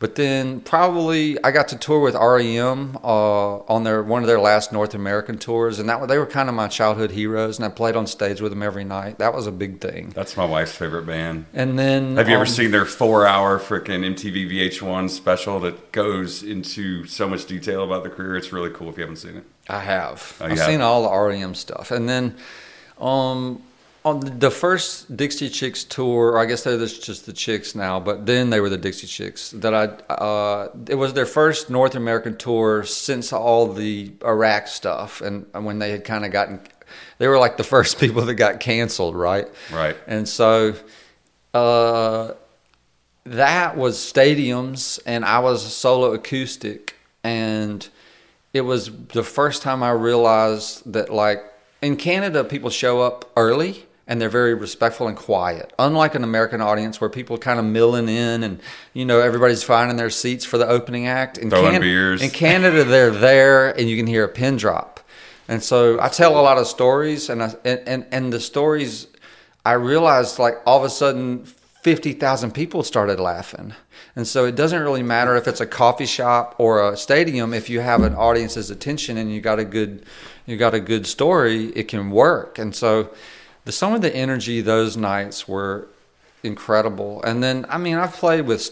But 0.00 0.14
then 0.14 0.60
probably 0.60 1.42
I 1.42 1.50
got 1.50 1.68
to 1.68 1.76
tour 1.76 2.00
with 2.00 2.14
REM 2.14 2.98
uh, 3.02 3.58
on 3.58 3.82
their 3.82 4.02
one 4.02 4.22
of 4.22 4.28
their 4.28 4.38
last 4.38 4.72
North 4.72 4.94
American 4.94 5.38
tours, 5.38 5.80
and 5.80 5.88
that 5.88 6.06
they 6.06 6.18
were 6.18 6.26
kind 6.26 6.48
of 6.48 6.54
my 6.54 6.68
childhood 6.68 7.10
heroes, 7.10 7.58
and 7.58 7.66
I 7.66 7.68
played 7.68 7.96
on 7.96 8.06
stage 8.06 8.40
with 8.40 8.52
them 8.52 8.62
every 8.62 8.84
night. 8.84 9.18
That 9.18 9.34
was 9.34 9.48
a 9.48 9.52
big 9.52 9.80
thing. 9.80 10.10
That's 10.10 10.36
my 10.36 10.44
wife's 10.44 10.74
favorite 10.74 11.06
band. 11.06 11.46
And 11.52 11.76
then 11.78 12.16
have 12.16 12.28
you 12.28 12.36
um, 12.36 12.42
ever 12.42 12.46
seen 12.46 12.70
their 12.70 12.84
four-hour 12.84 13.58
freaking 13.58 14.04
MTV 14.14 14.50
VH1 14.50 15.10
special 15.10 15.58
that 15.60 15.90
goes 15.90 16.44
into 16.44 17.04
so 17.06 17.28
much 17.28 17.46
detail 17.46 17.82
about 17.82 18.04
the 18.04 18.10
career? 18.10 18.36
It's 18.36 18.52
really 18.52 18.70
cool 18.70 18.90
if 18.90 18.96
you 18.96 19.02
haven't 19.02 19.16
seen 19.16 19.36
it. 19.36 19.44
I 19.68 19.80
have. 19.80 20.36
Oh, 20.40 20.44
I've 20.44 20.58
have? 20.58 20.66
seen 20.66 20.80
all 20.80 21.02
the 21.02 21.28
REM 21.28 21.54
stuff, 21.54 21.90
and 21.90 22.08
then 22.08 22.36
um, 23.00 23.62
on 24.04 24.20
the 24.38 24.50
first 24.50 25.16
Dixie 25.16 25.48
Chicks 25.48 25.84
tour, 25.84 26.38
I 26.38 26.46
guess 26.46 26.62
they're 26.62 26.78
just 26.78 27.26
the 27.26 27.32
Chicks 27.32 27.74
now, 27.74 27.98
but 27.98 28.26
then 28.26 28.50
they 28.50 28.60
were 28.60 28.68
the 28.68 28.78
Dixie 28.78 29.06
Chicks. 29.06 29.50
That 29.50 29.74
I, 29.74 29.84
uh, 30.12 30.68
it 30.88 30.94
was 30.94 31.14
their 31.14 31.26
first 31.26 31.68
North 31.68 31.94
American 31.94 32.36
tour 32.36 32.84
since 32.84 33.32
all 33.32 33.72
the 33.72 34.12
Iraq 34.24 34.68
stuff, 34.68 35.20
and, 35.20 35.46
and 35.52 35.64
when 35.64 35.78
they 35.78 35.90
had 35.90 36.04
kind 36.04 36.24
of 36.24 36.30
gotten, 36.30 36.60
they 37.18 37.26
were 37.26 37.38
like 37.38 37.56
the 37.56 37.64
first 37.64 37.98
people 38.00 38.22
that 38.22 38.34
got 38.34 38.60
canceled, 38.60 39.16
right? 39.16 39.48
Right. 39.72 39.96
And 40.06 40.28
so, 40.28 40.74
uh, 41.52 42.32
that 43.24 43.76
was 43.76 43.98
stadiums, 43.98 45.00
and 45.04 45.24
I 45.24 45.40
was 45.40 45.74
solo 45.74 46.12
acoustic, 46.14 46.94
and 47.24 47.86
it 48.54 48.62
was 48.62 48.90
the 49.08 49.24
first 49.24 49.62
time 49.62 49.82
I 49.82 49.90
realized 49.90 50.90
that 50.92 51.12
like 51.12 51.42
in 51.82 51.96
Canada, 51.96 52.44
people 52.44 52.70
show 52.70 53.02
up 53.02 53.30
early 53.36 53.84
and 54.08 54.20
they're 54.20 54.30
very 54.30 54.54
respectful 54.54 55.06
and 55.06 55.16
quiet. 55.16 55.72
Unlike 55.78 56.16
an 56.16 56.24
American 56.24 56.60
audience 56.60 57.00
where 57.00 57.10
people 57.10 57.38
kind 57.38 57.60
of 57.60 57.66
milling 57.66 58.08
in 58.08 58.42
and 58.42 58.60
you 58.94 59.04
know 59.04 59.20
everybody's 59.20 59.62
finding 59.62 59.98
their 59.98 60.10
seats 60.10 60.44
for 60.44 60.58
the 60.58 60.66
opening 60.66 61.06
act. 61.06 61.38
In, 61.38 61.50
Throwing 61.50 61.72
Can- 61.72 61.82
beers. 61.82 62.22
in 62.22 62.30
Canada, 62.30 62.82
they're 62.82 63.10
there 63.10 63.78
and 63.78 63.88
you 63.88 63.96
can 63.96 64.06
hear 64.06 64.24
a 64.24 64.28
pin 64.28 64.56
drop. 64.56 64.98
And 65.46 65.62
so 65.62 66.00
I 66.00 66.08
tell 66.08 66.38
a 66.38 66.42
lot 66.42 66.58
of 66.58 66.66
stories, 66.66 67.30
and 67.30 67.42
I, 67.42 67.54
and, 67.64 67.80
and 67.86 68.06
and 68.10 68.32
the 68.32 68.40
stories 68.40 69.06
I 69.64 69.72
realized 69.72 70.38
like 70.38 70.56
all 70.66 70.78
of 70.78 70.84
a 70.84 70.90
sudden 70.90 71.44
fifty 71.82 72.12
thousand 72.12 72.52
people 72.52 72.82
started 72.82 73.20
laughing. 73.20 73.74
And 74.16 74.26
so 74.26 74.44
it 74.46 74.56
doesn't 74.56 74.82
really 74.82 75.02
matter 75.02 75.36
if 75.36 75.46
it's 75.46 75.60
a 75.60 75.66
coffee 75.66 76.06
shop 76.06 76.54
or 76.58 76.92
a 76.92 76.96
stadium. 76.96 77.54
If 77.54 77.70
you 77.70 77.80
have 77.80 78.02
an 78.02 78.14
audience's 78.14 78.68
attention 78.70 79.16
and 79.16 79.32
you 79.32 79.40
got 79.40 79.58
a 79.58 79.64
good 79.64 80.04
you 80.44 80.56
got 80.56 80.74
a 80.74 80.80
good 80.80 81.06
story, 81.06 81.66
it 81.76 81.88
can 81.88 82.10
work. 82.10 82.58
And 82.58 82.74
so 82.74 83.10
some 83.74 83.94
of 83.94 84.00
the 84.00 84.14
energy 84.14 84.60
those 84.60 84.96
nights 84.96 85.48
were 85.48 85.88
incredible. 86.42 87.22
And 87.22 87.42
then, 87.42 87.66
I 87.68 87.78
mean, 87.78 87.96
I've 87.96 88.14
played 88.14 88.46
with, 88.46 88.70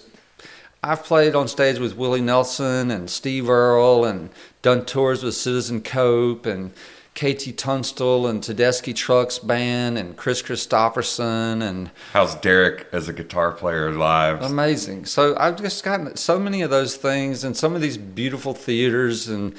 I've 0.83 1.05
played 1.05 1.35
on 1.35 1.49
stage 1.49 1.79
with 1.79 1.97
Willie 1.97 2.21
Nelson 2.21 2.91
and 2.91 3.11
Steve 3.11 3.49
Earle 3.49 4.05
and 4.05 4.31
done 4.63 4.85
tours 4.85 5.23
with 5.23 5.35
Citizen 5.35 5.83
Cope 5.83 6.47
and 6.47 6.73
KT 7.17 7.57
Tunstall 7.57 8.27
and 8.27 8.43
Tedeschi 8.43 8.95
Trucks 8.95 9.39
Band 9.39 9.97
and 9.97 10.19
Kris 10.19 10.43
Kristofferson 10.43 11.63
and 11.63 11.91
how's 12.13 12.35
Derek 12.35 12.87
as 12.93 13.09
a 13.09 13.13
guitar 13.15 13.53
player 13.53 13.91
live? 13.91 14.43
Amazing. 14.43 15.07
So 15.07 15.35
I've 15.39 15.57
just 15.57 15.83
gotten 15.83 16.15
so 16.17 16.39
many 16.39 16.61
of 16.61 16.69
those 16.69 16.97
things 16.97 17.43
and 17.43 17.57
some 17.57 17.75
of 17.75 17.81
these 17.81 17.97
beautiful 17.97 18.53
theaters 18.53 19.29
and 19.29 19.57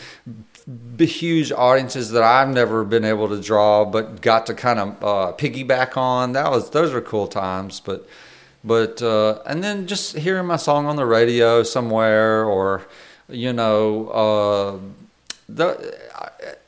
huge 0.97 1.51
audiences 1.51 2.12
that 2.12 2.23
I've 2.23 2.49
never 2.49 2.84
been 2.84 3.06
able 3.06 3.30
to 3.30 3.41
draw, 3.41 3.86
but 3.86 4.21
got 4.21 4.45
to 4.47 4.53
kind 4.53 4.80
of 4.80 5.03
uh, 5.03 5.34
piggyback 5.38 5.95
on. 5.95 6.34
That 6.34 6.51
was 6.51 6.71
those 6.71 6.93
were 6.93 7.01
cool 7.01 7.27
times. 7.27 7.80
But 7.80 8.08
but 8.63 9.01
uh, 9.01 9.39
and 9.45 9.63
then 9.63 9.88
just 9.88 10.17
hearing 10.17 10.45
my 10.45 10.58
song 10.58 10.86
on 10.86 10.97
the 10.97 11.06
radio 11.06 11.63
somewhere, 11.63 12.43
or 12.43 12.86
you 13.30 13.53
know, 13.53 14.10
uh, 14.10 14.80
the 15.47 15.97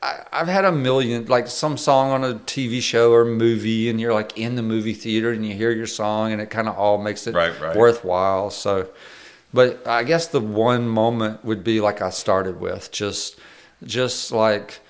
I, 0.02 0.24
have 0.32 0.48
had 0.48 0.64
a 0.64 0.72
million 0.72 1.26
like 1.26 1.48
some 1.48 1.76
song 1.76 2.10
on 2.10 2.24
a 2.24 2.34
TV 2.34 2.80
show 2.80 3.12
or 3.12 3.26
movie, 3.26 3.90
and 3.90 4.00
you're 4.00 4.14
like 4.14 4.38
in 4.38 4.54
the 4.54 4.62
movie 4.62 4.94
theater 4.94 5.30
and 5.30 5.44
you 5.46 5.54
hear 5.54 5.72
your 5.72 5.86
song, 5.86 6.32
and 6.32 6.40
it 6.40 6.48
kind 6.48 6.68
of 6.68 6.78
all 6.78 6.96
makes 6.96 7.26
it 7.26 7.34
right, 7.34 7.58
right. 7.60 7.76
worthwhile. 7.76 8.50
So. 8.50 8.88
But 9.52 9.84
I 9.84 10.04
guess 10.04 10.28
the 10.28 10.40
one 10.40 10.88
moment 10.88 11.44
would 11.44 11.64
be 11.64 11.80
like 11.80 12.00
I 12.00 12.10
started 12.10 12.60
with, 12.60 12.92
just 12.92 13.36
just 13.84 14.32
like 14.32 14.80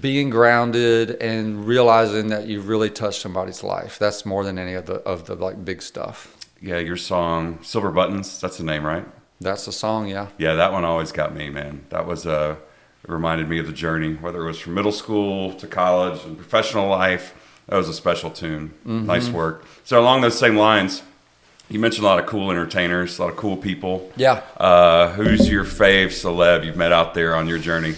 being 0.00 0.30
grounded 0.30 1.10
and 1.22 1.66
realizing 1.66 2.28
that 2.28 2.46
you 2.46 2.60
really 2.60 2.90
touched 2.90 3.20
somebody's 3.20 3.62
life. 3.62 3.98
That's 3.98 4.24
more 4.24 4.44
than 4.44 4.58
any 4.58 4.74
of 4.74 4.86
the 4.86 4.94
of 4.94 5.26
the 5.26 5.34
like 5.34 5.64
big 5.64 5.82
stuff. 5.82 6.36
Yeah, 6.60 6.78
your 6.78 6.96
song 6.96 7.58
Silver 7.62 7.90
Buttons, 7.90 8.40
that's 8.40 8.58
the 8.58 8.64
name, 8.64 8.84
right? 8.86 9.06
That's 9.40 9.66
the 9.66 9.72
song, 9.72 10.08
yeah. 10.08 10.28
Yeah, 10.38 10.54
that 10.54 10.72
one 10.72 10.84
always 10.84 11.12
got 11.12 11.34
me, 11.34 11.50
man. 11.50 11.84
That 11.90 12.06
was 12.06 12.26
uh 12.26 12.56
it 13.04 13.10
reminded 13.10 13.48
me 13.48 13.58
of 13.58 13.66
the 13.66 13.72
journey, 13.72 14.14
whether 14.14 14.42
it 14.42 14.46
was 14.46 14.60
from 14.60 14.74
middle 14.74 14.92
school 14.92 15.52
to 15.54 15.66
college 15.66 16.24
and 16.24 16.36
professional 16.36 16.88
life. 16.88 17.34
That 17.66 17.76
was 17.76 17.88
a 17.88 17.94
special 17.94 18.30
tune. 18.30 18.70
Mm-hmm. 18.86 19.06
Nice 19.06 19.28
work. 19.28 19.64
So 19.84 20.00
along 20.00 20.20
those 20.20 20.38
same 20.38 20.56
lines, 20.56 21.02
you 21.68 21.78
mentioned 21.78 22.04
a 22.04 22.08
lot 22.08 22.18
of 22.18 22.26
cool 22.26 22.50
entertainers, 22.50 23.18
a 23.18 23.22
lot 23.22 23.30
of 23.30 23.36
cool 23.36 23.56
people. 23.56 24.12
Yeah. 24.16 24.42
Uh, 24.56 25.12
who's 25.12 25.48
your 25.48 25.64
fave 25.64 26.08
celeb 26.08 26.64
you've 26.64 26.76
met 26.76 26.92
out 26.92 27.14
there 27.14 27.34
on 27.34 27.48
your 27.48 27.58
journey? 27.58 27.94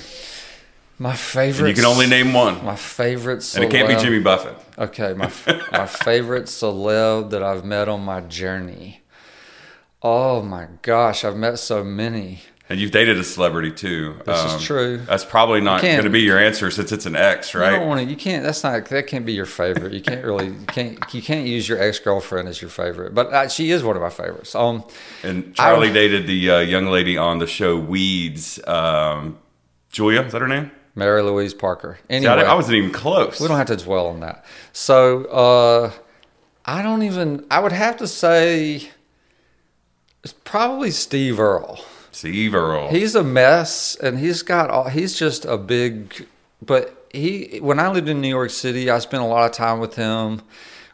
My 0.98 1.14
favorite. 1.14 1.68
And 1.68 1.76
you 1.76 1.82
can 1.82 1.90
only 1.90 2.06
name 2.06 2.32
one. 2.32 2.64
My 2.64 2.76
favorite 2.76 3.40
celeb. 3.40 3.56
And 3.56 3.64
it 3.64 3.70
can't 3.70 3.88
be 3.88 3.96
Jimmy 3.96 4.20
Buffett. 4.20 4.56
Okay, 4.78 5.12
my 5.14 5.30
my 5.72 5.86
favorite 5.86 6.44
celeb 6.44 7.30
that 7.30 7.42
I've 7.42 7.64
met 7.64 7.88
on 7.88 8.04
my 8.04 8.20
journey. 8.20 9.02
Oh 10.02 10.42
my 10.42 10.68
gosh, 10.82 11.24
I've 11.24 11.36
met 11.36 11.58
so 11.58 11.82
many. 11.82 12.42
And 12.68 12.80
you've 12.80 12.92
dated 12.92 13.18
a 13.18 13.24
celebrity 13.24 13.70
too. 13.70 14.16
This 14.24 14.38
um, 14.38 14.56
is 14.56 14.64
true. 14.64 14.98
That's 14.98 15.24
probably 15.24 15.60
not 15.60 15.82
going 15.82 16.04
to 16.04 16.10
be 16.10 16.20
your 16.20 16.38
answer 16.38 16.70
since 16.70 16.92
it's 16.92 17.04
an 17.04 17.14
ex, 17.14 17.54
right? 17.54 17.72
You 17.72 17.78
don't 17.78 17.88
want 17.88 18.00
to. 18.00 18.06
You 18.06 18.16
can't. 18.16 18.42
That's 18.42 18.64
not. 18.64 18.86
That 18.86 19.06
can't 19.06 19.26
be 19.26 19.34
your 19.34 19.44
favorite. 19.46 19.92
You 19.92 20.00
can't 20.00 20.24
really. 20.24 20.46
You 20.46 20.66
can't. 20.68 20.98
You 21.12 21.20
can't 21.20 21.46
use 21.46 21.68
your 21.68 21.82
ex 21.82 21.98
girlfriend 21.98 22.48
as 22.48 22.62
your 22.62 22.70
favorite. 22.70 23.14
But 23.14 23.32
uh, 23.32 23.48
she 23.48 23.70
is 23.70 23.82
one 23.82 23.96
of 23.96 24.02
my 24.02 24.10
favorites. 24.10 24.54
Um, 24.54 24.84
and 25.22 25.54
Charlie 25.54 25.90
I, 25.90 25.92
dated 25.92 26.26
the 26.26 26.50
uh, 26.50 26.58
young 26.60 26.86
lady 26.86 27.18
on 27.18 27.38
the 27.38 27.46
show 27.46 27.76
Weeds. 27.76 28.58
Um, 28.66 29.38
Julia, 29.90 30.22
is 30.22 30.32
that 30.32 30.40
her 30.40 30.48
name? 30.48 30.70
Mary 30.94 31.22
Louise 31.22 31.54
Parker. 31.54 31.98
Anyway, 32.08 32.32
See, 32.32 32.42
I, 32.42 32.52
I, 32.52 32.54
wasn't 32.54 32.76
even 32.76 32.92
close. 32.92 33.40
We 33.40 33.48
don't 33.48 33.56
have 33.56 33.66
to 33.66 33.76
dwell 33.76 34.06
on 34.06 34.20
that. 34.20 34.44
So 34.72 35.24
uh, 35.26 35.92
I 36.64 36.82
don't 36.82 37.02
even. 37.02 37.46
I 37.50 37.60
would 37.60 37.72
have 37.72 37.96
to 37.98 38.06
say 38.06 38.90
it's 40.22 40.34
probably 40.44 40.90
Steve 40.90 41.40
Earle. 41.40 41.84
Steve 42.12 42.54
Earle. 42.54 42.88
He's 42.90 43.14
a 43.14 43.24
mess, 43.24 43.96
and 43.96 44.18
he's 44.18 44.42
got. 44.42 44.70
All, 44.70 44.88
he's 44.88 45.18
just 45.18 45.44
a 45.44 45.58
big. 45.58 46.26
But 46.62 47.08
he, 47.12 47.58
when 47.60 47.78
I 47.78 47.88
lived 47.90 48.08
in 48.08 48.20
New 48.20 48.28
York 48.28 48.50
City, 48.50 48.88
I 48.88 48.98
spent 49.00 49.22
a 49.22 49.26
lot 49.26 49.44
of 49.44 49.52
time 49.52 49.80
with 49.80 49.96
him. 49.96 50.42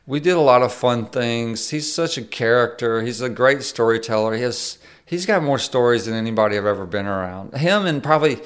We 0.07 0.19
did 0.19 0.33
a 0.33 0.41
lot 0.41 0.63
of 0.63 0.73
fun 0.73 1.07
things. 1.07 1.71
He's 1.71 1.93
such 1.93 2.19
a 2.19 2.23
character. 2.23 3.03
He's 3.03 3.21
a 3.21 3.29
great 3.29 3.63
storyteller. 3.63 4.35
He 4.35 4.43
has 4.43 4.79
he's 5.11 5.27
got 5.27 5.43
more 5.43 5.59
stories 5.59 6.07
than 6.07 6.15
anybody 6.15 6.57
I've 6.57 6.65
ever 6.65 6.87
been 6.87 7.07
around. 7.07 7.55
Him 7.55 7.85
and 7.85 8.03
probably, 8.03 8.39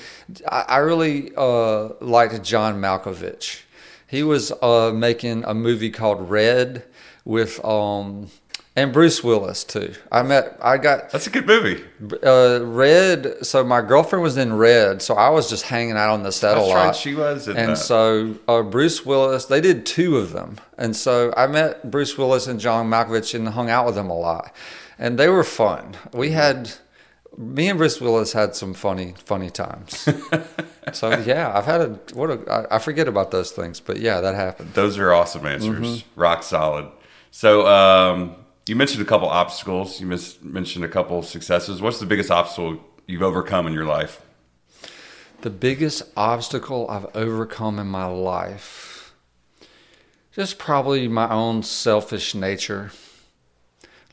I, 0.49 0.65
I 0.69 0.77
really 0.79 1.31
uh, 1.37 1.91
liked 2.01 2.43
John 2.43 2.81
Malkovich. 2.81 3.61
He 4.09 4.23
was 4.23 4.51
uh, 4.63 4.91
making 4.95 5.45
a 5.45 5.55
movie 5.55 5.91
called 5.91 6.31
Red 6.31 6.85
with 7.25 7.63
um, 7.65 8.29
and 8.77 8.93
Bruce 8.93 9.23
Willis 9.23 9.63
too. 9.63 9.95
I 10.11 10.23
met. 10.23 10.59
I 10.63 10.79
got. 10.79 11.11
That's 11.11 11.27
a 11.27 11.31
good 11.31 11.47
movie. 11.47 11.83
Uh, 12.25 12.61
Red. 12.65 13.45
So 13.47 13.63
my 13.63 13.81
girlfriend 13.81 14.23
was 14.23 14.37
in 14.37 14.55
Red, 14.55 15.01
so 15.03 15.15
I 15.15 15.29
was 15.31 15.49
just 15.49 15.65
hanging 15.65 15.97
out 15.97 16.11
on 16.11 16.23
the 16.23 16.33
set 16.33 16.55
That's 16.55 16.67
a 16.67 16.71
lot. 16.71 16.87
Right, 16.87 16.97
she 16.97 17.15
was. 17.15 17.47
and 17.47 17.71
that. 17.71 17.77
so 17.77 18.37
uh, 18.49 18.63
Bruce 18.63 19.05
Willis. 19.05 19.47
They 19.47 19.61
did 19.61 19.87
two 19.87 20.17
of 20.17 20.33
them, 20.33 20.57
and 20.79 20.97
so 20.97 21.33
I 21.37 21.47
met 21.47 21.91
Bruce 21.91 22.17
Willis 22.19 22.47
and 22.47 22.59
John 22.59 22.89
Malkovich 22.89 23.35
and 23.35 23.49
hung 23.49 23.71
out 23.71 23.87
with 23.87 23.95
them 23.95 24.11
a 24.11 24.19
lot. 24.19 24.53
And 24.99 25.19
they 25.19 25.29
were 25.29 25.45
fun. 25.45 25.97
We 26.13 26.31
had 26.31 26.73
me 27.37 27.69
and 27.69 27.79
Bruce 27.79 28.01
Willis 28.01 28.33
had 28.33 28.55
some 28.55 28.75
funny 28.75 29.15
funny 29.25 29.51
times. 29.51 30.09
so 30.93 31.19
yeah, 31.21 31.53
I've 31.55 31.67
had 31.67 31.81
a 31.81 31.89
what 32.15 32.31
a 32.31 32.69
I, 32.71 32.77
I 32.77 32.79
forget 32.79 33.09
about 33.09 33.31
those 33.31 33.51
things, 33.51 33.81
but 33.81 33.99
yeah, 33.99 34.21
that 34.21 34.35
happened. 34.35 34.75
Those 34.75 34.99
are 34.99 35.13
awesome 35.13 35.47
answers. 35.47 36.05
Rock 36.17 36.43
solid. 36.43 36.89
So 37.31 37.67
um, 37.67 38.37
you 38.67 38.77
mentioned 38.77 39.03
a 39.03 39.05
couple 39.05 39.29
obstacles. 39.29 40.01
You 40.01 40.07
mis- 40.07 40.41
mentioned 40.43 40.85
a 40.85 40.89
couple 40.89 41.23
successes. 41.23 41.83
What's 41.83 41.99
the 41.99 42.07
biggest 42.07 42.31
obstacle 42.31 42.81
you've 43.07 43.23
overcome 43.23 43.67
in 43.67 43.73
your 43.73 43.87
life? 43.87 44.23
The 45.41 45.51
biggest 45.51 46.03
obstacle 46.17 46.89
I've 46.89 47.15
overcome 47.15 47.79
in 47.79 47.89
my 47.89 48.07
life, 48.07 49.15
just 50.33 50.59
probably 50.59 51.07
my 51.09 51.29
own 51.29 51.63
selfish 51.63 52.35
nature. 52.35 52.93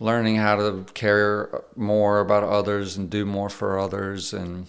Learning 0.01 0.35
how 0.35 0.55
to 0.55 0.83
care 0.95 1.63
more 1.75 2.21
about 2.21 2.43
others 2.43 2.97
and 2.97 3.07
do 3.07 3.23
more 3.23 3.49
for 3.49 3.77
others 3.77 4.33
and 4.33 4.65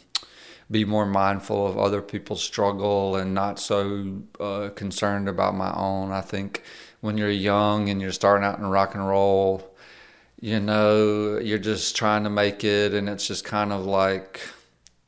be 0.71 0.85
more 0.85 1.07
mindful 1.07 1.66
of 1.66 1.79
other 1.79 2.03
people's 2.03 2.42
struggle 2.42 3.16
and 3.16 3.33
not 3.33 3.59
so 3.59 4.21
uh, 4.38 4.68
concerned 4.75 5.31
about 5.31 5.55
my 5.55 5.73
own. 5.75 6.12
I 6.12 6.21
think 6.21 6.62
when 7.01 7.16
you're 7.16 7.31
young 7.31 7.88
and 7.88 7.99
you're 7.99 8.12
starting 8.12 8.45
out 8.45 8.59
in 8.59 8.66
rock 8.66 8.95
and 8.95 9.09
roll, 9.09 9.75
you 10.38 10.61
know, 10.61 11.38
you're 11.38 11.59
just 11.59 11.97
trying 11.97 12.25
to 12.25 12.31
make 12.31 12.62
it, 12.62 12.92
and 12.92 13.09
it's 13.09 13.27
just 13.27 13.42
kind 13.42 13.73
of 13.73 13.87
like 13.87 14.42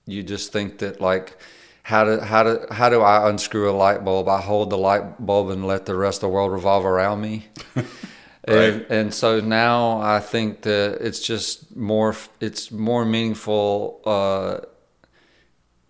you 0.07 0.23
just 0.23 0.53
think 0.53 0.79
that 0.79 1.03
like 1.03 1.37
how 1.83 2.05
do 2.05 2.21
how 2.21 2.43
do 2.45 2.65
how 2.71 2.89
do 2.89 3.03
I 3.03 3.29
unscrew 3.29 3.71
a 3.71 3.77
light 3.77 4.03
bulb? 4.07 4.27
I 4.27 4.41
hold 4.41 4.71
the 4.71 4.79
light 4.79 5.25
bulb 5.25 5.51
and 5.51 5.67
let 5.67 5.85
the 5.85 5.95
rest 5.95 6.19
of 6.19 6.23
the 6.23 6.29
world 6.29 6.51
revolve 6.51 6.87
around 6.87 7.21
me. 7.21 7.49
Right. 8.47 8.75
And, 8.75 8.87
and 8.91 9.15
so 9.15 9.41
now 9.41 10.01
I 10.01 10.21
think 10.21 10.63
that 10.63 10.99
it's 11.01 11.21
just 11.21 11.75
more 11.75 12.15
it's 12.41 12.71
more 12.71 13.05
meaningful 13.05 14.01
uh, 14.05 14.67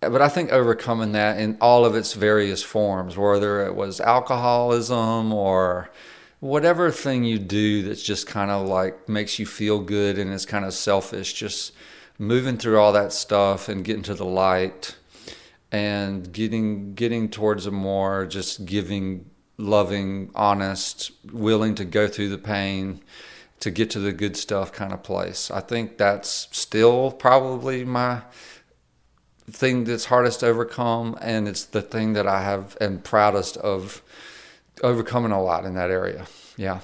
but 0.09 0.21
I 0.21 0.29
think 0.29 0.51
overcoming 0.51 1.13
that 1.13 1.39
in 1.39 1.57
all 1.61 1.85
of 1.85 1.95
its 1.95 2.13
various 2.13 2.63
forms, 2.63 3.17
whether 3.17 3.65
it 3.65 3.75
was 3.75 3.99
alcoholism 3.99 5.33
or 5.33 5.89
whatever 6.39 6.91
thing 6.91 7.23
you 7.23 7.39
do 7.39 7.83
that's 7.83 8.03
just 8.03 8.27
kind 8.27 8.51
of 8.51 8.67
like 8.67 9.07
makes 9.09 9.39
you 9.39 9.45
feel 9.45 9.79
good 9.79 10.17
and 10.17 10.31
is 10.31 10.45
kind 10.45 10.65
of 10.65 10.73
selfish, 10.73 11.33
just 11.33 11.73
moving 12.17 12.57
through 12.57 12.79
all 12.79 12.93
that 12.93 13.11
stuff 13.13 13.67
and 13.67 13.83
getting 13.83 14.03
to 14.03 14.13
the 14.13 14.25
light 14.25 14.95
and 15.71 16.31
getting 16.31 16.93
getting 16.93 17.29
towards 17.29 17.65
a 17.65 17.71
more 17.71 18.25
just 18.25 18.65
giving, 18.65 19.29
loving, 19.57 20.31
honest, 20.35 21.11
willing 21.31 21.75
to 21.75 21.85
go 21.85 22.07
through 22.07 22.29
the 22.29 22.37
pain 22.37 23.01
to 23.61 23.71
get 23.71 23.89
to 23.91 23.99
the 23.99 24.11
good 24.11 24.35
stuff 24.35 24.71
kind 24.71 24.91
of 24.93 25.01
place. 25.03 25.49
I 25.49 25.61
think 25.61 25.97
that's 25.97 26.47
still 26.51 27.11
probably 27.11 27.85
my 27.85 28.21
thing 29.49 29.83
that's 29.85 30.05
hardest 30.05 30.41
to 30.41 30.47
overcome, 30.47 31.17
and 31.21 31.47
it's 31.47 31.63
the 31.65 31.81
thing 31.81 32.13
that 32.13 32.27
I 32.27 32.41
have 32.43 32.75
am 32.81 32.99
proudest 32.99 33.57
of 33.57 34.01
overcoming 34.83 35.31
a 35.31 35.41
lot 35.41 35.65
in 35.65 35.75
that 35.75 35.89
area. 35.89 36.25
Yeah, 36.57 36.79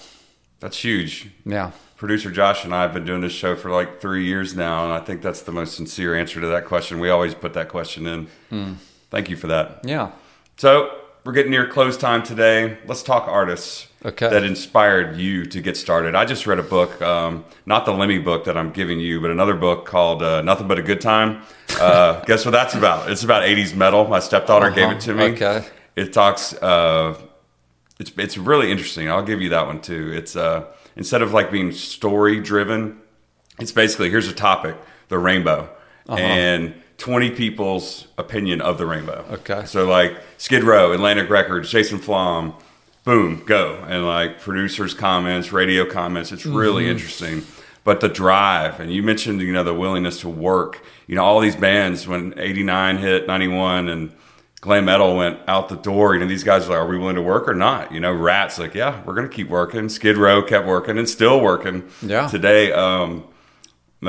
That's 0.59 0.83
huge. 0.83 1.29
yeah, 1.45 1.71
Producer 1.97 2.31
Josh 2.31 2.63
and 2.65 2.73
I 2.73 2.83
have 2.83 2.93
been 2.93 3.05
doing 3.05 3.21
this 3.21 3.33
show 3.33 3.55
for 3.55 3.69
like 3.71 3.99
three 3.99 4.25
years 4.25 4.55
now, 4.55 4.83
and 4.85 4.93
I 4.93 4.99
think 4.99 5.21
that's 5.21 5.41
the 5.41 5.51
most 5.51 5.75
sincere 5.75 6.15
answer 6.15 6.39
to 6.39 6.47
that 6.47 6.65
question. 6.65 6.99
We 6.99 7.09
always 7.09 7.33
put 7.35 7.53
that 7.53 7.67
question 7.69 8.05
in. 8.07 8.27
Hmm. 8.49 8.73
Thank 9.09 9.29
you 9.29 9.35
for 9.35 9.47
that. 9.47 9.81
yeah. 9.83 10.11
So 10.57 11.00
we're 11.23 11.33
getting 11.33 11.51
near 11.51 11.67
close 11.67 11.97
time 11.97 12.23
today. 12.23 12.77
Let's 12.85 13.03
talk 13.03 13.27
artists 13.27 13.87
Okay. 14.03 14.29
that 14.29 14.43
inspired 14.43 15.17
you 15.17 15.45
to 15.45 15.61
get 15.61 15.77
started. 15.77 16.15
I 16.15 16.25
just 16.25 16.47
read 16.47 16.57
a 16.57 16.63
book, 16.63 16.99
um, 17.03 17.45
not 17.67 17.85
the 17.85 17.91
Lemmy 17.91 18.17
book 18.17 18.45
that 18.45 18.57
I'm 18.57 18.71
giving 18.71 18.99
you, 18.99 19.21
but 19.21 19.29
another 19.29 19.53
book 19.53 19.85
called 19.85 20.23
uh, 20.23 20.41
Nothing 20.41 20.67
But 20.67 20.79
a 20.79 20.81
Good 20.81 21.01
Time. 21.01 21.43
Uh, 21.79 22.19
guess 22.25 22.43
what 22.43 22.51
that's 22.51 22.73
about? 22.73 23.11
It's 23.11 23.23
about 23.23 23.43
80s 23.43 23.75
metal. 23.75 24.07
My 24.07 24.19
stepdaughter 24.19 24.71
gave 24.71 24.89
it 24.89 24.99
to 25.01 25.13
me. 25.13 25.25
Uh-huh. 25.25 25.33
Okay. 25.33 25.67
It 25.95 26.13
talks. 26.13 26.53
Uh, 26.53 27.15
it's 27.99 28.11
it's 28.17 28.37
really 28.37 28.71
interesting. 28.71 29.09
I'll 29.11 29.21
give 29.23 29.41
you 29.41 29.49
that 29.49 29.67
one 29.67 29.81
too. 29.81 30.11
It's 30.13 30.35
uh, 30.35 30.65
instead 30.95 31.21
of 31.21 31.33
like 31.33 31.51
being 31.51 31.71
story 31.71 32.39
driven, 32.39 32.99
it's 33.59 33.71
basically 33.73 34.09
here's 34.09 34.27
a 34.27 34.33
topic: 34.33 34.75
the 35.09 35.19
rainbow, 35.19 35.69
Uh-huh. 36.07 36.17
and 36.17 36.73
20 37.01 37.31
people's 37.31 38.07
opinion 38.17 38.61
of 38.61 38.77
the 38.77 38.85
rainbow. 38.85 39.25
Okay. 39.31 39.65
So 39.65 39.85
like 39.87 40.15
Skid 40.37 40.63
Row, 40.63 40.91
Atlantic 40.93 41.29
Records, 41.29 41.69
Jason 41.71 41.97
Flom, 41.97 42.53
boom, 43.03 43.43
go, 43.45 43.83
and 43.87 44.05
like 44.05 44.39
producers' 44.39 44.93
comments, 44.93 45.51
radio 45.51 45.83
comments. 45.85 46.31
It's 46.31 46.45
really 46.45 46.83
Mm-hmm. 46.83 46.91
interesting. 46.91 47.43
But 47.83 47.99
the 48.01 48.09
drive, 48.09 48.79
and 48.79 48.93
you 48.93 49.01
mentioned, 49.01 49.41
you 49.41 49.51
know, 49.51 49.63
the 49.63 49.73
willingness 49.73 50.19
to 50.21 50.29
work. 50.29 50.83
You 51.07 51.15
know, 51.15 51.23
all 51.25 51.39
these 51.39 51.55
bands 51.55 52.07
when 52.07 52.35
'89 52.37 52.97
hit, 52.97 53.25
'91, 53.25 53.89
and 53.89 54.11
glam 54.61 54.85
metal 54.85 55.17
went 55.17 55.39
out 55.47 55.67
the 55.69 55.77
door. 55.77 56.13
You 56.13 56.19
know, 56.19 56.27
these 56.27 56.43
guys 56.43 56.67
are 56.67 56.69
like, 56.69 56.77
are 56.77 56.87
we 56.87 56.99
willing 56.99 57.15
to 57.15 57.23
work 57.23 57.47
or 57.49 57.55
not? 57.55 57.91
You 57.91 57.99
know, 57.99 58.13
Rats 58.13 58.59
like, 58.59 58.75
yeah, 58.75 59.01
we're 59.03 59.15
gonna 59.15 59.27
keep 59.27 59.49
working. 59.49 59.89
Skid 59.89 60.15
Row 60.15 60.43
kept 60.43 60.67
working 60.67 60.99
and 60.99 61.09
still 61.09 61.41
working. 61.41 61.89
Yeah. 62.03 62.27
Today, 62.27 62.71
um, 62.71 63.23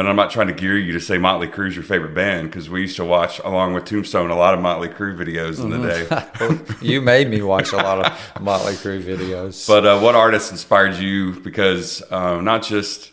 and 0.00 0.08
I'm 0.08 0.16
not 0.16 0.30
trying 0.30 0.46
to 0.46 0.54
gear 0.54 0.78
you 0.78 0.92
to 0.92 1.00
say 1.00 1.18
Motley 1.18 1.48
Crue's 1.48 1.76
your 1.76 1.84
favorite 1.84 2.14
band 2.14 2.48
because 2.48 2.70
we 2.70 2.80
used 2.80 2.96
to 2.96 3.04
watch, 3.04 3.38
along 3.40 3.74
with 3.74 3.84
Tombstone, 3.84 4.30
a 4.30 4.36
lot 4.36 4.54
of 4.54 4.60
Motley 4.60 4.88
Crue 4.88 5.14
videos 5.14 5.62
in 5.62 5.68
the 5.68 5.78
day. 5.78 6.76
you 6.86 7.02
made 7.02 7.28
me 7.28 7.42
watch 7.42 7.72
a 7.72 7.76
lot 7.76 8.06
of 8.06 8.42
Motley 8.42 8.72
Crue 8.72 9.02
videos. 9.02 9.66
But 9.68 9.84
uh, 9.84 10.00
what 10.00 10.14
artists 10.14 10.50
inspired 10.50 10.94
you? 10.94 11.38
Because 11.40 12.02
um, 12.10 12.44
not 12.44 12.62
just 12.62 13.12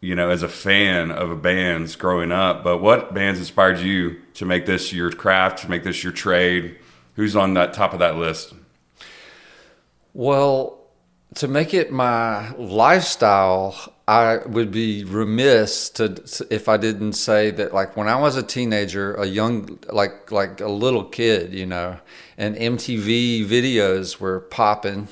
you 0.00 0.14
know 0.14 0.30
as 0.30 0.42
a 0.42 0.48
fan 0.48 1.10
of 1.10 1.30
a 1.30 1.36
band's 1.36 1.96
growing 1.96 2.32
up, 2.32 2.64
but 2.64 2.78
what 2.78 3.12
bands 3.12 3.38
inspired 3.38 3.78
you 3.78 4.20
to 4.34 4.46
make 4.46 4.64
this 4.64 4.92
your 4.92 5.12
craft, 5.12 5.58
to 5.60 5.70
make 5.70 5.84
this 5.84 6.02
your 6.02 6.12
trade? 6.12 6.78
Who's 7.16 7.36
on 7.36 7.54
that 7.54 7.74
top 7.74 7.92
of 7.92 7.98
that 7.98 8.16
list? 8.16 8.54
Well, 10.14 10.78
to 11.34 11.48
make 11.48 11.74
it 11.74 11.92
my 11.92 12.52
lifestyle, 12.52 13.92
I 14.08 14.38
would 14.46 14.70
be 14.70 15.02
remiss 15.02 15.90
to 15.90 16.22
if 16.48 16.68
I 16.68 16.76
didn't 16.76 17.14
say 17.14 17.50
that 17.50 17.74
like 17.74 17.96
when 17.96 18.06
I 18.06 18.20
was 18.20 18.36
a 18.36 18.42
teenager, 18.42 19.14
a 19.14 19.26
young 19.26 19.80
like 19.90 20.30
like 20.30 20.60
a 20.60 20.68
little 20.68 21.04
kid, 21.04 21.52
you 21.52 21.66
know, 21.66 21.98
and 22.38 22.54
MTV 22.54 23.46
videos 23.46 24.20
were 24.20 24.40
popping 24.40 25.08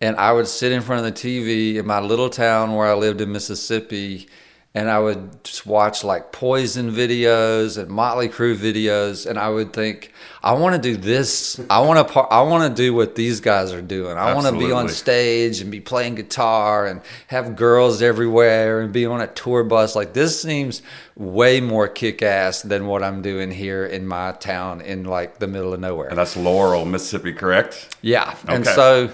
and 0.00 0.16
I 0.16 0.32
would 0.32 0.48
sit 0.48 0.72
in 0.72 0.80
front 0.80 1.06
of 1.06 1.14
the 1.14 1.20
TV 1.20 1.76
in 1.76 1.86
my 1.86 2.00
little 2.00 2.30
town 2.30 2.74
where 2.74 2.88
I 2.88 2.94
lived 2.94 3.20
in 3.20 3.30
Mississippi 3.30 4.28
and 4.74 4.88
I 4.88 4.98
would 4.98 5.44
just 5.44 5.66
watch 5.66 6.02
like 6.02 6.32
Poison 6.32 6.90
videos 6.90 7.76
and 7.76 7.90
Motley 7.90 8.28
Crue 8.28 8.56
videos, 8.56 9.28
and 9.28 9.38
I 9.38 9.50
would 9.50 9.74
think, 9.74 10.12
I 10.42 10.54
want 10.54 10.74
to 10.74 10.80
do 10.80 10.96
this. 10.96 11.60
I 11.68 11.80
want 11.80 12.08
to. 12.08 12.18
I 12.20 12.40
want 12.42 12.74
to 12.74 12.82
do 12.82 12.94
what 12.94 13.14
these 13.14 13.40
guys 13.40 13.72
are 13.72 13.82
doing. 13.82 14.16
I 14.16 14.34
want 14.34 14.46
to 14.46 14.58
be 14.58 14.72
on 14.72 14.88
stage 14.88 15.60
and 15.60 15.70
be 15.70 15.80
playing 15.80 16.14
guitar 16.14 16.86
and 16.86 17.02
have 17.26 17.54
girls 17.54 18.00
everywhere 18.00 18.80
and 18.80 18.92
be 18.92 19.04
on 19.04 19.20
a 19.20 19.26
tour 19.26 19.62
bus. 19.62 19.94
Like 19.94 20.14
this 20.14 20.40
seems 20.40 20.80
way 21.16 21.60
more 21.60 21.86
kick 21.86 22.22
ass 22.22 22.62
than 22.62 22.86
what 22.86 23.02
I'm 23.02 23.20
doing 23.20 23.50
here 23.50 23.84
in 23.84 24.06
my 24.06 24.32
town 24.32 24.80
in 24.80 25.04
like 25.04 25.38
the 25.38 25.46
middle 25.46 25.74
of 25.74 25.80
nowhere. 25.80 26.08
And 26.08 26.16
that's 26.16 26.36
Laurel, 26.36 26.86
Mississippi, 26.86 27.34
correct? 27.34 27.94
Yeah. 28.00 28.34
okay. 28.44 28.54
And 28.54 28.66
so, 28.66 29.10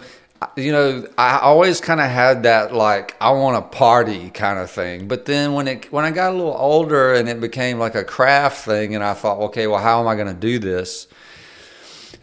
you 0.57 0.73
know, 0.73 1.07
I 1.17 1.39
always 1.39 1.81
kind 1.81 2.01
of 2.01 2.09
had 2.09 2.45
that 2.45 2.73
like 2.73 3.17
I 3.21 3.31
want 3.31 3.57
to 3.57 3.77
party 3.77 4.31
kind 4.31 4.59
of 4.59 4.71
thing. 4.71 5.09
But 5.09 5.25
then 5.25 5.55
when 5.55 5.69
it 5.69 5.93
when 5.93 6.05
I 6.05 6.11
got 6.11 6.33
a 6.33 6.37
little 6.37 6.57
older 6.57 7.15
and 7.15 7.29
it 7.29 7.41
became 7.41 7.79
like 7.79 7.95
a 7.95 8.05
craft 8.05 8.65
thing, 8.65 8.95
and 8.95 9.03
I 9.03 9.15
thought, 9.15 9.39
okay, 9.47 9.67
well, 9.67 9.83
how 9.83 10.01
am 10.01 10.09
I 10.09 10.15
going 10.15 10.29
to 10.29 10.35
do 10.35 10.59
this? 10.59 11.09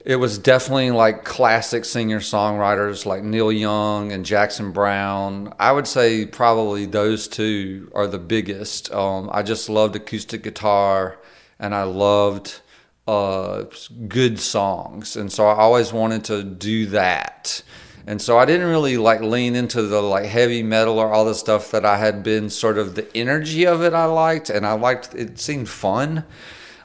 It 0.06 0.18
was 0.18 0.38
definitely 0.38 0.92
like 0.92 1.26
classic 1.26 1.84
singer 1.84 2.20
songwriters 2.20 3.08
like 3.08 3.24
Neil 3.24 3.52
Young 3.52 4.12
and 4.12 4.24
Jackson 4.24 4.72
Browne. 4.72 5.52
I 5.60 5.72
would 5.72 5.88
say 5.88 6.28
probably 6.28 6.86
those 6.86 7.28
two 7.28 7.92
are 7.96 8.06
the 8.06 8.20
biggest. 8.20 8.94
Um, 8.94 9.30
I 9.34 9.42
just 9.42 9.68
loved 9.68 9.96
acoustic 9.96 10.44
guitar 10.44 11.18
and 11.60 11.74
I 11.74 11.84
loved 11.84 12.62
uh, 13.08 13.64
good 14.08 14.40
songs. 14.40 15.16
And 15.16 15.32
so 15.32 15.48
I 15.48 15.56
always 15.56 15.92
wanted 15.92 16.24
to 16.26 16.44
do 16.44 16.86
that. 16.88 17.64
And 18.08 18.22
so 18.22 18.38
I 18.38 18.46
didn't 18.46 18.68
really 18.68 18.98
like 18.98 19.22
lean 19.22 19.56
into 19.56 19.82
the 19.82 20.02
like 20.02 20.26
heavy 20.26 20.62
metal 20.62 21.00
or 21.00 21.12
all 21.12 21.26
the 21.26 21.34
stuff 21.34 21.72
that 21.72 21.86
I 21.86 21.98
had 21.98 22.22
been 22.22 22.50
sort 22.50 22.78
of 22.78 22.96
the 22.96 23.08
energy 23.18 23.66
of 23.66 23.82
it 23.82 23.94
I 23.94 24.06
liked 24.06 24.50
and 24.50 24.66
I 24.66 24.74
liked 24.74 25.16
it 25.16 25.40
seemed 25.40 25.70
fun. 25.70 26.24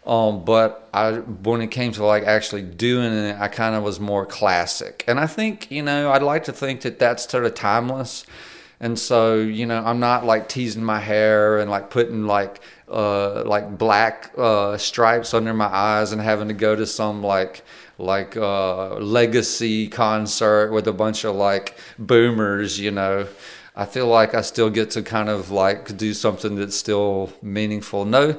Um, 0.07 0.45
but 0.45 0.89
I, 0.95 1.12
when 1.12 1.61
it 1.61 1.68
came 1.68 1.93
to 1.93 2.05
like 2.05 2.25
actually 2.25 2.62
doing 2.62 3.12
it, 3.12 3.37
I 3.39 3.49
kind 3.49 3.75
of 3.75 3.83
was 3.83 4.01
more 4.01 4.25
classic. 4.25 5.05
And 5.07 5.21
I 5.21 5.27
think, 5.27 5.71
you 5.71 5.83
know, 5.83 6.11
I'd 6.11 6.23
like 6.23 6.45
to 6.45 6.53
think 6.53 6.81
that 6.81 6.99
that's 6.99 7.29
sort 7.29 7.45
of 7.45 7.55
timeless. 7.55 8.25
And 8.81 8.99
so, 8.99 9.37
you 9.37 9.66
know, 9.66 9.85
I'm 9.85 10.01
not 10.01 10.25
like 10.25 10.49
teasing 10.49 10.83
my 10.83 11.01
hair 11.01 11.59
and 11.59 11.71
like 11.71 11.91
putting 11.91 12.27
like, 12.27 12.61
uh, 12.89 13.45
like 13.45 13.77
black, 13.77 14.33
uh, 14.39 14.79
stripes 14.79 15.35
under 15.35 15.53
my 15.53 15.66
eyes 15.66 16.12
and 16.12 16.21
having 16.23 16.49
to 16.49 16.55
go 16.55 16.75
to 16.75 16.87
some 16.87 17.23
like, 17.23 17.62
like, 18.01 18.37
uh, 18.37 18.97
legacy 18.97 19.89
concert 19.89 20.73
with 20.73 20.89
a 20.89 20.93
bunch 20.93 21.25
of 21.25 21.37
like 21.37 21.77
boomers, 21.99 22.79
you 22.79 22.91
know. 22.91 23.27
I 23.77 23.87
feel 23.87 24.09
like 24.09 24.35
I 24.35 24.41
still 24.43 24.69
get 24.71 24.91
to 24.93 25.03
kind 25.03 25.29
of 25.29 25.51
like 25.51 25.97
do 25.97 26.13
something 26.13 26.57
that's 26.57 26.77
still 26.77 27.33
meaningful. 27.41 28.05
No, 28.05 28.39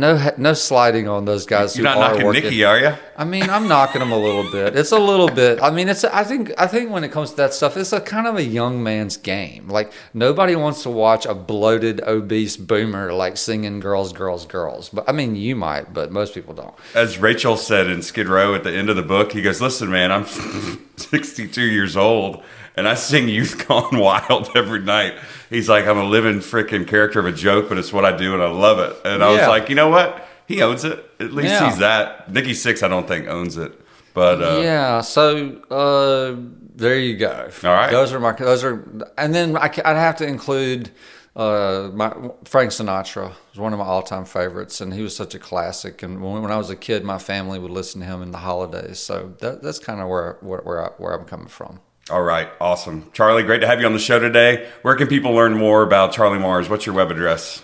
no, 0.00 0.30
no 0.36 0.52
sliding 0.54 1.08
on 1.08 1.24
those 1.24 1.46
guys 1.46 1.76
You're 1.76 1.84
not 1.84 1.98
knocking 1.98 2.26
working. 2.26 2.44
Nikki, 2.44 2.64
are 2.64 2.78
you? 2.78 2.94
I 3.16 3.24
mean, 3.24 3.48
I'm 3.48 3.68
knocking 3.68 4.00
them 4.00 4.12
a 4.12 4.18
little 4.18 4.50
bit. 4.50 4.76
It's 4.76 4.92
a 4.92 4.98
little 4.98 5.28
bit. 5.28 5.62
I 5.62 5.70
mean, 5.70 5.88
it's. 5.88 6.04
I 6.04 6.24
think. 6.24 6.52
I 6.58 6.66
think 6.66 6.90
when 6.90 7.04
it 7.04 7.12
comes 7.12 7.30
to 7.30 7.36
that 7.36 7.54
stuff, 7.54 7.76
it's 7.76 7.92
a 7.92 8.00
kind 8.00 8.26
of 8.26 8.36
a 8.36 8.42
young 8.42 8.82
man's 8.82 9.16
game. 9.16 9.68
Like 9.68 9.92
nobody 10.14 10.56
wants 10.56 10.82
to 10.84 10.90
watch 10.90 11.26
a 11.26 11.34
bloated, 11.34 12.00
obese 12.06 12.56
boomer 12.56 13.12
like 13.12 13.36
singing 13.36 13.80
"Girls, 13.80 14.12
Girls, 14.12 14.46
Girls." 14.46 14.88
But 14.88 15.08
I 15.08 15.12
mean, 15.12 15.36
you 15.36 15.56
might, 15.56 15.92
but 15.92 16.12
most 16.12 16.34
people 16.34 16.54
don't. 16.54 16.74
As 16.94 17.18
Rachel 17.18 17.56
said 17.56 17.88
in 17.88 18.02
Skid 18.02 18.28
Row 18.28 18.54
at 18.54 18.64
the 18.64 18.72
end 18.72 18.90
of 18.90 18.96
the 18.96 19.02
book, 19.02 19.32
he 19.32 19.42
goes, 19.42 19.60
"Listen, 19.60 19.90
man, 19.90 20.12
I'm 20.12 20.26
62 20.96 21.62
years 21.62 21.96
old." 21.96 22.42
And 22.76 22.86
I 22.86 22.94
sing 22.94 23.28
Youth 23.28 23.66
Gone 23.66 23.98
Wild 23.98 24.50
every 24.54 24.80
night. 24.80 25.14
He's 25.48 25.68
like, 25.68 25.86
I'm 25.86 25.98
a 25.98 26.04
living 26.04 26.40
freaking 26.40 26.86
character 26.86 27.18
of 27.20 27.26
a 27.26 27.32
joke, 27.32 27.68
but 27.68 27.78
it's 27.78 27.92
what 27.92 28.04
I 28.04 28.14
do 28.16 28.34
and 28.34 28.42
I 28.42 28.48
love 28.50 28.78
it. 28.78 28.96
And 29.04 29.22
I 29.24 29.30
was 29.32 29.46
like, 29.48 29.68
you 29.70 29.74
know 29.74 29.88
what? 29.88 30.26
He 30.46 30.62
owns 30.62 30.84
it. 30.84 31.04
At 31.18 31.32
least 31.32 31.48
Yeah. 31.50 31.68
he's 31.70 31.78
that. 31.78 32.30
Nikki 32.32 32.52
Sixx, 32.52 32.82
I 32.82 32.88
don't 32.88 33.08
think 33.08 33.28
owns 33.28 33.56
it. 33.56 33.72
But 34.14 34.42
uh, 34.42 34.60
yeah. 34.62 35.00
So 35.00 35.56
uh, 35.70 36.40
there 36.74 36.98
you 36.98 37.16
go. 37.16 37.50
All 37.64 37.70
right. 37.72 37.90
Those 37.90 38.12
are 38.12 38.20
my. 38.20 38.32
Those 38.32 38.64
are, 38.64 38.82
and 39.18 39.34
then 39.34 39.56
I, 39.58 39.64
I'd 39.64 39.96
have 39.96 40.16
to 40.16 40.26
include 40.26 40.90
uh, 41.34 41.90
my 41.92 42.14
Frank 42.44 42.70
Sinatra 42.70 43.32
was 43.50 43.58
one 43.58 43.74
of 43.74 43.78
my 43.78 43.84
all-time 43.84 44.24
favorites, 44.24 44.80
and 44.80 44.94
he 44.94 45.02
was 45.02 45.14
such 45.14 45.34
a 45.34 45.38
classic. 45.38 46.02
And 46.02 46.22
when, 46.22 46.40
when 46.42 46.50
I 46.50 46.56
was 46.56 46.70
a 46.70 46.76
kid, 46.76 47.04
my 47.04 47.18
family 47.18 47.58
would 47.58 47.70
listen 47.70 48.00
to 48.00 48.06
him 48.06 48.22
in 48.22 48.30
the 48.30 48.38
holidays. 48.38 48.98
So 49.00 49.34
that, 49.40 49.62
that's 49.62 49.78
kind 49.78 50.00
of 50.00 50.08
where 50.08 50.38
where 50.40 50.60
where, 50.60 50.84
I, 50.86 50.88
where 50.96 51.12
I'm 51.12 51.26
coming 51.26 51.48
from. 51.48 51.80
All 52.08 52.22
right, 52.22 52.48
awesome. 52.60 53.10
Charlie, 53.12 53.42
great 53.42 53.60
to 53.62 53.66
have 53.66 53.80
you 53.80 53.86
on 53.86 53.92
the 53.92 53.98
show 53.98 54.18
today. 54.20 54.68
Where 54.82 54.94
can 54.94 55.08
people 55.08 55.32
learn 55.32 55.54
more 55.54 55.82
about 55.82 56.12
Charlie 56.12 56.38
Mars? 56.38 56.68
What's 56.68 56.86
your 56.86 56.94
web 56.94 57.10
address? 57.10 57.62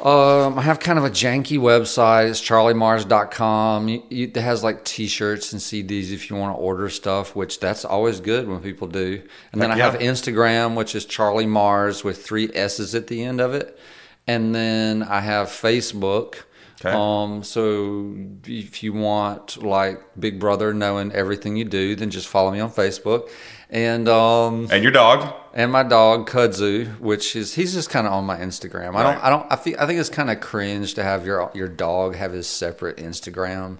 Um, 0.00 0.58
I 0.58 0.62
have 0.62 0.78
kind 0.78 0.98
of 0.98 1.04
a 1.04 1.10
janky 1.10 1.58
website. 1.58 2.30
It's 2.30 2.40
charliemars.com. 2.40 3.88
You, 3.88 4.02
you, 4.10 4.26
it 4.26 4.36
has 4.36 4.62
like 4.62 4.84
t-shirts 4.84 5.52
and 5.52 5.60
CDs 5.60 6.10
if 6.12 6.28
you 6.28 6.36
want 6.36 6.54
to 6.54 6.60
order 6.60 6.88
stuff, 6.90 7.34
which 7.34 7.60
that's 7.60 7.84
always 7.84 8.20
good 8.20 8.46
when 8.46 8.60
people 8.60 8.88
do. 8.88 9.22
And 9.52 9.60
then 9.60 9.70
Heck 9.70 9.80
I 9.80 9.90
have. 9.90 10.00
Instagram, 10.00 10.74
which 10.74 10.94
is 10.94 11.04
Charlie 11.06 11.46
Mars 11.46 12.04
with 12.04 12.24
three 12.24 12.50
S's 12.54 12.94
at 12.94 13.06
the 13.06 13.22
end 13.24 13.40
of 13.40 13.54
it. 13.54 13.78
And 14.26 14.54
then 14.54 15.02
I 15.02 15.20
have 15.20 15.48
Facebook. 15.48 16.44
Okay. 16.80 16.90
Um, 16.90 17.42
so 17.42 18.14
if 18.44 18.82
you 18.82 18.92
want 18.92 19.62
like 19.62 20.02
Big 20.18 20.38
Brother 20.38 20.74
knowing 20.74 21.10
everything 21.12 21.56
you 21.56 21.64
do, 21.64 21.96
then 21.96 22.10
just 22.10 22.28
follow 22.28 22.50
me 22.50 22.60
on 22.60 22.70
Facebook. 22.70 23.30
And 23.70 24.08
um, 24.08 24.68
And 24.70 24.82
your 24.82 24.92
dog? 24.92 25.34
and 25.54 25.72
my 25.72 25.82
dog 25.82 26.28
Kudzu, 26.28 27.00
which 27.00 27.34
is 27.34 27.54
he's 27.54 27.72
just 27.72 27.88
kind 27.90 28.06
of 28.06 28.12
on 28.12 28.24
my 28.26 28.36
Instagram. 28.36 28.94
I 28.94 29.02
don't, 29.02 29.24
I 29.24 29.30
don't, 29.30 29.46
I 29.50 29.56
feel, 29.56 29.76
I 29.80 29.86
think 29.86 29.98
it's 29.98 30.10
kind 30.10 30.30
of 30.30 30.40
cringe 30.40 30.94
to 30.94 31.02
have 31.02 31.24
your 31.26 31.50
your 31.54 31.66
dog 31.68 32.14
have 32.14 32.32
his 32.32 32.46
separate 32.46 32.98
Instagram. 32.98 33.78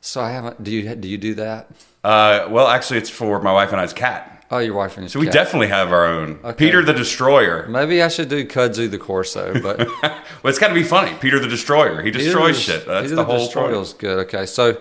So 0.00 0.20
I 0.20 0.30
haven't. 0.32 0.64
Do 0.64 0.72
you 0.72 0.94
do 0.96 1.08
you 1.08 1.18
do 1.18 1.34
that? 1.34 1.70
Uh, 2.02 2.48
well, 2.50 2.66
actually, 2.66 2.98
it's 2.98 3.10
for 3.10 3.40
my 3.40 3.52
wife 3.52 3.70
and 3.72 3.80
I's 3.80 3.92
cat. 3.92 4.41
Oh, 4.54 4.58
your 4.58 4.74
wife 4.74 4.96
and 4.98 5.04
his 5.04 5.12
So 5.12 5.18
we 5.18 5.24
cat. 5.26 5.32
definitely 5.32 5.68
have 5.68 5.92
our 5.92 6.04
own. 6.04 6.34
Peter 6.54 6.84
the 6.84 6.92
Destroyer. 6.92 7.66
Maybe 7.68 8.02
I 8.02 8.08
should 8.08 8.28
do 8.28 8.44
Kudzu 8.46 8.90
the 8.90 8.98
Corso, 8.98 9.54
but 9.62 9.78
well, 9.78 10.20
it's 10.44 10.58
got 10.58 10.68
to 10.68 10.74
be 10.74 10.82
funny. 10.82 11.12
Peter 11.20 11.38
the 11.38 11.48
Destroyer. 11.48 12.02
He 12.02 12.10
destroys 12.10 12.58
Peter 12.60 12.78
shit. 12.78 12.86
That's 12.86 13.04
Peter 13.04 13.16
the 13.16 13.24
whole 13.24 13.38
Destroyer 13.46 13.72
point. 13.72 13.86
is 13.86 13.92
good. 13.94 14.18
Okay, 14.26 14.44
so 14.44 14.78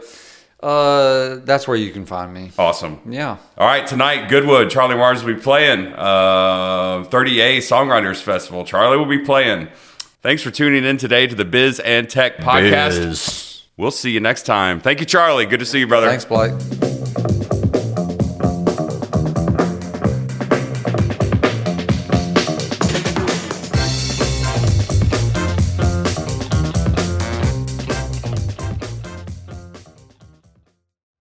uh, 0.61 1.37
that's 1.45 1.67
where 1.69 1.77
you 1.77 1.91
can 1.91 2.05
find 2.05 2.33
me. 2.33 2.51
Awesome. 2.59 2.99
Yeah. 3.07 3.37
All 3.57 3.65
right, 3.65 3.87
tonight, 3.87 4.27
Goodwood, 4.29 4.69
Charlie 4.69 4.95
Mars 4.95 5.23
will 5.23 5.33
be 5.35 5.39
playing. 5.41 5.87
Uh, 5.87 7.05
30A 7.09 7.59
Songwriters 7.59 8.21
Festival. 8.21 8.65
Charlie 8.65 8.97
will 8.97 9.05
be 9.05 9.19
playing. 9.19 9.69
Thanks 10.21 10.43
for 10.43 10.51
tuning 10.51 10.83
in 10.83 10.97
today 10.97 11.27
to 11.27 11.33
the 11.33 11.45
Biz 11.45 11.79
and 11.79 12.09
Tech 12.09 12.37
Podcast. 12.37 13.63
We'll 13.77 13.89
see 13.89 14.11
you 14.11 14.19
next 14.19 14.43
time. 14.43 14.81
Thank 14.81 14.99
you, 14.99 15.05
Charlie. 15.05 15.45
Good 15.45 15.61
to 15.61 15.65
see 15.65 15.79
you, 15.79 15.87
brother. 15.87 16.07
Thanks, 16.09 16.25
Blake. 16.25 16.90